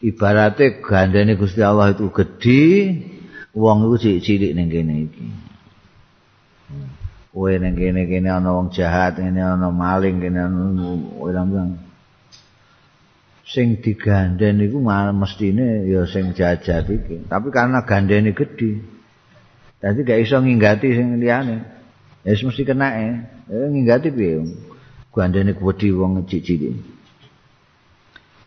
[0.00, 2.62] ibarate gandene Gusti Allah itu gedhi
[3.52, 5.26] wong iku cilik-cilik ning kene iki.
[7.34, 11.87] Kowe ning kene-kene ana wong jahat ngene ana maling kene ana wong
[13.48, 14.84] sing digandhen iku
[15.16, 17.24] mestine ya sing jajar iki.
[17.24, 18.84] Tapi karena gandene gedhe.
[19.80, 21.64] Dadi gak iso nginggati sing liyane.
[22.26, 24.44] Ya wis mesti kenake eh, nginggati piye?
[25.08, 26.76] Gandene kuwedi wong cilik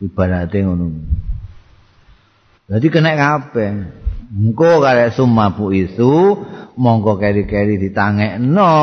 [0.01, 0.85] ibarate ngono.
[2.69, 3.71] Dadi kena kabeh.
[4.31, 6.39] Engko karek sumabu itu
[6.79, 8.73] monggo keri-keri ditangekno.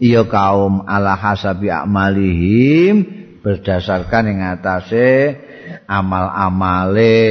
[0.00, 5.38] Iya kaum ala hasabi amalihim berdasarkan yang atase
[5.86, 7.22] amal-amale.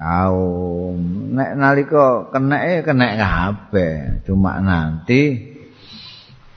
[0.00, 0.96] Kaum
[1.36, 5.52] nek nalika keneke kenek kabeh cuma nanti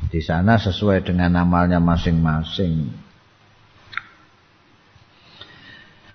[0.07, 2.87] di sana sesuai dengan amalnya masing-masing.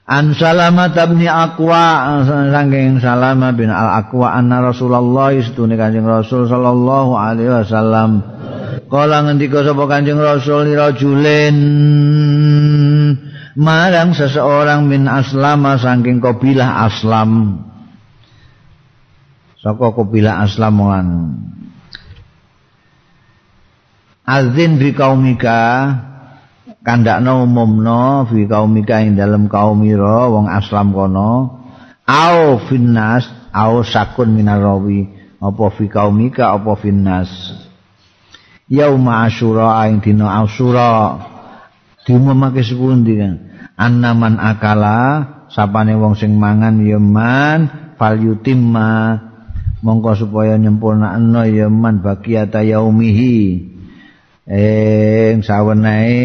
[0.09, 1.85] An Salamah bin Aqwa
[2.25, 8.25] saking Salamah bin Al Aqwa anna Rasulullah istune Kanjeng Rasul sallallahu alaihi wasallam
[8.89, 11.57] Kala ngendika sapa Kanjeng Rasul rajulin
[13.59, 17.63] marang seseorang min aslama saking kabilah aslam.
[19.59, 21.09] Saka kabilah aslam lan.
[24.29, 25.93] Azin bi kaumika
[26.81, 31.61] kandakno umumno fi kaumika ing dalem kaumira wong aslam kono.
[32.09, 35.13] Au finnas au sakun minarawi
[35.45, 37.29] apa fi kaumika apa finnas
[38.69, 41.19] yauma asyura ing dina asyura.
[42.05, 43.35] Diumumake sepundi kan
[43.77, 47.93] annaman akala sapane wong sing mangan ya man.
[47.99, 49.19] Fal yutimma
[49.83, 52.01] mongko supaya nyempurnakno ya man.
[52.01, 53.37] Bagiata yaumihi.
[54.49, 56.17] Ing sawenae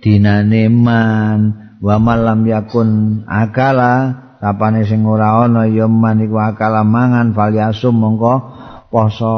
[0.00, 1.40] dinane man.
[1.78, 3.92] Wa malam yakun akala
[4.40, 6.24] sapane sing ora ana ya man.
[6.24, 8.57] Iku akala mangan fal yasum mongko
[8.88, 9.32] poso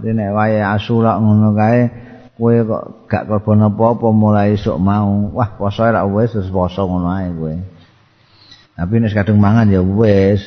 [0.00, 1.80] nek wae asura ngono kae
[2.40, 7.12] kowe kok gak korban apa-apa mulai esuk mau wah poso ora wis wis poso ngono
[7.12, 7.54] ae kowe.
[8.80, 10.40] Tapi nek kadung mangan ya wis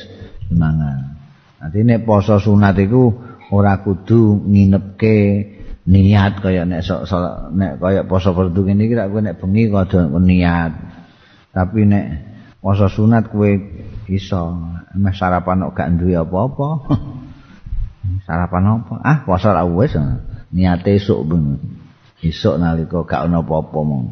[0.50, 1.14] mangan.
[1.62, 3.14] Nanti nek poso sunat iku
[3.54, 5.16] ora kudu nginepke
[5.86, 7.06] niat kaya nek sok
[7.54, 10.72] nek kaya poso fardu ngene iki kowe nek bengi kudu niat.
[11.54, 12.06] Tapi nek
[12.58, 13.54] poso sunat kowe
[14.10, 14.42] iso
[14.98, 16.68] meh sarapan kok gak duwe apa-apa
[18.24, 18.94] sarapan apa?
[19.02, 19.96] Ah, puasa ra wis.
[20.54, 21.58] Niate esuk ben.
[22.24, 24.04] Esuk nalika gak ana apa-apa mong.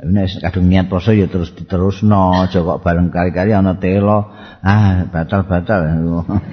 [0.00, 4.32] Nek kadung niat puasa ya terus diterusno, aja kok bareng kali-kali ana telo.
[4.64, 5.92] Ah, batal-batal.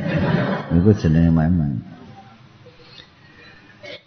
[0.76, 1.87] Iku jenenge main-main.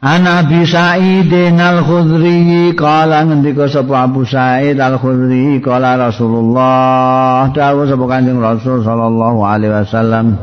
[0.00, 7.52] Ana Abi Sa'id al-Khudri qala ngendika sapa Abu Sa'id al-Khudri qala Rasulullah.
[7.52, 10.40] Dawuh sapa Kanjeng Rasul sallallahu alaihi wasallam.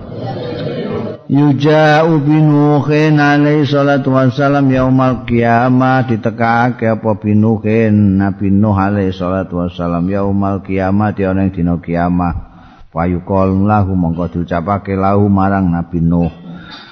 [1.25, 6.05] Yuja'u binuhin alaihi salatu wassalam yaumal qiyamah.
[6.05, 12.61] Ditekake apa binuhin Nabi Nuh alaihi salatu wassalam yaumal qiyamah di ana dina kiamah
[12.93, 16.29] payukol lahu mongko diucapake lahu marang Nabi Nuh.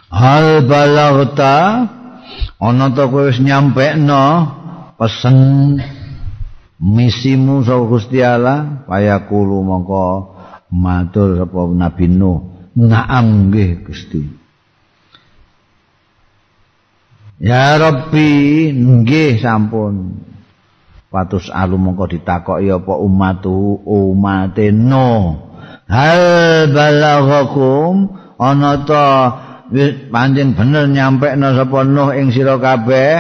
[0.10, 1.86] Hal balaghta
[2.60, 4.24] ana to kowe wis nyampekno
[4.95, 5.80] pesen
[6.80, 10.03] misimu saka Gusti Allah payakulu mongko
[10.72, 12.40] matur sapa Nabi Nuh.
[12.76, 14.22] Naam nggih Gusti.
[17.40, 20.24] Ya Rabbi nggih sampun.
[21.07, 25.40] Patus alu mongko ditakoki apa umatu umate no
[25.88, 29.07] hal balaghakum ana ta
[30.14, 33.14] pancen bener nyampekno sapa Nuh ing sira kabeh.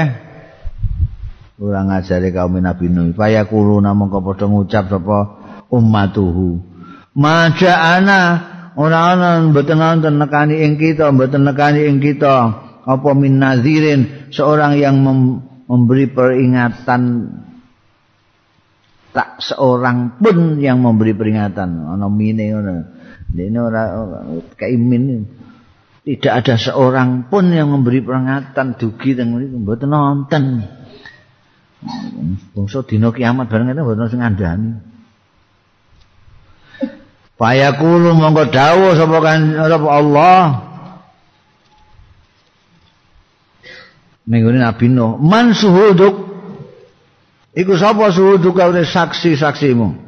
[1.55, 3.15] Ora ngajari kaum Nabi Nuh.
[3.15, 5.17] Paya kulo namung padha ngucap sapa
[5.71, 6.59] ummatuhu.
[7.15, 8.19] Maja ana
[8.75, 12.63] ora ana mboten wonten nekani ing kita mboten nekani ing kita.
[12.85, 15.01] Apa min nazirin seorang yang
[15.65, 17.33] memberi peringatan.
[19.15, 21.87] Tak seorang pun yang memberi peringatan.
[21.87, 22.75] Ana mine ngono.
[23.35, 23.87] Ini orang
[24.59, 25.25] keimin
[26.05, 30.61] tidak ada seorang pun yang memberi peringatan dugi teng mriku mboten nonton.
[32.53, 34.71] Bangsa dina kiamat bareng itu mboten sing ngandani.
[37.41, 40.41] Fayaqulu monggo dawuh sapa kan sapa Allah.
[44.29, 46.21] Minggu Nabi Nuh, man suhuduk.
[47.57, 50.05] Iku sapa suhuduk kau saksi-saksimu?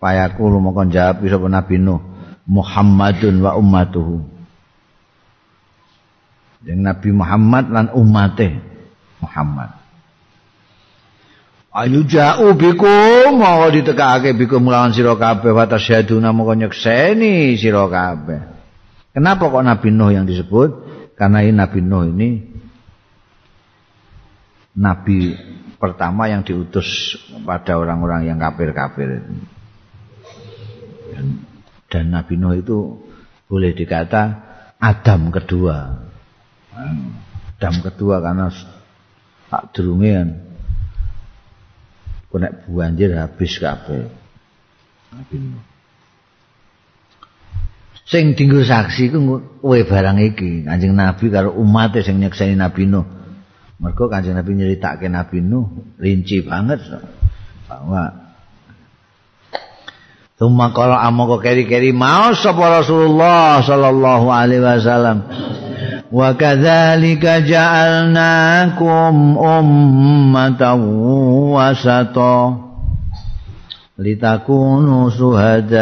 [0.00, 2.15] Fayaqulu monggo jawab sapa Nabi Nuh,
[2.46, 4.22] Muhammadun wa ummatuhu.
[6.66, 8.58] Yang Nabi Muhammad lan ummate
[9.22, 9.70] Muhammad.
[11.76, 18.40] Ayu ja'u bikum mau ditekake lawan sira kabeh wa tasyaduna moko nyekseni sira kabeh.
[19.12, 20.70] Kenapa kok Nabi Nuh yang disebut?
[21.20, 22.28] Karena ini Nabi Nuh ini
[24.76, 25.32] nabi
[25.80, 29.24] pertama yang diutus pada orang-orang yang kafir-kafir.
[31.86, 32.78] Dan Nabi Nuh itu
[33.46, 34.22] boleh dikata
[34.82, 35.76] Adam kedua.
[37.56, 38.46] Adam kedua karena
[39.46, 40.28] tak durunge kan
[42.26, 44.10] kok nek banjir habis kabeh.
[48.06, 49.18] Sing dinggo saksi ku
[49.58, 53.06] kowe barang iki, Kanjeng Nabi karo umat sing nyekseni Nabi Nuh.
[53.82, 56.86] Mergo Kanjeng Nabi nyeritake Nabi Nuh rinci banget
[57.66, 58.25] bahwa
[60.36, 65.24] Tumma qala amoko keri-keri mau sapa Rasulullah sallallahu alaihi wasallam.
[66.12, 70.80] Wa kadzalika ja'alnakum ummatan
[71.56, 72.52] wasata.
[73.96, 75.80] Litakunu suhadaa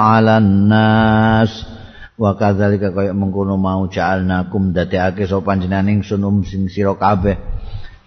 [0.00, 1.68] 'alan nas.
[2.16, 7.36] Wa kadzalika kaya mengkono mau ja'alnakum dadekake sapa panjenengan ingsun um sing sira kabeh.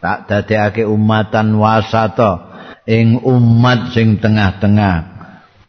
[0.01, 2.54] Tak dadekake umatan wasata
[2.85, 5.15] ing umat sing tengah-tengah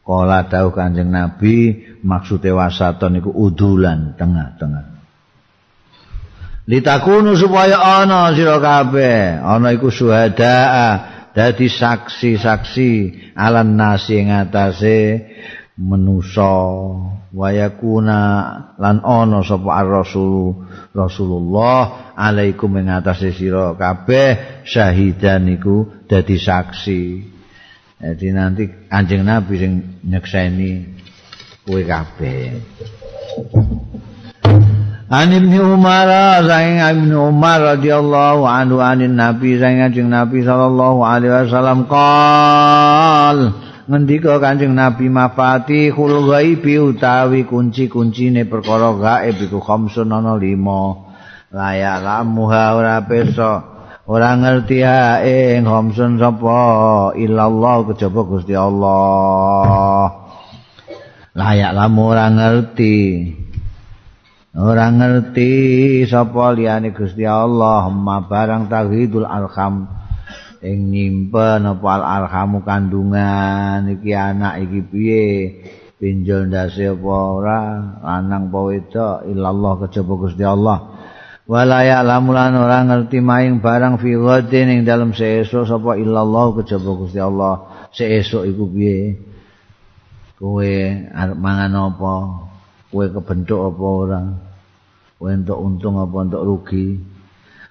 [0.06, 4.94] Kala dawuh Kanjeng Nabi maksude wasaton niku udulan tengah-tengah.
[6.70, 10.62] Litakunu supaya ana sira kabeh, ana iku suhada
[11.34, 12.90] dadi saksi-saksi
[13.34, 15.26] alan nasi ing atase
[15.76, 16.56] manusa
[17.36, 18.18] wayakuna
[18.80, 20.64] lan ana sapa ar-rasul
[20.96, 27.02] Rasulullah alaikum ing atase sira kabeh syahidan niku dadi saksi.
[27.96, 29.72] Jadi nanti anjing Nabi sing
[30.04, 30.84] nyekseni
[31.64, 32.60] kowe kabeh.
[35.06, 36.08] An Ibnu Umar
[36.44, 43.54] saing Ibnu Umar radhiyallahu anhu anin Nabi saing anjing Nabi sallallahu alaihi wasallam qol
[43.86, 52.64] ngendika Kanjeng Nabi mafatihul ghaibi utawi kunci-kuncine perkara gaib iku khamsun ana 5 layak lamuha
[52.74, 53.62] ora besok
[54.06, 54.82] ora ngerti
[55.56, 56.58] ing khamsun sapa
[57.14, 60.26] illallah kejaba Gusti Allah.
[61.36, 62.96] Layak lamu ora ngerti.
[64.56, 65.52] Ora ngerti
[66.08, 67.92] sapa liyane Gusti Allah.
[67.92, 69.95] Ma barang tauhidul arham
[70.66, 73.86] ing nyimpen apa al arhamu kandungan?
[73.86, 75.26] Iki anak iki piye?
[75.96, 77.60] Pinjol ndase apa ora?
[78.02, 79.16] Lanang apa wedok?
[79.30, 80.78] Illallah kejaba Gusti Allah.
[81.46, 87.22] Wala ya'lamulan ora ngerti maing barang fi ghadin ing dalem seesuk sapa illallah kejaba Gusti
[87.22, 87.86] Allah.
[87.94, 89.16] Seesuk iku piye?
[90.36, 90.74] Kowe
[91.16, 92.14] arep mangan apa?
[92.92, 94.22] Kowe kebentuk apa ora?
[95.16, 97.15] Kowe entuk untung apa entuk rugi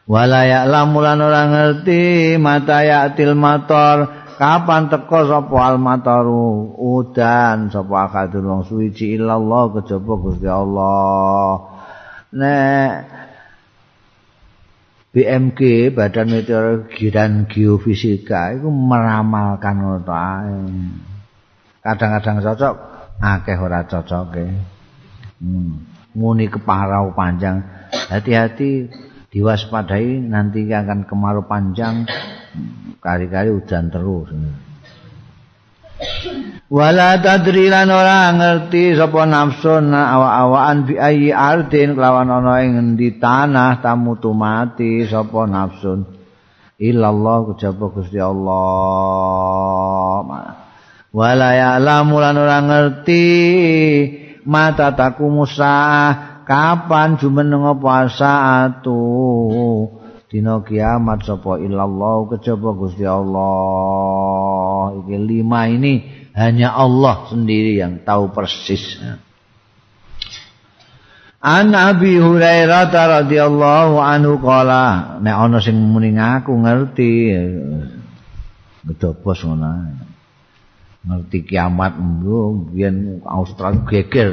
[0.05, 8.45] wala ya'lamulan ora ngerti mata ya'til mator kapan teko sapa al mataru udan sapa akadul
[8.45, 11.49] wong suci illallah kejaba Gusti Allah
[12.35, 12.91] nek
[15.15, 20.03] BMG Badan Meteorologi dan Geofisika itu meramalkan ngono
[21.79, 22.75] Kadang-kadang cocok,
[23.23, 24.47] akeh ora cocok e.
[25.39, 25.85] Hmm.
[26.17, 27.61] Muni keparau panjang.
[28.09, 28.89] Hati-hati
[29.35, 32.07] diwaspadai nanti akan kemarau panjang
[33.03, 34.31] kali-kali hujan terus.
[36.71, 43.19] Wala tadri lan ora ngerti sapa nafsu awa-awaan bi ayi ardin kelawan ana ing ngendi
[43.19, 46.07] tanah tamu mati sapa nafsu
[46.79, 48.55] illallah kejaba Gusti Allah
[51.15, 53.23] wala ya'lamu lan ora ngerti
[54.43, 58.07] mata taku musa kapan jumeneng apa?
[58.07, 59.01] Saatu.
[60.29, 63.43] Dina kiamat sapa illallah kejaba Gusti Allah.
[65.01, 66.05] Iki lima ini
[66.37, 69.01] hanya Allah sendiri yang tahu persis.
[71.45, 77.11] An Abi Hurairah radhiyallahu anhu qala nek ana sing muni ngaku ngerti.
[78.85, 80.05] Gedobos ngono.
[81.05, 82.01] ngerti kiamat
[82.73, 84.29] biyen Australia geger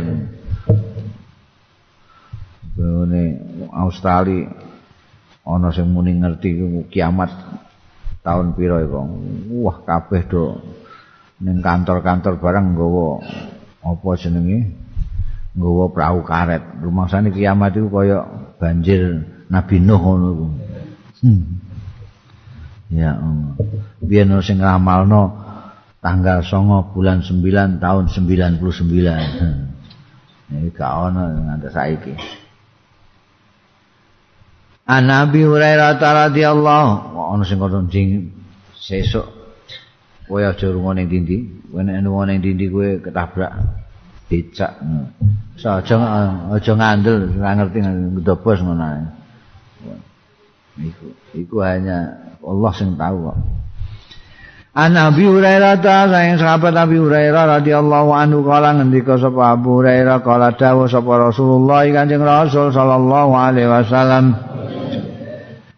[2.73, 3.23] Bene
[3.69, 4.49] Australia
[5.43, 6.57] ana sing muni ngerti
[6.89, 7.31] kiamat
[8.25, 8.99] tahun piro iku.
[9.61, 10.57] Wah kabeh do
[11.43, 13.09] ning kantor-kantor barang nggawa
[13.83, 14.73] apa jenenge?
[15.53, 16.63] Nggawa perahu karet.
[16.81, 18.25] Rumangsane kiamat iku kaya
[18.57, 20.47] banjir Nabi Nuh ngono iku.
[21.23, 21.63] Hmm.
[22.93, 23.57] ya um.
[24.05, 25.33] biyen sing ngamalno
[26.03, 28.59] tanggal songo bulan 9 tahun 99
[30.53, 32.13] ini gak ono nganti saiki
[34.93, 38.29] An Nabi Hurairah radhiyallahu ono sing kono jing
[38.77, 39.25] sesuk.
[40.29, 41.41] Kowe aja rungo ning dindi
[41.73, 43.53] kowe nek rungo ning dindi kowe ketabrak
[44.29, 44.77] becak.
[45.57, 45.97] Aja
[46.53, 48.85] aja ngandel ora ngerti ngedobos ngono
[50.77, 51.07] iku
[51.37, 53.39] iku hanya Allah sing tahu kok
[54.73, 60.25] An Abi Hurairah ta sayang sahabat Abi Hurairah radhiyallahu anhu kala ngendika sapa Abu Hurairah
[60.25, 64.33] kala dawuh sapa Rasulullah Kanjeng Rasul sallallahu alaihi wasallam.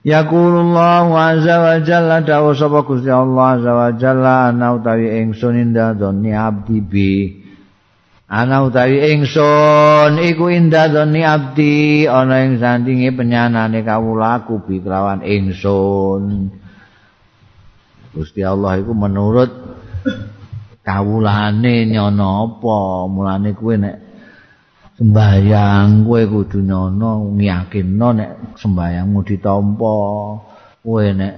[0.06, 5.98] Yaqulullah azza wa jalla dawuh sapa Gusti Allah azza wa jalla ana utawi ingsun indah
[5.98, 7.14] doni abdi bi.
[8.30, 12.06] Ana utawi ingsun iku indah doni abdi.
[12.06, 16.62] Ana ing sandinge penyanane kawulaku bi kelawan ingsun
[18.14, 19.50] Gusti Allah iku menurut
[20.86, 22.78] kawulane nyono apa?
[23.10, 23.96] Mulane kuwe nek
[24.94, 29.96] sembayang kowe kudu nyono ngiyakinno nek sembayangmu ditampa.
[30.86, 31.34] Kowe nek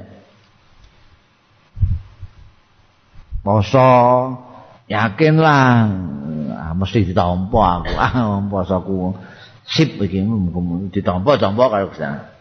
[3.40, 3.90] poso
[4.84, 5.64] yakinlah
[6.52, 7.92] ah, mesti ditampa aku.
[7.96, 9.16] Ah posoku
[9.64, 10.20] sip iki
[10.92, 12.35] ditampa-tampa karo Gusti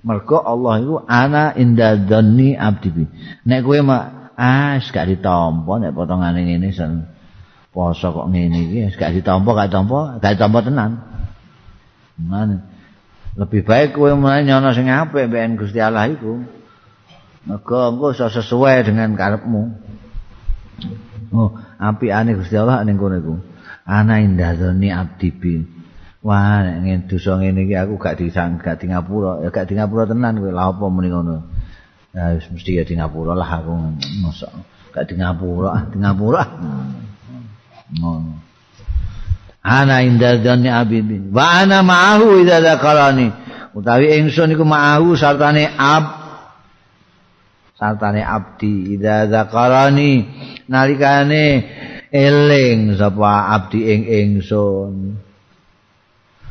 [0.00, 3.04] Mergo Allah itu ana inda dhanni abdi
[3.44, 7.04] Nek kowe mak ah gak ditampa nek potongane ngene sen
[7.68, 10.90] poso kok ngene iki gak ditampa gak ditampa gak ditampa tenan.
[12.16, 12.64] Mane
[13.36, 16.40] lebih baik kowe mulai nyono sing apik mbek Gusti Allah iku.
[17.44, 19.62] Mergo engko iso sesuai dengan karepmu.
[21.36, 23.34] Oh, apikane Gusti Allah ning kono iku.
[23.84, 25.28] Ana inda dhanni abdi
[26.20, 30.04] Wah, nek dosa ngene iki aku gak disang gak di ngapura, ya gak di ngapura
[30.04, 31.48] tenan kowe lha apa muni ngono.
[32.12, 33.72] Ya wis mesti ya di ngapura lah aku
[34.20, 34.52] mosok
[34.92, 36.44] gak di ngapura, di ngapura.
[37.96, 38.36] Ngono.
[39.64, 41.32] Ana indal janni abidin.
[41.32, 43.28] Wa ana ma'ahu idza dzakarani.
[43.72, 46.04] Utawi ingsun iku ma'ahu sartane ab
[47.80, 50.28] sartane abdi idza dzakarani
[50.68, 51.44] nalikane
[52.12, 54.92] eling sapa abdi ing ingsun.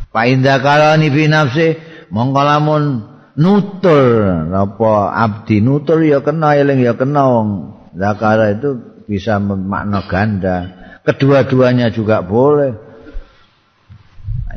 [0.09, 1.77] Fa inda kalani fi nafsi
[2.09, 2.83] mongko lamun
[3.37, 7.47] nutur apa abdi nutur ya kena eling ya kena wong
[7.93, 10.57] zakara itu bisa makna ganda.
[11.05, 12.89] Kedua-duanya juga boleh.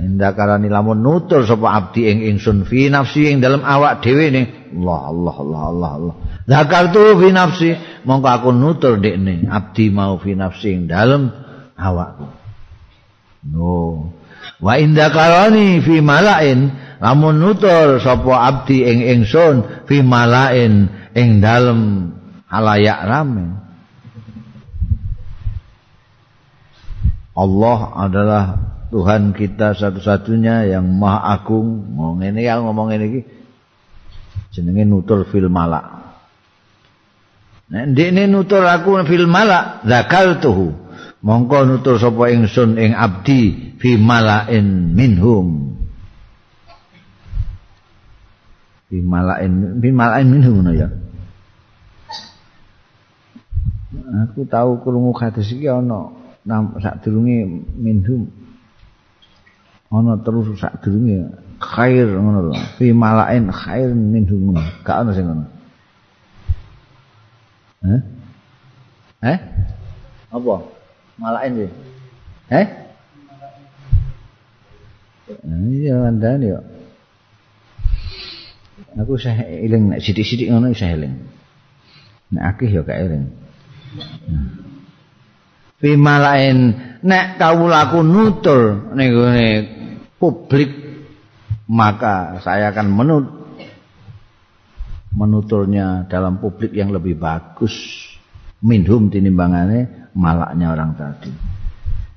[0.00, 4.42] Inda kalani lamun nutur sapa abdi ing ingsun fi nafsi ing dalam awak dhewe ne
[4.72, 6.14] Allah Allah Allah Allah Allah.
[6.48, 7.76] Zakartu fi nafsi
[8.08, 11.28] mongko aku nutur dekne abdi mau fi nafsi ing dalam
[11.76, 12.24] awakku.
[13.52, 14.08] No
[14.62, 16.73] wa inda karani fi malain.
[17.02, 20.86] Lamun nutur sapa abdi ing ingsun fi malain
[21.19, 22.14] ing dalem
[22.47, 23.59] halayak rame.
[27.32, 28.44] Allah adalah
[28.93, 31.97] Tuhan kita satu-satunya yang maha agung.
[31.97, 33.24] Ngomong ini ya ngomong ini
[34.52, 36.02] jenenge nutur fil malak.
[37.73, 40.81] Nek ndekne nutur aku fil malak zakaltuhu
[41.22, 45.78] mongko nutur sapa ingsun ing abdi fi malain minhum
[48.90, 50.90] fi malain fi malain minhum ya
[54.26, 56.10] aku tahu krungu hadis iki ana
[56.82, 58.26] sadurunge minhum
[59.94, 61.30] ana terus sadurunge
[61.62, 65.62] khair ngono lho fi malain khair minhum gak ana sing ngono
[67.82, 68.00] Eh?
[69.26, 69.38] Eh?
[70.30, 70.71] Apa?
[71.22, 71.70] Malain sih.
[72.50, 72.66] Eh?
[75.46, 76.58] Iya, anda nih
[78.92, 81.14] Aku saya iling nek sithik-sithik ngono saya iling.
[82.34, 83.24] Nek akeh ya gak iling.
[85.80, 89.16] Fi malain nek kawulaku nutur ning
[90.20, 90.70] publik
[91.72, 93.26] maka saya akan menut
[95.16, 97.72] menuturnya dalam publik yang lebih bagus
[98.60, 101.32] minhum tinimbangane malaknya orang tadi.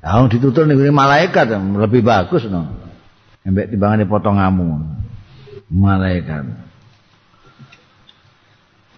[0.06, 2.70] Kalau ditutur nih malaikat lebih bagus no.
[3.42, 4.70] Embek timbangan potong ngamu.
[5.74, 6.46] Malaikat.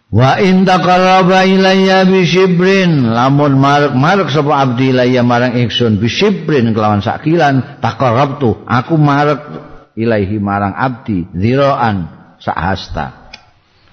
[0.08, 6.72] Wa in taqarraba ilayya bi shibrin lamun marek-marek sapa abdi ilayya marang ingsun bi shibrin
[6.72, 9.44] kelawan sakilan taqarrabtu aku marek
[10.00, 12.08] ilaihi marang abdi ziraan
[12.40, 13.36] sahasta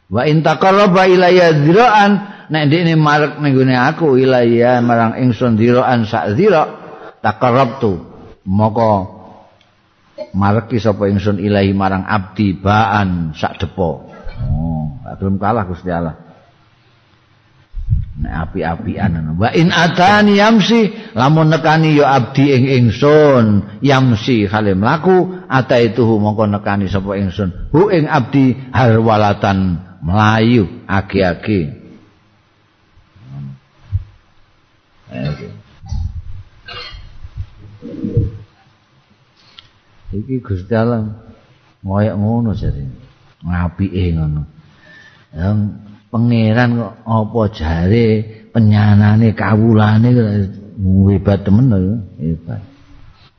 [0.06, 6.36] wa in taqarraba ilayya ziraan nek ndekne marek ning aku ilayya marang ingsun ziraan sak
[6.36, 6.68] zira
[7.24, 8.00] taqarrabtu
[8.44, 8.92] moko
[10.34, 16.18] mareki sapa ingsun ilahi marang abdi baan sak depo Oh, belum kalah Gusti Allah.
[18.14, 23.46] Nek api-apian Wa in atani yamsi lamun nekani ya abdi ing ingsun
[23.82, 31.84] yamsi kale mlaku ata itu mongko nekani sapa ingsun hu ing abdi harwalatan melayu agi-agi.
[40.14, 41.10] Iki Gusti Allah
[41.82, 43.04] ngoyak ngono jadi.
[43.44, 44.42] ngapike ngono.
[45.36, 45.58] Yang
[46.08, 48.06] pangeran kok apa jare
[48.54, 50.08] penyanane kawulane
[51.10, 52.62] hebat temen lho hebat.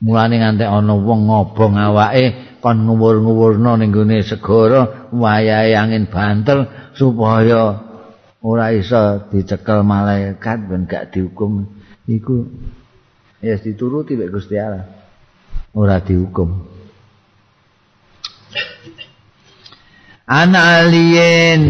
[0.04, 7.80] Mulane ngantek ana wong ngobong awake kon nguwur-nguwurno ning gone segara wayahe angin banter supaya
[8.46, 11.66] ora iso dicekel malaikat ben gak dihukum.
[12.06, 12.46] Iku
[13.42, 14.86] ya dituruti mek Gusti Allah.
[15.74, 16.70] Ora dihukum.
[20.30, 21.66] Ana alien.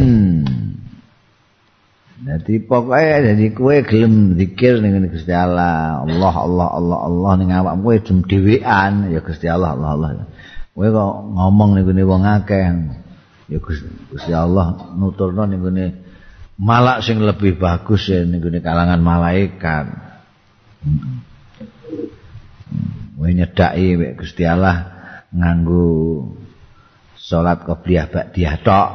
[2.25, 7.75] Jadi pokoknya jadi kue gelem zikir dengan Gusti Allah, Allah Allah Allah Allah ning awak
[7.79, 9.13] kue jem dhewean.
[9.13, 10.09] Ya Gusti Allah Allah Allah.
[10.75, 12.65] Kue kok ngomong ning gone wong akeh.
[13.47, 16.04] Ya Gusti Allah nuturno ning gone
[16.55, 19.85] malak sing lebih bagus ya gone kalangan malaikat.
[23.15, 24.91] Kue nyedaki Gusti Allah
[25.31, 25.87] nganggo
[27.17, 28.89] salat qobliyah ba'diyah tok.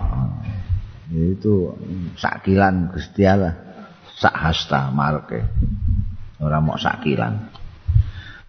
[1.11, 1.75] Itu
[2.15, 3.57] sakilan Gusti Allah.
[4.21, 5.41] Sak hasta marke.
[6.39, 7.49] Ora mok sakilan.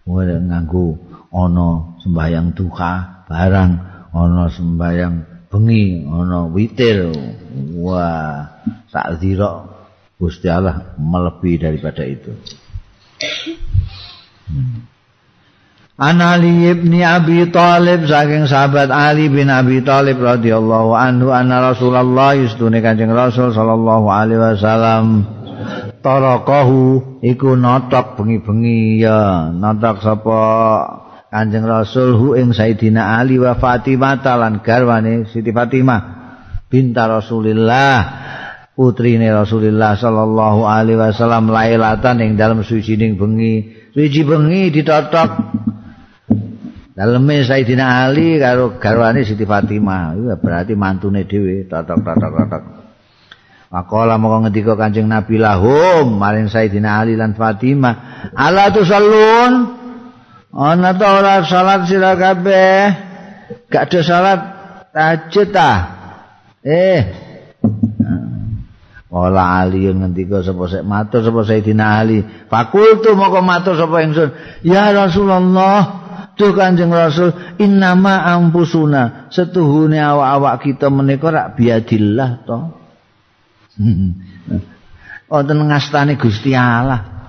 [0.04, 1.00] Ora nganggo
[1.32, 3.72] ana sembahyang duha barang
[4.12, 7.12] ana sembahyang bengi ana witir
[7.76, 8.48] wah
[8.88, 9.68] sak zira
[10.16, 12.32] Gusti Allah melebihi daripada itu.
[15.98, 22.32] An Ali ibn Abi Talib saking sahabat Ali bin Abi Talib radhiyallahu anhu anna Rasulullah
[22.38, 25.28] yustune Kanjeng Rasul sallallahu alaihi wasallam
[26.02, 30.40] tarakahu iku notok bengi-bengi ya notok sapa
[31.32, 36.00] Kanjeng Rasul hu ing Sayyidina Ali wa Fatimah lan garwane Siti Fatimah
[36.68, 37.96] binta Rasulillah
[38.76, 45.30] putrine Rasulullah sallallahu alaihi wasallam lailatan ing dalem sucining bengi suci bengi ditotok
[46.92, 52.62] Daleme Sayyidina Ali karo garwane Siti Fatimah, iku berarti mantune dhewe, totok-totok-totok.
[53.72, 59.81] Makola moko ngendika Kanjeng Nabi lahum maring Sayyidina Ali lan Fatimah, "Ala tusallun?"
[60.52, 62.80] Ana ta ora salat sira kabeh?
[63.72, 64.40] Gak ada salat
[64.92, 65.70] tahajud ta?
[66.60, 67.00] Eh.
[69.12, 72.24] Ola Ali ngendika sapa sik matur sapa Sayyidina Ali.
[72.48, 74.32] Fakultu moko matur sapa ingsun,
[74.64, 76.02] "Ya Rasulullah,
[76.32, 82.58] Duh Kanjeng Rasul innama ampusuna setuhune awak-awak kita menika rak biadillah to.
[85.32, 87.21] Wonten ngastane Gusti Allah.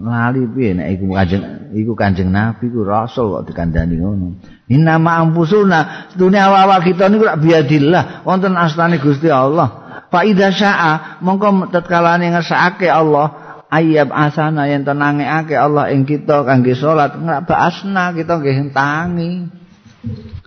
[0.00, 1.44] Lali piye nek iku Kanjeng
[1.76, 4.40] iku Kanjeng Nabi ku Rasul kok dikandani ngono.
[4.72, 10.00] Innama ampusuna setuhune awak-awak kita niku rak biadillah wonten astane Gusti Allah.
[10.08, 16.72] Fa idza syaa mongko tetkalane ngersakake Allah ayab asana yang tenangake Allah ing kita kangge
[16.78, 19.52] salat nggak basna kita nggih tangi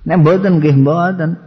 [0.07, 1.37] nek mboten nggih mboten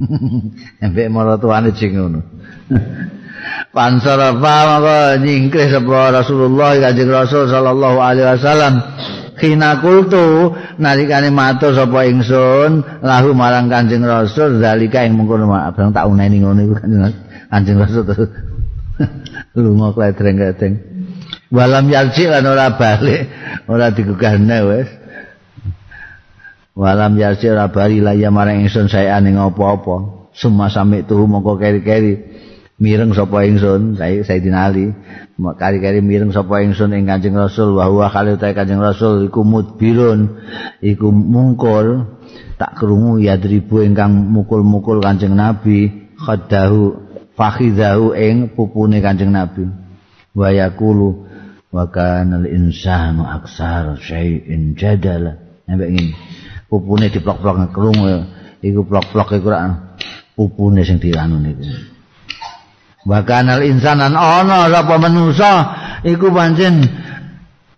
[0.84, 2.24] embek maratuane sing ngono
[3.70, 8.74] pansara pa maka nyingkre sapa Rasulullah kanjeng Rasul sallallahu alaihi wasallam.
[9.40, 16.04] Kina kultu nalikane matur sapa ingsun lahu marang Kanjeng Rasul zalika ing mengkono abang tak
[16.12, 16.74] uneni ngono iku
[17.48, 18.04] Kanjeng Rasul.
[19.56, 20.74] Lunga kledreng-kledreng.
[21.50, 23.32] Walam yarji lan ora balik
[23.66, 24.88] ora digugahne wis
[26.76, 30.28] walam yarji ora bali laya marang ingsun saya ning apa-apa.
[30.36, 32.14] Semua sami tuh mongko keri-keri
[32.80, 34.96] mireng sapa ingsun Sayyidina Ali
[35.36, 40.40] kari-kari mireng sapa ingsun ing Kanjeng Rasul wa huwa kali Kanjeng Rasul iku mudbirun
[40.80, 42.08] iku mungkul
[42.56, 46.96] tak krungu yadribu ingkang mukul-mukul Kanjeng Nabi khadahu
[47.36, 49.68] fakhidahu ing pupune Kanjeng Nabi.
[50.32, 51.28] Wa yaqulu
[51.68, 55.36] wa kana insanu aksar syai'in jadala
[55.68, 56.16] sampe ngene.
[56.70, 57.98] Pupune diplok-plok ngekrung
[58.64, 59.48] iku plok-plok iku
[60.32, 61.99] pupune sing diranu niku
[63.10, 65.52] Bakanal insanan ana sapa manusa
[66.06, 66.86] iku pancen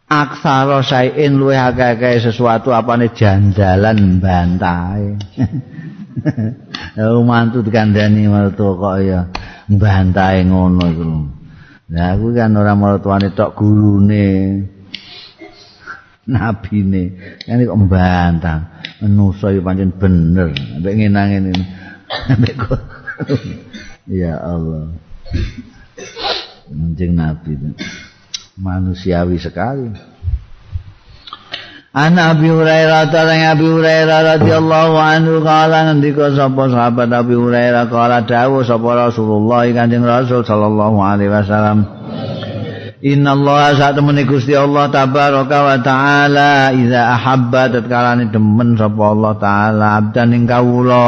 [0.04, 5.16] aksara sain luwih akeh sesuatu apane jandalan bantahe.
[6.92, 9.24] Oh mantu dikandani martu kok ya
[9.72, 11.08] bantahe ngono iku.
[11.88, 14.28] Lah aku kan ora martuane tok gurune.
[16.28, 17.16] Nabine
[17.48, 18.58] kan kok mbantah.
[19.00, 20.52] Manusa ya pancen bener.
[20.52, 21.64] Ambek ngenangen ini.
[24.20, 24.92] Ya Allah.
[26.72, 27.68] Anjing Nabi itu.
[28.60, 30.12] Manusiawi sekali.
[31.92, 38.24] An Abi Hurairah tarang Abi Hurairah radhiyallahu anhu kala ngendika sapa sahabat Abi Hurairah kala
[38.24, 41.84] dawuh sapa Rasulullah Kanjeng Rasul sallallahu alaihi wasallam
[43.04, 49.02] Inna Allah saat temani Gusti Allah tabaraka wa ta'ala Iza ahabba tatkala ni demen sapa
[49.12, 51.04] Allah ta'ala Abdan ing kawula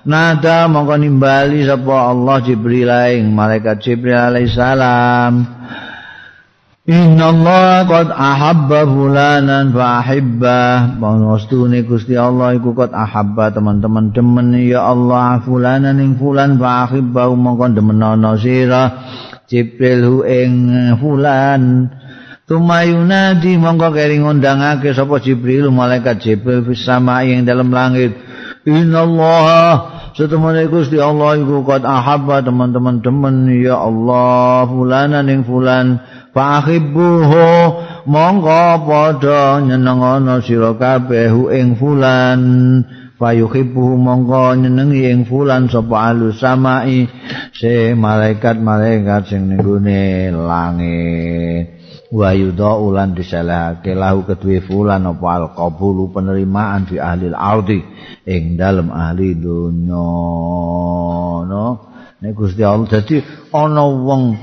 [0.00, 5.44] Nada mongko nimbali sapa Allah Jibril ing malaikat Jibril alaihi salam.
[6.88, 10.96] Inna Allah qad ahabba fulanan fa ahibba.
[10.96, 17.28] Pangostune Gusti Allah iku qad ahabba teman-teman demen ya Allah fulanan ing fulan fa ahibba
[17.28, 19.04] mongko demenono sira.
[19.52, 20.52] Jibril hu ing
[20.96, 21.92] fulan.
[22.48, 28.29] Tumayunadi mongko keri ngundangake sapa Jibril malaikat Jibril fis sama ing dalam langit
[28.68, 33.48] Innallaha setemene Gusti Allah iku qad ahabba teman-teman demen.
[33.56, 35.96] Ya Allah fulanan ing fulan.
[36.36, 42.40] Fa ahibbuhu mongko padha nyenengono sira kabeh ing fulan.
[43.16, 47.08] Fayuhibbu mongko nyenengi ing fulan sapa alus samai.
[47.56, 51.79] Se malaikat-malaikat sing ning langit
[52.10, 57.78] wa yudha ulan disalahake lahu kedue fulan apa al qabulu penerimaan fi ahli al-ardi
[58.26, 60.10] ing dalem ahli dunya
[61.46, 61.66] no.
[62.20, 63.16] Nek Gusti Allah dadi
[63.54, 64.36] ana wong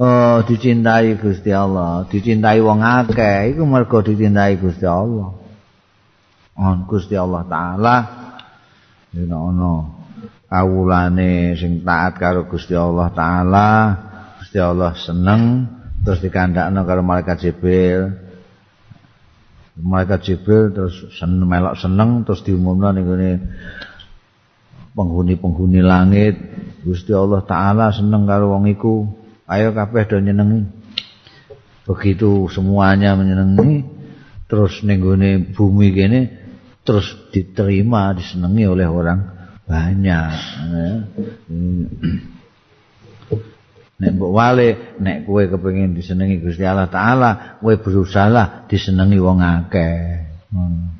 [0.00, 5.34] uh, dicintai Gusti Allah dicintai wong akeh iku mergo dicintai Gusti Allah.
[6.58, 7.96] On Gusti Allah taala
[9.12, 9.90] yen ana
[10.48, 13.68] kawulane sing taat karo Gusti Allah taala
[14.40, 15.42] Gusti Allah seneng
[16.08, 18.16] terus dikandakno karo malaikat Jibril.
[19.76, 23.04] Malaikat Jibril terus seneng melok seneng terus diumumno ning
[24.96, 26.40] penghuni-penghuni langit.
[26.80, 29.04] Gusti Allah taala seneng karo wong iku.
[29.52, 30.64] Ayo kabeh do nyenengi.
[31.84, 33.84] Begitu semuanya menyenengi
[34.48, 35.04] terus ning
[35.52, 36.20] bumi kene
[36.88, 37.04] terus
[37.36, 39.20] diterima disenangi oleh orang
[39.68, 40.32] banyak
[43.98, 44.68] nek mbok wale
[45.02, 49.98] nek kowe kepengin disenengi Gusti Allah taala kowe berusaha disenengi wong akeh.
[50.54, 50.94] Hmm.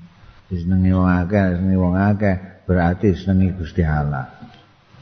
[0.51, 2.35] disenengi wong akeh disenengi wong akeh
[2.67, 4.27] berarti disenengi Gusti Allah.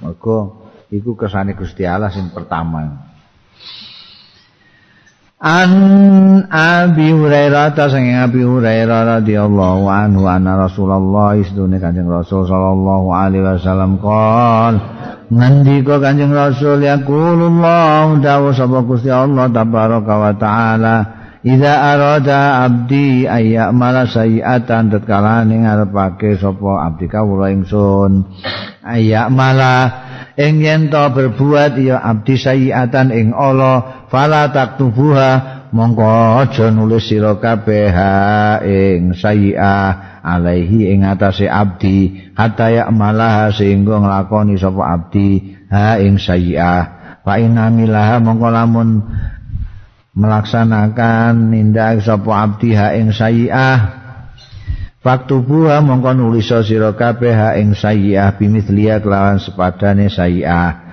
[0.05, 3.09] Mergo iku kesane Gusti Allah sing pertama.
[5.37, 5.73] An
[6.49, 13.45] Abi Hurairah ta sing Abi Hurairah radhiyallahu anhu anna Rasulullah istune Kanjeng Rasul sallallahu alaihi
[13.45, 14.81] wasallam qol
[15.33, 20.97] ngendika Kanjeng Rasul yaqulullah dawu sapa Gusti Allah tabaraka wa taala
[21.47, 28.27] Iza arada abdi ayya mala sayiatan tatkala ning ngarepake sapa abdi kawula ingsun
[28.83, 30.03] ayya mala
[30.35, 36.07] ing yen berbuat ya abdi sayiatan ing Allah fala taktubuha mongko
[36.43, 37.91] aja nulis sira kabeh
[38.67, 46.19] ing sayiah alaihi ing atase abdi hatta ya malah sehingga nglakoni sapa abdi ha ing
[46.19, 46.83] sayiah
[47.23, 48.89] fa inamilah mongko lamun
[50.15, 54.07] melaksanakan nindak sapa abdi ha ing sayiah
[55.07, 60.86] Waktu buah mongko nulis sira kabeh ha ing sayyi'ah bimithliya kelawan sepadane sayyi'ah.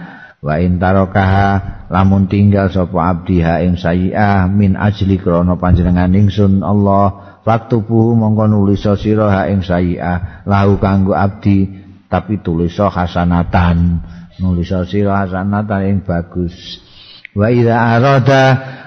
[0.44, 6.60] Wa in tarakaha lamun tinggal sapa abdi ha ing sayyi'ah min ajli krana panjenengan ingsun
[6.60, 7.40] Allah.
[7.48, 11.72] Waktu buah mongko nulis sira ha ing sayyi'ah lahu kanggo abdi
[12.11, 14.03] tapi tulis hasanatan.
[14.44, 16.53] Nulis sira hasanatan ing bagus.
[17.34, 18.43] Wa idza arada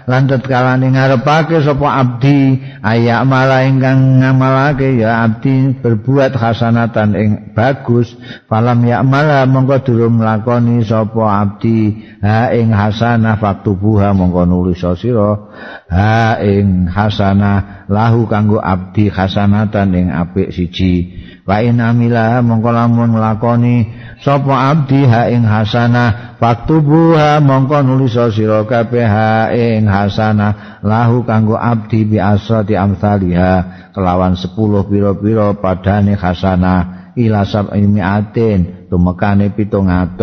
[0.07, 8.15] lan tatkala ngarepake sapa abdi ayak malah ingkang ngamalake ya abdi berbuat hasanatan ing bagus
[8.47, 15.51] falam ya malah mongko durung lakoni sapa abdi ha ing hasanah faktubuha mongko nulis sira
[15.91, 23.15] ha ing hasanah lahu kanggo abdi hasanatan ing apik siji wa in amila mongko lamun
[23.15, 23.87] nglakoni
[24.19, 31.55] sapa abdi ha ing hasanah faktubuha mongko nulis sira kabeh ha ing hasanah lahu kanggo
[31.55, 40.19] abdi bi asrati amsalha kelawan 10 pira-pira padane hasanah ila sab'i mi'atin tumekane 700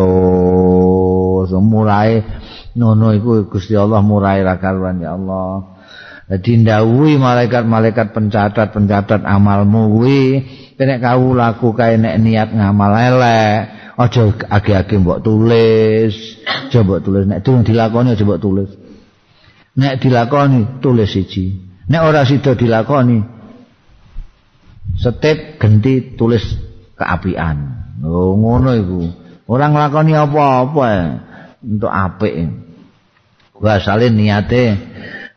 [1.63, 2.15] murae
[2.75, 5.72] ngono iku Gusti Allah murae ra ya Allah
[6.23, 10.23] Dadi ndawuhi malaikat-malaikat pencatat-pencatat amalmu kuwi
[10.79, 13.59] nek kawulaku kae nek niat ngamal elek
[13.95, 17.23] aja age-age mbok tulis aja mbok tulis.
[17.27, 18.71] Nek durung dilakoni aja mbok tulis.
[19.75, 21.59] Nek dilakoni tulis siji.
[21.91, 23.19] Nek ora sida dilakoni
[24.99, 26.43] setip genti tulis
[26.95, 27.57] keapian.
[28.03, 29.01] Oh ngono iku.
[29.47, 30.87] Ora nglakoni apa-apa
[31.63, 32.35] untuk apik.
[33.55, 34.75] Gua asale niate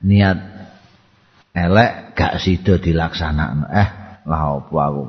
[0.03, 0.56] niat
[1.57, 3.65] elek gak sida dilaksanakno.
[3.73, 3.89] Eh
[4.29, 5.05] lah apa aku?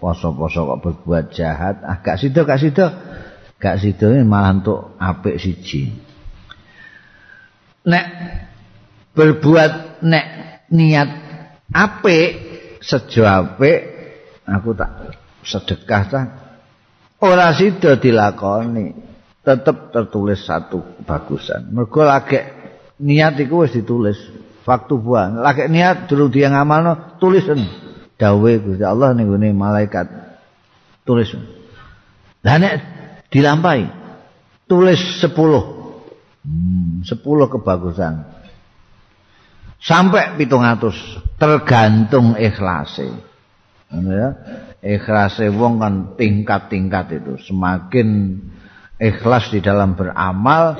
[0.00, 1.84] Poso-poso kok berbuat jahat.
[1.84, 2.88] Ah gak sido gak sido
[3.60, 5.94] gak ini malah untuk apik siji.
[7.86, 8.06] Nek
[9.14, 10.26] berbuat nek
[10.72, 11.10] niat
[11.70, 12.30] apik
[12.82, 13.78] sejo apik
[14.48, 14.90] aku tak
[15.44, 16.22] sedekah ta.
[17.22, 19.14] Ora sido dilakoni.
[19.42, 21.74] Tetep tertulis satu bagusan.
[21.74, 22.38] Mergo lagi
[23.02, 24.14] niat iku wis ditulis
[24.62, 27.62] waktu buah lagi niat dulu dia ngamalno tulisan
[28.22, 30.06] dawe Gusti Allah ning gone malaikat
[31.02, 31.34] tulis.
[32.42, 32.74] Lah nek
[33.30, 33.86] dilampahi
[34.70, 35.34] tulis 10.
[36.42, 38.14] Hmm, 10 kebagusan.
[39.82, 43.10] Sampai 700 tergantung ikhlase.
[43.90, 44.28] Ya.
[44.82, 47.34] Ikhlase wong kan tingkat-tingkat itu.
[47.42, 48.38] Semakin
[48.98, 50.78] ikhlas di dalam beramal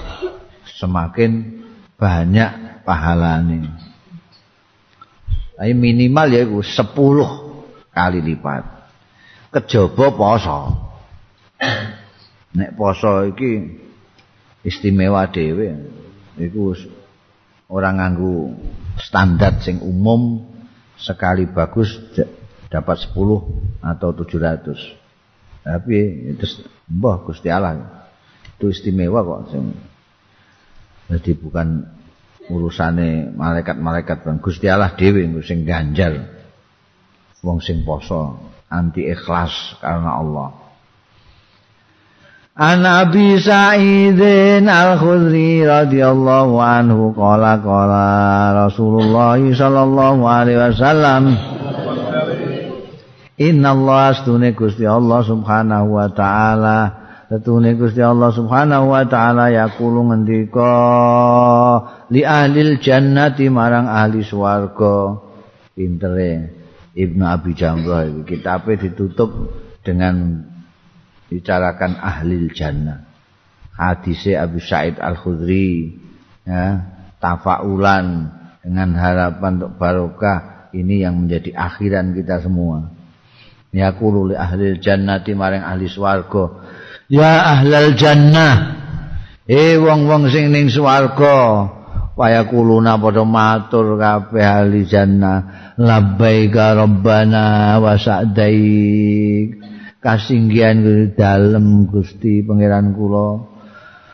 [0.78, 1.62] semakin
[1.98, 3.72] banyak pahalanya.
[5.56, 8.64] Tapi minimal ya itu 10 kali lipat.
[9.52, 10.58] Kejaba poso.
[12.58, 13.78] Nek poso iki
[14.66, 15.76] istimewa dhewe.
[16.40, 16.74] Iku
[17.70, 18.58] orang nganggu
[18.98, 20.42] standar sing umum
[20.98, 21.94] sekali bagus
[22.72, 25.62] dapat 10 atau 700.
[25.62, 25.96] Tapi
[26.34, 26.46] itu
[26.90, 28.02] mbah Gusti Allah.
[28.58, 29.64] Itu istimewa kok sing
[31.12, 31.84] jadi bukan
[32.52, 36.28] urusane malaikat-malaikat bang Gusti Allah dhewe sing ganjal
[37.42, 38.38] wong sing poso
[38.70, 40.48] anti ikhlas karena Allah.
[42.52, 48.08] An Abi Sa'idin Al-Khudri radhiyallahu anhu qala qala
[48.68, 51.32] Rasulullah sallallahu alaihi wasallam
[53.40, 57.01] Inna Allah astune Gusti Allah subhanahu wa ta'ala
[57.32, 60.68] Tetune Gusti Allah Subhanahu wa taala yaqulu ngendika
[62.12, 65.16] li ahli jannati marang ahli swarga.
[65.72, 66.52] Pintere
[66.92, 69.48] Ibnu Abi Jamrah kitabe ditutup
[69.80, 70.44] dengan
[71.32, 73.08] bicarakan ahli jannah.
[73.80, 75.88] Hadise Abu Sa'id Al-Khudri
[76.44, 76.84] ya,
[77.16, 78.28] tafaulan
[78.60, 82.92] dengan harapan untuk barokah ini yang menjadi akhiran kita semua.
[83.72, 86.60] Yaqulu li ahli jannati marang ahli swarga
[87.10, 88.78] Ya ahlal jannah.
[89.48, 91.66] Eh wong-wong sing ning swarga,
[92.14, 95.74] kaya kuluna padha matur kabeh ahli jannah.
[95.80, 99.58] Labbaika rabbana wa sa'daik.
[100.02, 103.50] Kasinggihan ke dalem Gusti pangeran kula.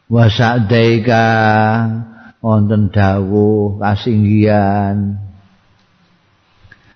[0.09, 1.25] Wa sa'daika
[2.41, 5.17] wonten dawuh kasinggihan.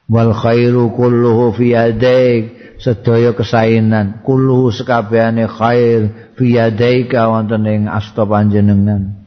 [0.08, 2.61] Wal khairu kulluhu fi yadaik.
[2.82, 4.26] Sedaya kesainan.
[4.26, 9.22] Kullu sekabehane khair fi yadaika wonten ing asta panjenengan.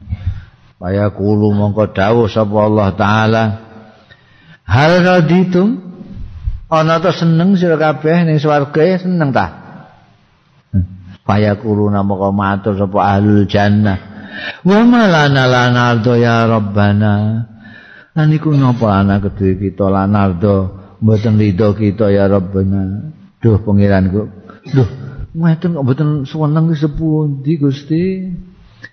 [0.76, 3.44] Kaya kulo mongko dawuh sapa Allah taala.
[4.68, 5.88] Hal raditum?
[6.68, 9.46] Ana ta seneng sira kabeh ning swarga seneng ta?
[11.24, 13.98] Kaya kulo namaka matur sapa ahlul jannah.
[14.68, 17.14] Wa malana lanardo ya rabbana.
[18.12, 23.15] Lan iku napa ana kita lanardo mboten ridho kita ya rabbana
[23.46, 24.26] Duh pangeranku.
[24.74, 24.90] Duh,
[25.38, 28.04] ngeten kok mboten seneng sepundi Gusti.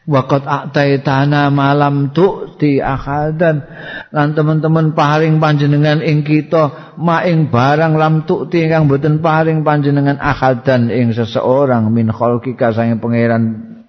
[0.03, 3.63] Waqat ataitana malam tu'ti akhadan
[4.11, 10.19] lan teman-teman paring panjenengan ing kita ma ing barang lam tu'ti kang mboten paring panjenengan
[10.19, 13.43] akhadan ing seseorang min khalqika saking pangeran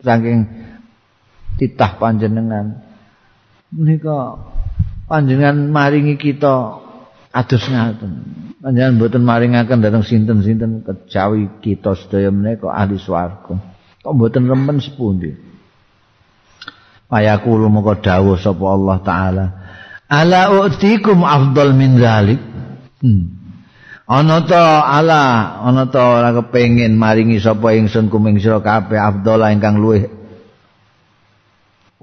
[0.06, 0.46] saking
[1.58, 2.84] titah panjenengan
[3.74, 4.38] menika
[5.10, 6.83] panjenengan maringi kita
[7.34, 8.12] adus ngaten.
[8.62, 13.58] Panjenengan mboten maringaken dhateng sinten-sinten kejawi kita sedaya menika ahli swarga.
[14.00, 15.34] Kok mboten remen sepundi?
[17.10, 19.46] Payakulu muka dawuh sapa Allah taala
[20.08, 22.40] ala u'tikum afdal min zalik
[23.00, 23.24] hmm.
[24.04, 25.22] ana ta ala
[25.64, 30.12] ana ta ora kepengin maringi sapa ingsun kuming sira kabeh afdal ingkang luwih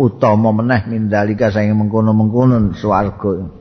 [0.02, 3.60] utama meneh min zalika saking mengkono-mengkono swarga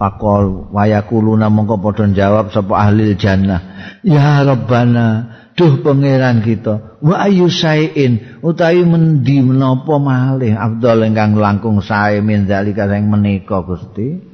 [0.00, 3.60] Fakol wayakuluna mongko padha jawab sapa ahli jannah.
[4.00, 7.04] Ya Rabbana, duh pangeran kita.
[7.04, 13.60] Wa ayu sayin utawi mendi menapa malih afdal ingkang langkung sae min zalika sing menika
[13.60, 14.24] Gusti.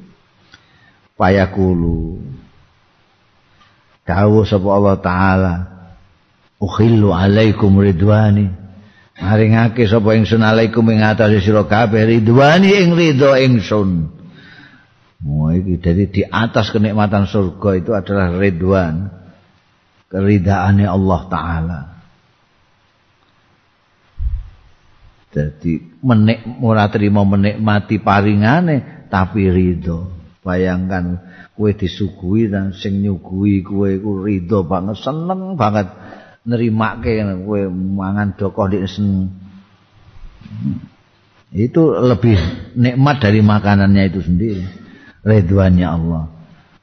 [1.19, 2.15] Payakulu.
[4.07, 5.55] Dawuh sapa Allah taala.
[6.63, 8.47] Ukhillu alaikum ridwani.
[9.19, 14.16] Maringake sapa ingsun alaikum ing atase sira kabeh ridwani ing ridho ingsun.
[15.25, 19.09] Oh, dari di atas kenikmatan surga itu adalah ridwan.
[20.07, 21.79] Keridaannya Allah Ta'ala.
[25.33, 30.15] Jadi menik, murah terima menikmati paringane tapi ridho.
[30.45, 31.19] Bayangkan
[31.57, 35.91] kue disuguhi dan sing nyuguhi kue ku ridho banget, seneng banget
[36.47, 39.27] nerima ke kue mangan dokoh di sen.
[41.51, 42.39] Itu lebih
[42.79, 44.86] nikmat dari makanannya itu sendiri.
[45.27, 46.23] Ridwannya Allah.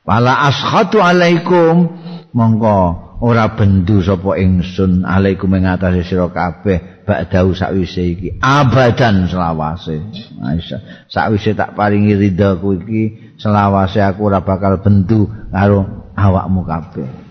[0.05, 1.89] Wala ashatu alaikum
[2.37, 2.77] mongko
[3.25, 10.05] ora bendu sapa ingsun alaikum ing atase sira kabeh ba'dau sakwise iki abadan selawase.
[10.45, 17.24] Aisyah sakwise tak paringi ridha iki selawase aku ora bakal bendu karo awakmu kabeh.